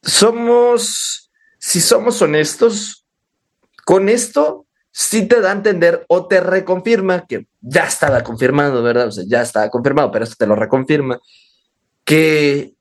somos, 0.04 1.30
si 1.58 1.80
somos 1.80 2.20
honestos, 2.22 3.06
con 3.84 4.08
esto 4.08 4.66
sí 4.90 5.26
te 5.26 5.40
da 5.40 5.50
a 5.50 5.54
entender 5.54 6.04
o 6.08 6.26
te 6.26 6.40
reconfirma 6.40 7.26
que 7.26 7.46
ya 7.60 7.84
estaba 7.84 8.22
confirmado, 8.22 8.82
¿verdad? 8.82 9.08
O 9.08 9.12
sea, 9.12 9.24
ya 9.26 9.42
estaba 9.42 9.68
confirmado, 9.70 10.10
pero 10.10 10.24
esto 10.24 10.36
te 10.38 10.46
lo 10.46 10.54
reconfirma, 10.54 11.18
que 12.04 12.74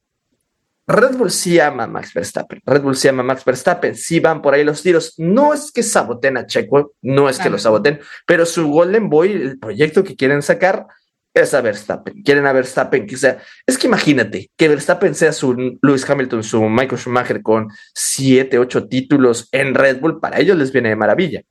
Red 0.85 1.15
Bull 1.15 1.31
sí 1.31 1.59
ama 1.59 1.83
a 1.83 1.87
Max 1.87 2.13
Verstappen. 2.13 2.61
Red 2.65 2.81
Bull 2.81 2.95
sí 2.95 3.07
ama 3.07 3.21
a 3.21 3.25
Max 3.25 3.45
Verstappen. 3.45 3.95
Sí 3.95 4.19
van 4.19 4.41
por 4.41 4.53
ahí 4.53 4.63
los 4.63 4.83
tiros. 4.83 5.13
No 5.17 5.53
es 5.53 5.71
que 5.71 5.81
saboten 5.81 6.37
a 6.37 6.45
Checo, 6.45 6.93
no 7.01 7.29
es 7.29 7.39
que 7.39 7.49
lo 7.49 7.57
saboten, 7.57 8.01
pero 8.27 8.45
su 8.45 8.67
Golden 8.67 9.09
Boy, 9.09 9.31
el 9.31 9.59
proyecto 9.59 10.03
que 10.03 10.15
quieren 10.15 10.41
sacar, 10.41 10.87
es 11.33 11.53
a 11.53 11.61
Verstappen. 11.61 12.21
Quieren 12.23 12.45
a 12.45 12.53
Verstappen 12.53 13.07
que 13.07 13.17
sea. 13.17 13.41
Es 13.65 13.77
que 13.77 13.87
imagínate 13.87 14.51
que 14.55 14.67
Verstappen 14.67 15.15
sea 15.15 15.33
su 15.33 15.77
Lewis 15.81 16.07
Hamilton, 16.09 16.43
su 16.43 16.61
Michael 16.63 16.99
Schumacher 16.99 17.41
con 17.41 17.69
siete, 17.93 18.59
ocho 18.59 18.87
títulos 18.87 19.49
en 19.51 19.73
Red 19.73 19.99
Bull. 19.99 20.19
Para 20.19 20.39
ellos 20.39 20.57
les 20.57 20.71
viene 20.71 20.89
de 20.89 20.95
maravilla. 20.95 21.41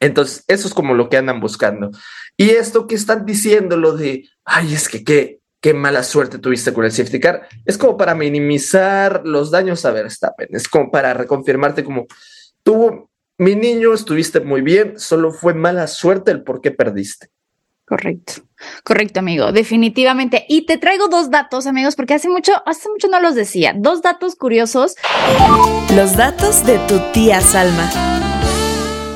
Entonces, 0.00 0.44
eso 0.46 0.68
es 0.68 0.74
como 0.74 0.94
lo 0.94 1.08
que 1.08 1.16
andan 1.16 1.40
buscando. 1.40 1.90
Y 2.36 2.50
esto 2.50 2.86
que 2.86 2.94
están 2.94 3.26
diciendo, 3.26 3.76
lo 3.76 3.96
de, 3.96 4.28
ay, 4.44 4.74
es 4.74 4.88
que 4.88 5.02
qué, 5.02 5.40
qué 5.60 5.74
mala 5.74 6.02
suerte 6.02 6.38
tuviste 6.38 6.72
con 6.72 6.84
el 6.84 6.92
safety 6.92 7.18
car, 7.18 7.48
es 7.64 7.76
como 7.76 7.96
para 7.96 8.14
minimizar 8.14 9.22
los 9.24 9.50
daños 9.50 9.84
a 9.84 9.90
Verstappen. 9.90 10.48
Es 10.52 10.68
como 10.68 10.90
para 10.90 11.14
reconfirmarte 11.14 11.82
como, 11.82 12.06
tú, 12.62 13.10
mi 13.38 13.56
niño, 13.56 13.92
estuviste 13.92 14.40
muy 14.40 14.60
bien, 14.60 14.98
solo 14.98 15.32
fue 15.32 15.54
mala 15.54 15.86
suerte 15.88 16.30
el 16.30 16.42
por 16.42 16.60
qué 16.60 16.70
perdiste. 16.70 17.28
Correcto, 17.88 18.42
correcto, 18.84 19.20
amigo, 19.20 19.50
definitivamente. 19.50 20.44
Y 20.46 20.66
te 20.66 20.76
traigo 20.76 21.08
dos 21.08 21.30
datos, 21.30 21.66
amigos, 21.66 21.96
porque 21.96 22.12
hace 22.12 22.28
mucho, 22.28 22.52
hace 22.66 22.88
mucho 22.90 23.08
no 23.08 23.18
los 23.18 23.34
decía. 23.34 23.74
Dos 23.74 24.02
datos 24.02 24.36
curiosos. 24.36 24.94
Los 25.96 26.14
datos 26.14 26.66
de 26.66 26.78
tu 26.80 26.98
tía 27.12 27.40
Salma. 27.40 27.90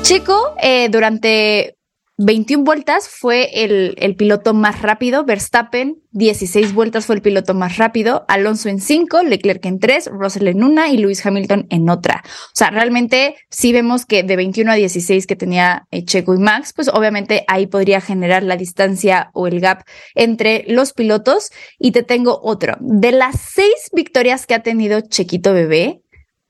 Checo, 0.01 0.55
eh, 0.59 0.89
durante 0.89 1.77
21 2.17 2.63
vueltas 2.63 3.09
fue 3.09 3.63
el, 3.63 3.95
el, 3.97 4.15
piloto 4.15 4.53
más 4.53 4.81
rápido, 4.81 5.25
Verstappen 5.25 6.03
16 6.13 6.73
vueltas 6.73 7.07
fue 7.07 7.15
el 7.15 7.23
piloto 7.23 7.55
más 7.55 7.77
rápido, 7.77 8.23
Alonso 8.27 8.69
en 8.69 8.79
5, 8.79 9.23
Leclerc 9.23 9.65
en 9.65 9.79
3, 9.79 10.11
Russell 10.11 10.47
en 10.47 10.63
una 10.63 10.89
y 10.89 10.97
Lewis 10.97 11.25
Hamilton 11.25 11.65
en 11.71 11.89
otra. 11.89 12.23
O 12.25 12.55
sea, 12.55 12.69
realmente 12.69 13.35
sí 13.49 13.73
vemos 13.73 14.05
que 14.05 14.21
de 14.21 14.35
21 14.35 14.71
a 14.71 14.75
16 14.75 15.25
que 15.25 15.35
tenía 15.35 15.87
eh, 15.89 16.05
Checo 16.05 16.35
y 16.35 16.37
Max, 16.37 16.71
pues 16.73 16.87
obviamente 16.87 17.45
ahí 17.47 17.65
podría 17.65 17.99
generar 17.99 18.43
la 18.43 18.57
distancia 18.57 19.31
o 19.33 19.47
el 19.47 19.59
gap 19.59 19.83
entre 20.13 20.65
los 20.67 20.93
pilotos. 20.93 21.49
Y 21.79 21.91
te 21.91 22.03
tengo 22.03 22.39
otro. 22.43 22.77
De 22.79 23.11
las 23.11 23.39
seis 23.39 23.89
victorias 23.91 24.45
que 24.45 24.53
ha 24.53 24.61
tenido 24.61 25.01
Chequito 25.01 25.51
Bebé, 25.51 26.03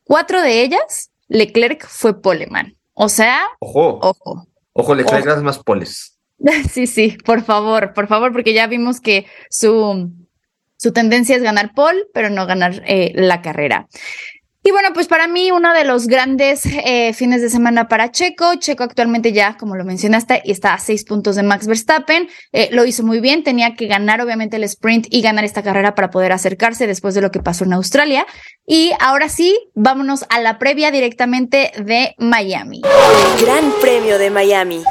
cuatro 0.04 0.41
de 0.41 0.62
ellas, 0.62 1.12
Leclerc 1.30 1.88
fue 1.88 2.21
poleman. 2.21 2.78
O 2.93 3.08
sea, 3.08 3.45
ojo, 3.60 3.99
ojo. 4.02 4.47
Ojo, 4.74 4.96
le 4.96 5.04
traigas 5.04 5.42
más 5.44 5.60
poles. 5.60 6.20
Sí, 6.70 6.88
sí, 6.88 7.16
por 7.24 7.44
favor, 7.44 7.94
por 7.94 8.08
favor, 8.08 8.34
porque 8.34 8.54
ya 8.54 8.68
vimos 8.68 9.00
que 9.00 9.26
su, 9.50 10.12
su 10.76 10.92
tendencia 10.92 11.38
es 11.38 11.44
ganar 11.44 11.74
pole, 11.74 12.04
pero 12.14 12.30
no 12.30 12.46
ganar 12.46 12.84
eh, 12.86 13.14
la 13.16 13.42
carrera. 13.42 13.88
Y 14.65 14.71
bueno, 14.71 14.89
pues 14.93 15.08
para 15.08 15.28
mí 15.28 15.52
uno 15.52 15.73
de 15.73 15.84
los 15.84 16.08
grandes 16.08 16.65
eh, 16.65 17.12
fines 17.13 17.41
de 17.41 17.49
semana 17.49 17.89
para 17.89 18.12
Checo. 18.12 18.56
Checo 18.56 18.84
actualmente 18.84 19.34
ya, 19.34 19.58
como 19.58 19.76
lo 19.76 19.84
mencionaste, 19.84 20.41
está 20.45 20.73
a 20.73 20.80
seis 20.80 21.04
puntos 21.04 21.36
de 21.36 21.43
Max 21.43 21.67
Verstappen. 21.67 22.30
Eh, 22.54 22.69
lo 22.71 22.86
hizo 22.86 23.04
muy 23.04 23.19
bien, 23.19 23.43
tenía 23.43 23.76
que 23.76 23.88
ganar 23.88 24.21
obviamente 24.21 24.56
el 24.56 24.63
sprint 24.63 25.08
y 25.10 25.21
ganar 25.21 25.43
esta 25.43 25.63
carrera 25.63 25.95
para 25.95 26.10
poder 26.10 26.32
acercarse 26.32 26.88
después 26.88 27.13
de 27.13 27.21
lo 27.21 27.30
que 27.30 27.41
pasó 27.41 27.65
en 27.65 27.73
Australia. 27.73 28.26
Y 28.65 28.93
ahora 29.02 29.28
sí, 29.28 29.60
vámonos 29.76 30.23
a 30.30 30.39
la 30.39 30.60
previa 30.60 30.91
directamente 30.91 31.73
de 31.78 32.15
Miami. 32.17 32.82
Gran 33.41 33.69
Premio 33.82 34.17
de 34.17 34.30
Miami. 34.30 34.84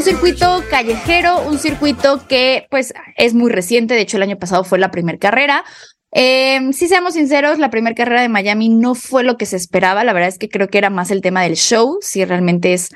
Un, 0.00 0.04
circuito 0.04 0.64
callejero, 0.70 1.42
un 1.46 1.58
circuito 1.58 2.26
que 2.26 2.66
pues 2.70 2.94
es 3.18 3.34
muy 3.34 3.50
reciente, 3.50 3.92
de 3.92 4.00
hecho 4.00 4.16
el 4.16 4.22
año 4.22 4.38
pasado 4.38 4.64
fue 4.64 4.78
la 4.78 4.90
primera 4.90 5.18
carrera. 5.18 5.62
Eh, 6.12 6.58
si 6.72 6.88
seamos 6.88 7.14
sinceros, 7.14 7.58
la 7.58 7.68
primera 7.68 7.94
carrera 7.94 8.22
de 8.22 8.30
Miami 8.30 8.70
no 8.70 8.94
fue 8.94 9.24
lo 9.24 9.36
que 9.36 9.44
se 9.44 9.56
esperaba, 9.56 10.02
la 10.02 10.14
verdad 10.14 10.30
es 10.30 10.38
que 10.38 10.48
creo 10.48 10.68
que 10.68 10.78
era 10.78 10.88
más 10.88 11.10
el 11.10 11.20
tema 11.20 11.42
del 11.42 11.54
show, 11.54 11.98
si 12.00 12.24
realmente 12.24 12.72
es, 12.72 12.88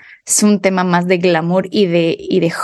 un 0.42 0.60
tema 0.60 0.82
más 0.82 1.06
de 1.06 1.18
glamour 1.18 1.68
y 1.70 1.86
de, 1.86 2.16
y 2.18 2.40
de 2.40 2.54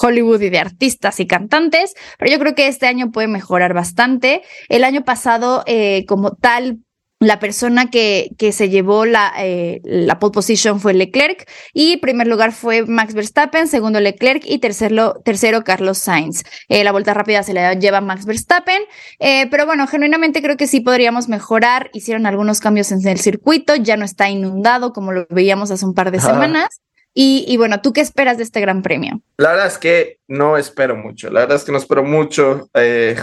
Hollywood 0.00 0.40
y 0.40 0.50
de 0.50 0.58
artistas 0.58 1.20
y 1.20 1.28
cantantes, 1.28 1.94
pero 2.18 2.32
yo 2.32 2.40
creo 2.40 2.56
que 2.56 2.66
este 2.66 2.88
año 2.88 3.12
puede 3.12 3.28
mejorar 3.28 3.74
bastante. 3.74 4.42
El 4.68 4.82
año 4.82 5.04
pasado, 5.04 5.62
eh, 5.66 6.04
como 6.06 6.32
tal, 6.32 6.80
la 7.26 7.38
persona 7.38 7.90
que, 7.90 8.30
que 8.38 8.52
se 8.52 8.68
llevó 8.68 9.04
la, 9.04 9.32
eh, 9.38 9.80
la 9.84 10.18
pole 10.18 10.32
position 10.32 10.80
fue 10.80 10.94
Leclerc 10.94 11.48
y 11.72 11.98
primer 11.98 12.26
lugar 12.26 12.52
fue 12.52 12.84
Max 12.86 13.14
Verstappen, 13.14 13.68
segundo 13.68 14.00
Leclerc 14.00 14.42
y 14.46 14.58
tercero, 14.58 15.20
tercero 15.24 15.64
Carlos 15.64 15.98
Sainz. 15.98 16.42
Eh, 16.68 16.84
la 16.84 16.92
vuelta 16.92 17.14
rápida 17.14 17.42
se 17.42 17.52
la 17.52 17.74
lleva 17.74 18.00
Max 18.00 18.26
Verstappen, 18.26 18.82
eh, 19.18 19.48
pero 19.50 19.66
bueno, 19.66 19.86
genuinamente 19.86 20.42
creo 20.42 20.56
que 20.56 20.66
sí 20.66 20.80
podríamos 20.80 21.28
mejorar. 21.28 21.90
Hicieron 21.92 22.26
algunos 22.26 22.60
cambios 22.60 22.92
en 22.92 23.06
el 23.06 23.18
circuito, 23.18 23.76
ya 23.76 23.96
no 23.96 24.04
está 24.04 24.28
inundado 24.28 24.92
como 24.92 25.12
lo 25.12 25.26
veíamos 25.30 25.70
hace 25.70 25.84
un 25.84 25.94
par 25.94 26.10
de 26.10 26.20
semanas. 26.20 26.80
Y, 27.16 27.44
y, 27.46 27.56
bueno, 27.58 27.80
¿tú 27.80 27.92
qué 27.92 28.00
esperas 28.00 28.38
de 28.38 28.42
este 28.42 28.60
gran 28.60 28.82
premio? 28.82 29.20
La 29.36 29.50
verdad 29.50 29.68
es 29.68 29.78
que 29.78 30.18
no 30.26 30.56
espero 30.56 30.96
mucho. 30.96 31.30
La 31.30 31.40
verdad 31.40 31.58
es 31.58 31.62
que 31.62 31.70
no 31.70 31.78
espero 31.78 32.02
mucho. 32.02 32.68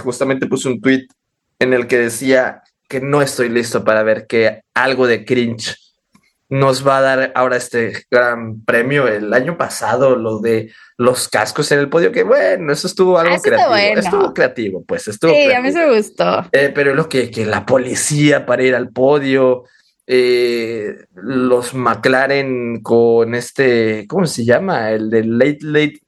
justamente 0.01 0.47
puse 0.47 0.69
un 0.69 0.79
tweet 0.79 1.07
en 1.59 1.73
el 1.73 1.87
que 1.87 1.97
decía 1.97 2.63
que 2.91 2.99
no 2.99 3.21
estoy 3.21 3.47
listo 3.47 3.85
para 3.85 4.03
ver 4.03 4.27
que 4.27 4.63
algo 4.73 5.07
de 5.07 5.23
cringe 5.23 5.77
nos 6.49 6.85
va 6.85 6.97
a 6.97 7.01
dar 7.01 7.31
ahora 7.35 7.55
este 7.55 8.05
gran 8.11 8.65
premio. 8.65 9.07
El 9.07 9.33
año 9.33 9.57
pasado, 9.57 10.17
lo 10.17 10.39
de 10.39 10.73
los 10.97 11.29
cascos 11.29 11.71
en 11.71 11.79
el 11.79 11.87
podio, 11.87 12.11
que 12.11 12.23
bueno, 12.23 12.73
eso 12.73 12.87
estuvo 12.87 13.17
algo 13.17 13.35
ah, 13.35 13.39
creativo. 13.41 13.75
Estuvo 13.77 14.33
creativo, 14.33 14.83
pues 14.83 15.07
estuvo. 15.07 15.31
Sí, 15.31 15.53
a 15.53 15.61
mí 15.61 15.71
se 15.71 15.89
gustó. 15.89 16.45
Eh, 16.51 16.69
pero 16.75 16.93
lo 16.93 17.07
que, 17.07 17.31
que 17.31 17.45
la 17.45 17.65
policía 17.65 18.45
para 18.45 18.63
ir 18.63 18.75
al 18.75 18.89
podio, 18.89 19.63
eh, 20.05 20.93
los 21.13 21.73
McLaren 21.73 22.81
con 22.81 23.35
este, 23.35 24.05
¿cómo 24.09 24.25
se 24.25 24.43
llama? 24.43 24.91
El 24.91 25.09
de 25.09 25.23
Late 25.23 25.59
Late. 25.61 25.99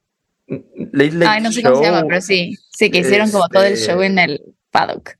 Late, 0.92 1.12
late 1.12 1.26
Ay, 1.26 1.40
no 1.40 1.50
sé 1.50 1.62
cómo 1.62 1.76
se 1.76 1.84
llama, 1.84 2.04
pero 2.06 2.20
sí, 2.20 2.58
sí, 2.76 2.90
que 2.90 2.98
hicieron 2.98 3.30
como 3.30 3.48
todo 3.48 3.64
el 3.64 3.72
este 3.72 3.86
show 3.86 4.02
en 4.02 4.18
el 4.18 4.42
paddock. 4.70 5.14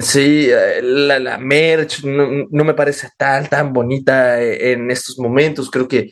Sí, 0.00 0.48
eh, 0.50 0.80
la, 0.82 1.18
la 1.18 1.38
merch 1.38 2.04
no, 2.04 2.46
no, 2.50 2.64
me 2.64 2.74
parece 2.74 3.08
tan, 3.16 3.46
tan 3.48 3.72
bonita 3.72 4.40
eh, 4.40 4.72
en 4.72 4.90
estos 4.90 5.18
momentos. 5.18 5.70
Creo 5.70 5.86
que, 5.86 6.10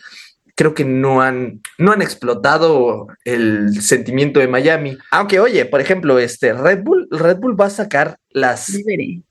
creo 0.54 0.74
que 0.74 0.84
no 0.84 1.22
han, 1.22 1.60
no 1.78 1.92
han 1.92 2.02
explotado 2.02 3.06
el 3.24 3.80
sentimiento 3.80 4.40
de 4.40 4.48
Miami. 4.48 4.98
Aunque, 5.10 5.40
oye, 5.40 5.64
por 5.64 5.80
ejemplo, 5.80 6.18
este 6.18 6.52
Red 6.52 6.82
Bull, 6.82 7.08
Red 7.10 7.38
Bull 7.38 7.58
va 7.58 7.66
a 7.66 7.70
sacar 7.70 8.18
las, 8.30 8.76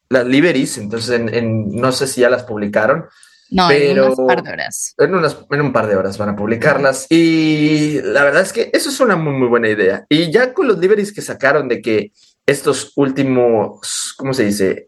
las 0.10 0.26
liveries, 0.26 0.78
entonces 0.78 1.22
en, 1.32 1.70
no 1.70 1.92
sé 1.92 2.08
si 2.08 2.22
ya 2.22 2.30
las 2.30 2.44
publicaron. 2.44 3.06
No, 3.50 3.68
pero 3.70 4.08
en 4.08 4.20
un 4.20 4.28
par 4.28 4.44
de 4.44 4.52
horas. 4.52 4.94
En, 4.98 5.16
unas, 5.16 5.38
en 5.50 5.62
un 5.62 5.72
par 5.72 5.88
de 5.88 5.96
horas 5.96 6.18
van 6.18 6.30
a 6.30 6.36
publicarlas. 6.36 7.06
Y 7.10 8.02
la 8.02 8.24
verdad 8.24 8.42
es 8.42 8.52
que 8.52 8.70
eso 8.74 8.90
es 8.90 9.00
una 9.00 9.16
muy, 9.16 9.34
muy 9.34 9.48
buena 9.48 9.70
idea. 9.70 10.06
Y 10.10 10.32
ya 10.32 10.54
con 10.54 10.68
los 10.68 10.80
liveries 10.80 11.14
que 11.14 11.22
sacaron 11.22 11.70
de 11.70 11.82
que 11.82 12.12
estos 12.48 12.94
últimos, 12.96 14.16
¿cómo 14.18 14.34
se 14.34 14.46
dice? 14.46 14.88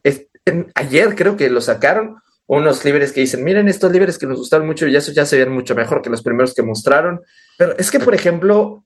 ayer 0.74 1.16
creo 1.16 1.38
que 1.38 1.48
lo 1.52 1.62
sacaron 1.62 2.16
unos 2.48 2.84
líderes 2.84 3.12
que 3.12 3.22
dicen, 3.22 3.44
miren 3.44 3.68
estos 3.68 3.92
líderes 3.92 4.18
que 4.18 4.26
nos 4.26 4.40
gustaron 4.40 4.66
mucho 4.66 4.88
y 4.88 4.96
eso 4.96 5.12
ya 5.12 5.24
se 5.24 5.38
ven 5.38 5.52
mucho 5.54 5.76
mejor 5.76 6.02
que 6.02 6.10
los 6.10 6.24
primeros 6.24 6.56
que 6.56 6.64
mostraron. 6.64 7.22
Pero 7.60 7.78
es 7.78 7.92
que, 7.92 8.00
por 8.00 8.16
ejemplo, 8.16 8.84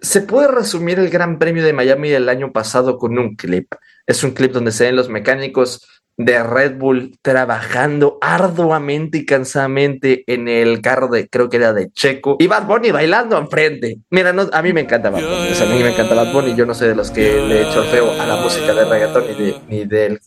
se 0.00 0.20
puede 0.22 0.48
resumir 0.48 0.98
el 0.98 1.08
Gran 1.08 1.38
Premio 1.38 1.62
de 1.62 1.72
Miami 1.72 2.08
del 2.08 2.28
año 2.28 2.52
pasado 2.52 2.98
con 2.98 3.16
un 3.16 3.36
clip. 3.36 3.72
Es 4.04 4.24
un 4.24 4.32
clip 4.32 4.50
donde 4.50 4.72
se 4.72 4.84
ven 4.84 4.96
los 4.96 5.08
mecánicos 5.08 5.86
de 6.18 6.42
Red 6.42 6.78
Bull 6.78 7.16
trabajando 7.22 8.18
arduamente 8.20 9.18
y 9.18 9.24
cansadamente 9.24 10.24
en 10.26 10.48
el 10.48 10.82
carro 10.82 11.08
de, 11.08 11.28
creo 11.28 11.48
que 11.48 11.58
era 11.58 11.72
de 11.72 11.90
Checo, 11.92 12.36
y 12.40 12.48
Bad 12.48 12.66
Bunny 12.66 12.90
bailando 12.90 13.38
enfrente. 13.38 13.98
Mira, 14.10 14.32
no, 14.32 14.48
a 14.52 14.60
mí 14.60 14.72
me 14.72 14.80
encanta 14.80 15.10
Bad 15.10 15.22
Bunny, 15.22 15.56
a 15.56 15.74
mí 15.74 15.82
me 15.82 15.92
encanta 15.92 16.14
Bad 16.14 16.32
Bunny, 16.32 16.56
yo 16.56 16.66
no 16.66 16.74
sé 16.74 16.88
de 16.88 16.96
los 16.96 17.12
que 17.12 17.40
le 17.40 17.62
echo 17.62 17.84
feo 17.84 18.10
a 18.20 18.26
la 18.26 18.36
música 18.36 18.74
de 18.74 18.84
reggaetón 18.84 19.24
ni 19.28 19.34
de, 19.34 19.60
ni 19.68 19.84
del 19.84 20.20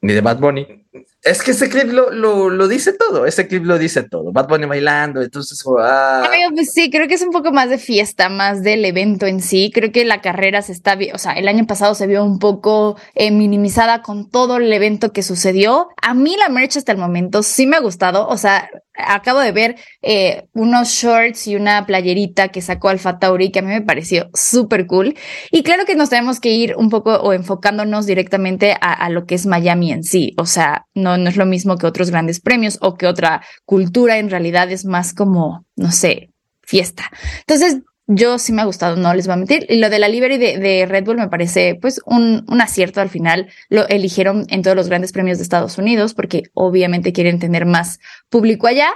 ni 0.00 0.12
de 0.12 0.20
Bad 0.20 0.38
Bunny. 0.38 0.84
Es 1.22 1.42
que 1.42 1.50
ese 1.50 1.68
clip 1.68 1.90
lo, 1.90 2.10
lo, 2.12 2.48
lo, 2.48 2.68
dice 2.68 2.92
todo, 2.92 3.26
ese 3.26 3.48
clip 3.48 3.64
lo 3.64 3.76
dice 3.76 4.04
todo. 4.04 4.30
Bad 4.30 4.48
Bunny 4.48 4.66
bailando, 4.66 5.20
entonces. 5.20 5.62
Ah. 5.80 6.28
Pues 6.54 6.72
sí, 6.72 6.90
creo 6.90 7.08
que 7.08 7.14
es 7.14 7.22
un 7.22 7.32
poco 7.32 7.50
más 7.50 7.68
de 7.68 7.78
fiesta, 7.78 8.28
más 8.28 8.62
del 8.62 8.84
evento 8.84 9.26
en 9.26 9.40
sí. 9.40 9.72
Creo 9.74 9.90
que 9.90 10.04
la 10.04 10.20
carrera 10.20 10.62
se 10.62 10.72
está, 10.72 10.96
o 11.12 11.18
sea, 11.18 11.32
el 11.32 11.48
año 11.48 11.66
pasado 11.66 11.94
se 11.96 12.06
vio 12.06 12.24
un 12.24 12.38
poco 12.38 12.96
eh, 13.14 13.32
minimizada 13.32 14.00
con 14.02 14.30
todo 14.30 14.58
el 14.58 14.72
evento 14.72 15.12
que 15.12 15.24
sucedió. 15.24 15.88
A 16.00 16.14
mí 16.14 16.36
la 16.36 16.48
merch 16.48 16.76
hasta 16.76 16.92
el 16.92 16.98
momento 16.98 17.42
sí 17.42 17.66
me 17.66 17.76
ha 17.76 17.80
gustado, 17.80 18.28
o 18.28 18.36
sea, 18.36 18.70
acabo 18.98 19.40
de 19.40 19.52
ver 19.52 19.76
eh, 20.02 20.46
unos 20.52 20.88
shorts 20.88 21.46
y 21.46 21.56
una 21.56 21.86
playerita 21.86 22.48
que 22.48 22.60
sacó 22.60 22.88
Alfa 22.88 23.18
Tauri 23.18 23.50
que 23.50 23.60
a 23.60 23.62
mí 23.62 23.68
me 23.68 23.82
pareció 23.82 24.30
súper 24.34 24.86
cool. 24.86 25.16
Y 25.50 25.62
claro 25.62 25.84
que 25.84 25.94
nos 25.94 26.10
tenemos 26.10 26.40
que 26.40 26.50
ir 26.50 26.74
un 26.76 26.90
poco 26.90 27.14
o 27.16 27.32
enfocándonos 27.32 28.06
directamente 28.06 28.76
a, 28.80 28.92
a, 28.92 29.08
lo 29.10 29.24
que 29.24 29.34
es 29.34 29.46
Miami 29.46 29.92
en 29.92 30.02
sí. 30.04 30.34
O 30.36 30.46
sea, 30.46 30.86
no, 30.94 31.16
no 31.16 31.28
es 31.28 31.36
lo 31.36 31.46
mismo 31.46 31.76
que 31.76 31.86
otros 31.86 32.10
grandes 32.10 32.40
premios 32.40 32.78
o 32.80 32.96
que 32.96 33.06
otra 33.06 33.42
cultura. 33.64 34.18
En 34.18 34.30
realidad 34.30 34.70
es 34.70 34.84
más 34.84 35.14
como, 35.14 35.64
no 35.76 35.92
sé, 35.92 36.30
fiesta. 36.62 37.10
Entonces, 37.40 37.82
yo 38.08 38.38
sí 38.38 38.52
me 38.52 38.62
ha 38.62 38.64
gustado, 38.64 38.96
no 38.96 39.14
les 39.14 39.26
voy 39.26 39.34
a 39.34 39.36
mentir. 39.36 39.66
Y 39.68 39.76
lo 39.76 39.90
de 39.90 39.98
la 39.98 40.08
livery 40.08 40.38
de, 40.38 40.86
Red 40.86 41.04
Bull 41.04 41.18
me 41.18 41.28
parece 41.28 41.76
pues 41.80 42.00
un, 42.06 42.44
un, 42.48 42.60
acierto 42.60 43.00
al 43.00 43.10
final. 43.10 43.48
Lo 43.68 43.86
eligieron 43.86 44.46
en 44.48 44.62
todos 44.62 44.76
los 44.76 44.88
grandes 44.88 45.12
premios 45.12 45.38
de 45.38 45.44
Estados 45.44 45.78
Unidos 45.78 46.14
porque 46.14 46.44
obviamente 46.54 47.12
quieren 47.12 47.38
tener 47.38 47.66
más 47.66 48.00
público 48.30 48.66
allá. 48.66 48.88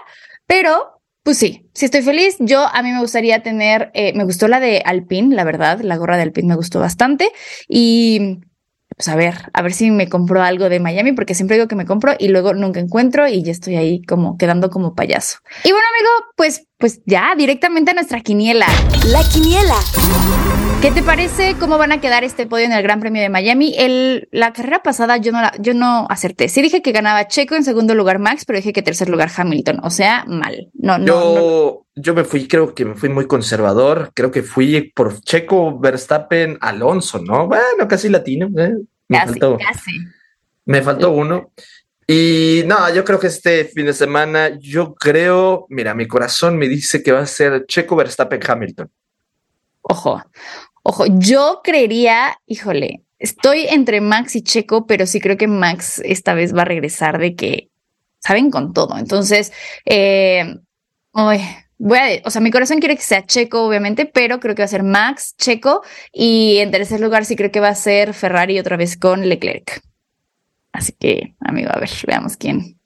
Pero 0.46 1.02
pues 1.22 1.38
sí, 1.38 1.68
sí 1.74 1.84
estoy 1.84 2.02
feliz. 2.02 2.36
Yo 2.40 2.66
a 2.66 2.82
mí 2.82 2.90
me 2.90 3.00
gustaría 3.00 3.42
tener, 3.42 3.90
eh, 3.94 4.12
me 4.14 4.24
gustó 4.24 4.48
la 4.48 4.60
de 4.60 4.82
Alpine, 4.84 5.34
la 5.34 5.44
verdad, 5.44 5.80
la 5.80 5.96
gorra 5.96 6.16
de 6.16 6.22
Alpine 6.22 6.48
me 6.48 6.56
gustó 6.56 6.80
bastante. 6.80 7.30
Y 7.68 8.40
pues 9.02 9.08
a 9.08 9.16
ver, 9.16 9.34
a 9.52 9.62
ver 9.62 9.72
si 9.72 9.90
me 9.90 10.08
compro 10.08 10.44
algo 10.44 10.68
de 10.68 10.78
Miami, 10.78 11.10
porque 11.10 11.34
siempre 11.34 11.56
digo 11.56 11.66
que 11.66 11.74
me 11.74 11.86
compro 11.86 12.12
y 12.20 12.28
luego 12.28 12.54
nunca 12.54 12.78
encuentro 12.78 13.26
y 13.26 13.42
ya 13.42 13.50
estoy 13.50 13.74
ahí 13.74 14.00
como 14.02 14.38
quedando 14.38 14.70
como 14.70 14.94
payaso. 14.94 15.38
Y 15.64 15.72
bueno, 15.72 15.84
amigo, 15.98 16.30
pues, 16.36 16.68
pues 16.78 17.02
ya 17.04 17.34
directamente 17.36 17.90
a 17.90 17.94
nuestra 17.94 18.20
quiniela. 18.20 18.68
La 19.08 19.24
quiniela. 19.24 19.74
¿Qué 20.82 20.90
te 20.90 21.02
parece 21.02 21.54
cómo 21.60 21.78
van 21.78 21.92
a 21.92 22.00
quedar 22.00 22.24
este 22.24 22.46
podio 22.46 22.64
en 22.64 22.72
el 22.72 22.82
Gran 22.82 22.98
Premio 22.98 23.22
de 23.22 23.28
Miami? 23.28 23.72
El, 23.76 24.28
la 24.32 24.52
carrera 24.52 24.82
pasada 24.82 25.16
yo 25.16 25.30
no, 25.30 25.40
la, 25.40 25.52
yo 25.60 25.74
no 25.74 26.06
acerté. 26.08 26.48
Sí 26.48 26.60
dije 26.60 26.82
que 26.82 26.90
ganaba 26.90 27.28
Checo 27.28 27.54
en 27.54 27.62
segundo 27.62 27.94
lugar 27.94 28.18
Max, 28.18 28.44
pero 28.44 28.56
dije 28.56 28.72
que 28.72 28.82
tercer 28.82 29.08
lugar 29.08 29.30
Hamilton. 29.36 29.78
O 29.84 29.90
sea, 29.90 30.24
mal. 30.26 30.70
No, 30.74 30.98
no. 30.98 31.06
Yo, 31.06 31.84
no. 31.94 32.02
yo 32.02 32.14
me 32.14 32.24
fui, 32.24 32.48
creo 32.48 32.74
que 32.74 32.84
me 32.84 32.94
fui 32.96 33.08
muy 33.08 33.26
conservador. 33.28 34.10
Creo 34.12 34.32
que 34.32 34.42
fui 34.42 34.92
por 34.94 35.20
Checo, 35.20 35.78
Verstappen, 35.78 36.58
Alonso, 36.60 37.20
¿no? 37.20 37.46
Bueno, 37.46 37.86
casi 37.88 38.08
latino. 38.08 38.48
¿eh? 38.60 38.74
Me 39.12 39.18
casi, 39.18 39.30
faltó, 39.30 39.58
casi. 39.58 39.92
Me 40.64 40.82
faltó 40.82 41.10
uno. 41.10 41.52
Y 42.06 42.62
no, 42.66 42.92
yo 42.92 43.04
creo 43.04 43.20
que 43.20 43.28
este 43.28 43.64
fin 43.64 43.86
de 43.86 43.92
semana, 43.92 44.58
yo 44.58 44.94
creo, 44.94 45.66
mira, 45.68 45.94
mi 45.94 46.06
corazón 46.06 46.58
me 46.58 46.68
dice 46.68 47.02
que 47.02 47.12
va 47.12 47.20
a 47.20 47.26
ser 47.26 47.64
Checo, 47.66 47.96
Verstappen, 47.96 48.40
Hamilton. 48.44 48.90
Ojo, 49.82 50.22
Ojo, 50.82 51.04
yo 51.06 51.60
creería, 51.62 52.40
híjole, 52.46 53.02
estoy 53.18 53.66
entre 53.68 54.00
Max 54.00 54.34
y 54.34 54.42
Checo, 54.42 54.86
pero 54.86 55.06
sí 55.06 55.20
creo 55.20 55.36
que 55.36 55.46
Max 55.46 56.02
esta 56.04 56.34
vez 56.34 56.54
va 56.54 56.62
a 56.62 56.66
regresar 56.66 57.18
de 57.18 57.36
que 57.36 57.70
saben 58.18 58.50
con 58.50 58.72
todo. 58.72 58.98
Entonces, 58.98 59.52
eh, 59.84 60.56
voy 61.82 61.98
a, 61.98 62.04
o 62.24 62.30
sea, 62.30 62.40
mi 62.40 62.52
corazón 62.52 62.78
quiere 62.78 62.96
que 62.96 63.02
sea 63.02 63.26
Checo, 63.26 63.64
obviamente, 63.66 64.06
pero 64.06 64.38
creo 64.38 64.54
que 64.54 64.62
va 64.62 64.66
a 64.66 64.68
ser 64.68 64.84
Max, 64.84 65.34
Checo, 65.36 65.82
y 66.12 66.58
en 66.58 66.70
tercer 66.70 67.00
lugar 67.00 67.24
sí 67.24 67.34
creo 67.34 67.50
que 67.50 67.58
va 67.58 67.68
a 67.68 67.74
ser 67.74 68.14
Ferrari 68.14 68.58
otra 68.58 68.76
vez 68.76 68.96
con 68.96 69.28
Leclerc. 69.28 69.82
Así 70.72 70.92
que, 70.92 71.34
amigo, 71.40 71.70
a 71.72 71.80
ver, 71.80 71.90
veamos 72.06 72.36
quién. 72.36 72.78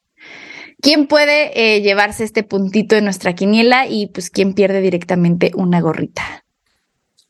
¿Quién 0.80 1.06
puede 1.06 1.76
eh, 1.76 1.82
llevarse 1.82 2.24
este 2.24 2.42
puntito 2.42 2.96
en 2.96 3.04
nuestra 3.04 3.34
quiniela 3.34 3.86
y 3.86 4.08
pues 4.08 4.30
quién 4.30 4.54
pierde 4.54 4.80
directamente 4.80 5.50
una 5.54 5.80
gorrita? 5.80 6.44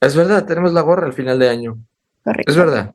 Es 0.00 0.14
verdad, 0.14 0.46
tenemos 0.46 0.72
la 0.72 0.83
gorra 0.83 1.07
al 1.07 1.12
final 1.12 1.38
de 1.38 1.48
año. 1.48 1.79
Correcto. 2.22 2.50
Es 2.50 2.57
verdad. 2.57 2.94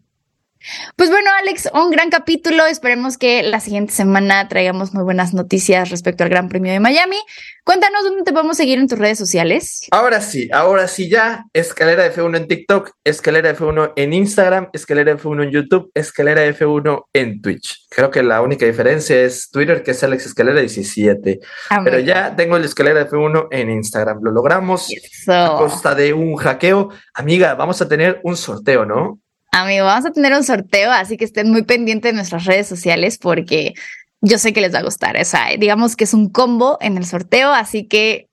Pues 0.95 1.09
bueno, 1.09 1.29
Alex, 1.39 1.69
un 1.73 1.89
gran 1.89 2.09
capítulo. 2.09 2.65
Esperemos 2.65 3.17
que 3.17 3.43
la 3.43 3.59
siguiente 3.59 3.93
semana 3.93 4.47
traigamos 4.47 4.93
muy 4.93 5.03
buenas 5.03 5.33
noticias 5.33 5.89
respecto 5.89 6.23
al 6.23 6.29
Gran 6.29 6.49
Premio 6.49 6.71
de 6.71 6.79
Miami. 6.79 7.17
Cuéntanos 7.63 8.03
dónde 8.03 8.23
te 8.23 8.33
podemos 8.33 8.57
seguir 8.57 8.79
en 8.79 8.87
tus 8.87 8.99
redes 8.99 9.17
sociales. 9.17 9.87
Ahora 9.91 10.21
sí, 10.21 10.49
ahora 10.51 10.87
sí 10.87 11.09
ya. 11.09 11.45
Escalera 11.53 12.11
F1 12.13 12.37
en 12.37 12.47
TikTok, 12.47 12.91
Escalera 13.03 13.55
F1 13.55 13.93
en 13.95 14.13
Instagram, 14.13 14.69
Escalera 14.73 15.13
F1 15.17 15.43
en 15.43 15.51
YouTube, 15.51 15.91
Escalera 15.93 16.45
F1 16.47 17.05
en 17.13 17.41
Twitch. 17.41 17.87
Creo 17.89 18.11
que 18.11 18.23
la 18.23 18.41
única 18.41 18.65
diferencia 18.65 19.19
es 19.21 19.49
Twitter, 19.49 19.83
que 19.83 19.91
es 19.91 20.03
Alex 20.03 20.25
Escalera 20.27 20.59
17. 20.59 21.39
Ah, 21.69 21.81
Pero 21.83 21.99
ya 21.99 22.35
tengo 22.35 22.57
el 22.57 22.65
Escalera 22.65 23.07
F1 23.07 23.47
en 23.51 23.69
Instagram. 23.69 24.19
Lo 24.21 24.31
logramos 24.31 24.87
Eso. 24.91 25.33
a 25.33 25.57
costa 25.57 25.95
de 25.95 26.13
un 26.13 26.35
hackeo. 26.35 26.89
Amiga, 27.13 27.55
vamos 27.55 27.81
a 27.81 27.87
tener 27.87 28.19
un 28.23 28.35
sorteo, 28.37 28.85
¿no? 28.85 29.20
Amigo, 29.51 29.85
vamos 29.85 30.05
a 30.05 30.11
tener 30.11 30.33
un 30.33 30.45
sorteo, 30.45 30.91
así 30.91 31.17
que 31.17 31.25
estén 31.25 31.51
muy 31.51 31.63
pendientes 31.63 32.11
de 32.11 32.15
nuestras 32.15 32.45
redes 32.45 32.67
sociales 32.67 33.17
porque 33.17 33.73
yo 34.21 34.37
sé 34.37 34.53
que 34.53 34.61
les 34.61 34.73
va 34.73 34.79
a 34.79 34.83
gustar. 34.83 35.17
O 35.19 35.25
sea, 35.25 35.49
digamos 35.59 35.95
que 35.97 36.05
es 36.05 36.13
un 36.13 36.29
combo 36.29 36.77
en 36.79 36.97
el 36.97 37.05
sorteo, 37.05 37.51
así 37.51 37.85
que 37.87 38.29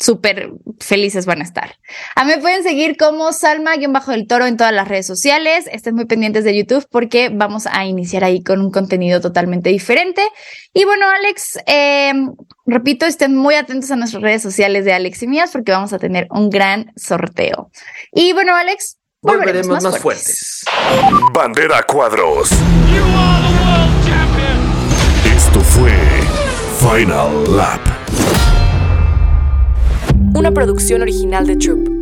súper 0.00 0.50
felices 0.80 1.26
van 1.26 1.40
a 1.40 1.44
estar. 1.44 1.76
A 2.16 2.24
mí 2.24 2.32
pueden 2.40 2.62
seguir 2.62 2.96
como 2.96 3.32
Salma-Bajo 3.32 4.10
del 4.10 4.26
Toro 4.26 4.46
en 4.46 4.56
todas 4.56 4.72
las 4.72 4.88
redes 4.88 5.06
sociales. 5.06 5.68
Estén 5.70 5.94
muy 5.94 6.06
pendientes 6.06 6.42
de 6.42 6.56
YouTube 6.56 6.86
porque 6.90 7.28
vamos 7.32 7.68
a 7.70 7.84
iniciar 7.84 8.24
ahí 8.24 8.42
con 8.42 8.60
un 8.60 8.72
contenido 8.72 9.20
totalmente 9.20 9.70
diferente. 9.70 10.22
Y 10.72 10.84
bueno, 10.84 11.06
Alex, 11.08 11.58
eh, 11.66 12.12
repito, 12.66 13.06
estén 13.06 13.36
muy 13.36 13.54
atentos 13.54 13.90
a 13.90 13.96
nuestras 13.96 14.22
redes 14.22 14.42
sociales 14.42 14.84
de 14.84 14.94
Alex 14.94 15.22
y 15.22 15.26
mías 15.28 15.50
porque 15.52 15.70
vamos 15.70 15.92
a 15.92 15.98
tener 15.98 16.26
un 16.30 16.50
gran 16.50 16.92
sorteo. 16.96 17.70
Y 18.12 18.32
bueno, 18.32 18.56
Alex, 18.56 18.99
volveremos, 19.22 19.66
volveremos 19.66 19.82
más, 19.82 19.98
fuertes. 19.98 20.64
fuertes. 20.64 21.32
Bandera 21.32 21.82
Cuadros. 21.82 22.50
Esto 25.24 25.60
fue 25.60 25.92
Final 26.78 27.56
Lap 27.56 27.80
una 30.34 30.52
producción 30.52 31.02
original 31.02 31.46
de 31.46 31.56
Troop. 31.56 31.99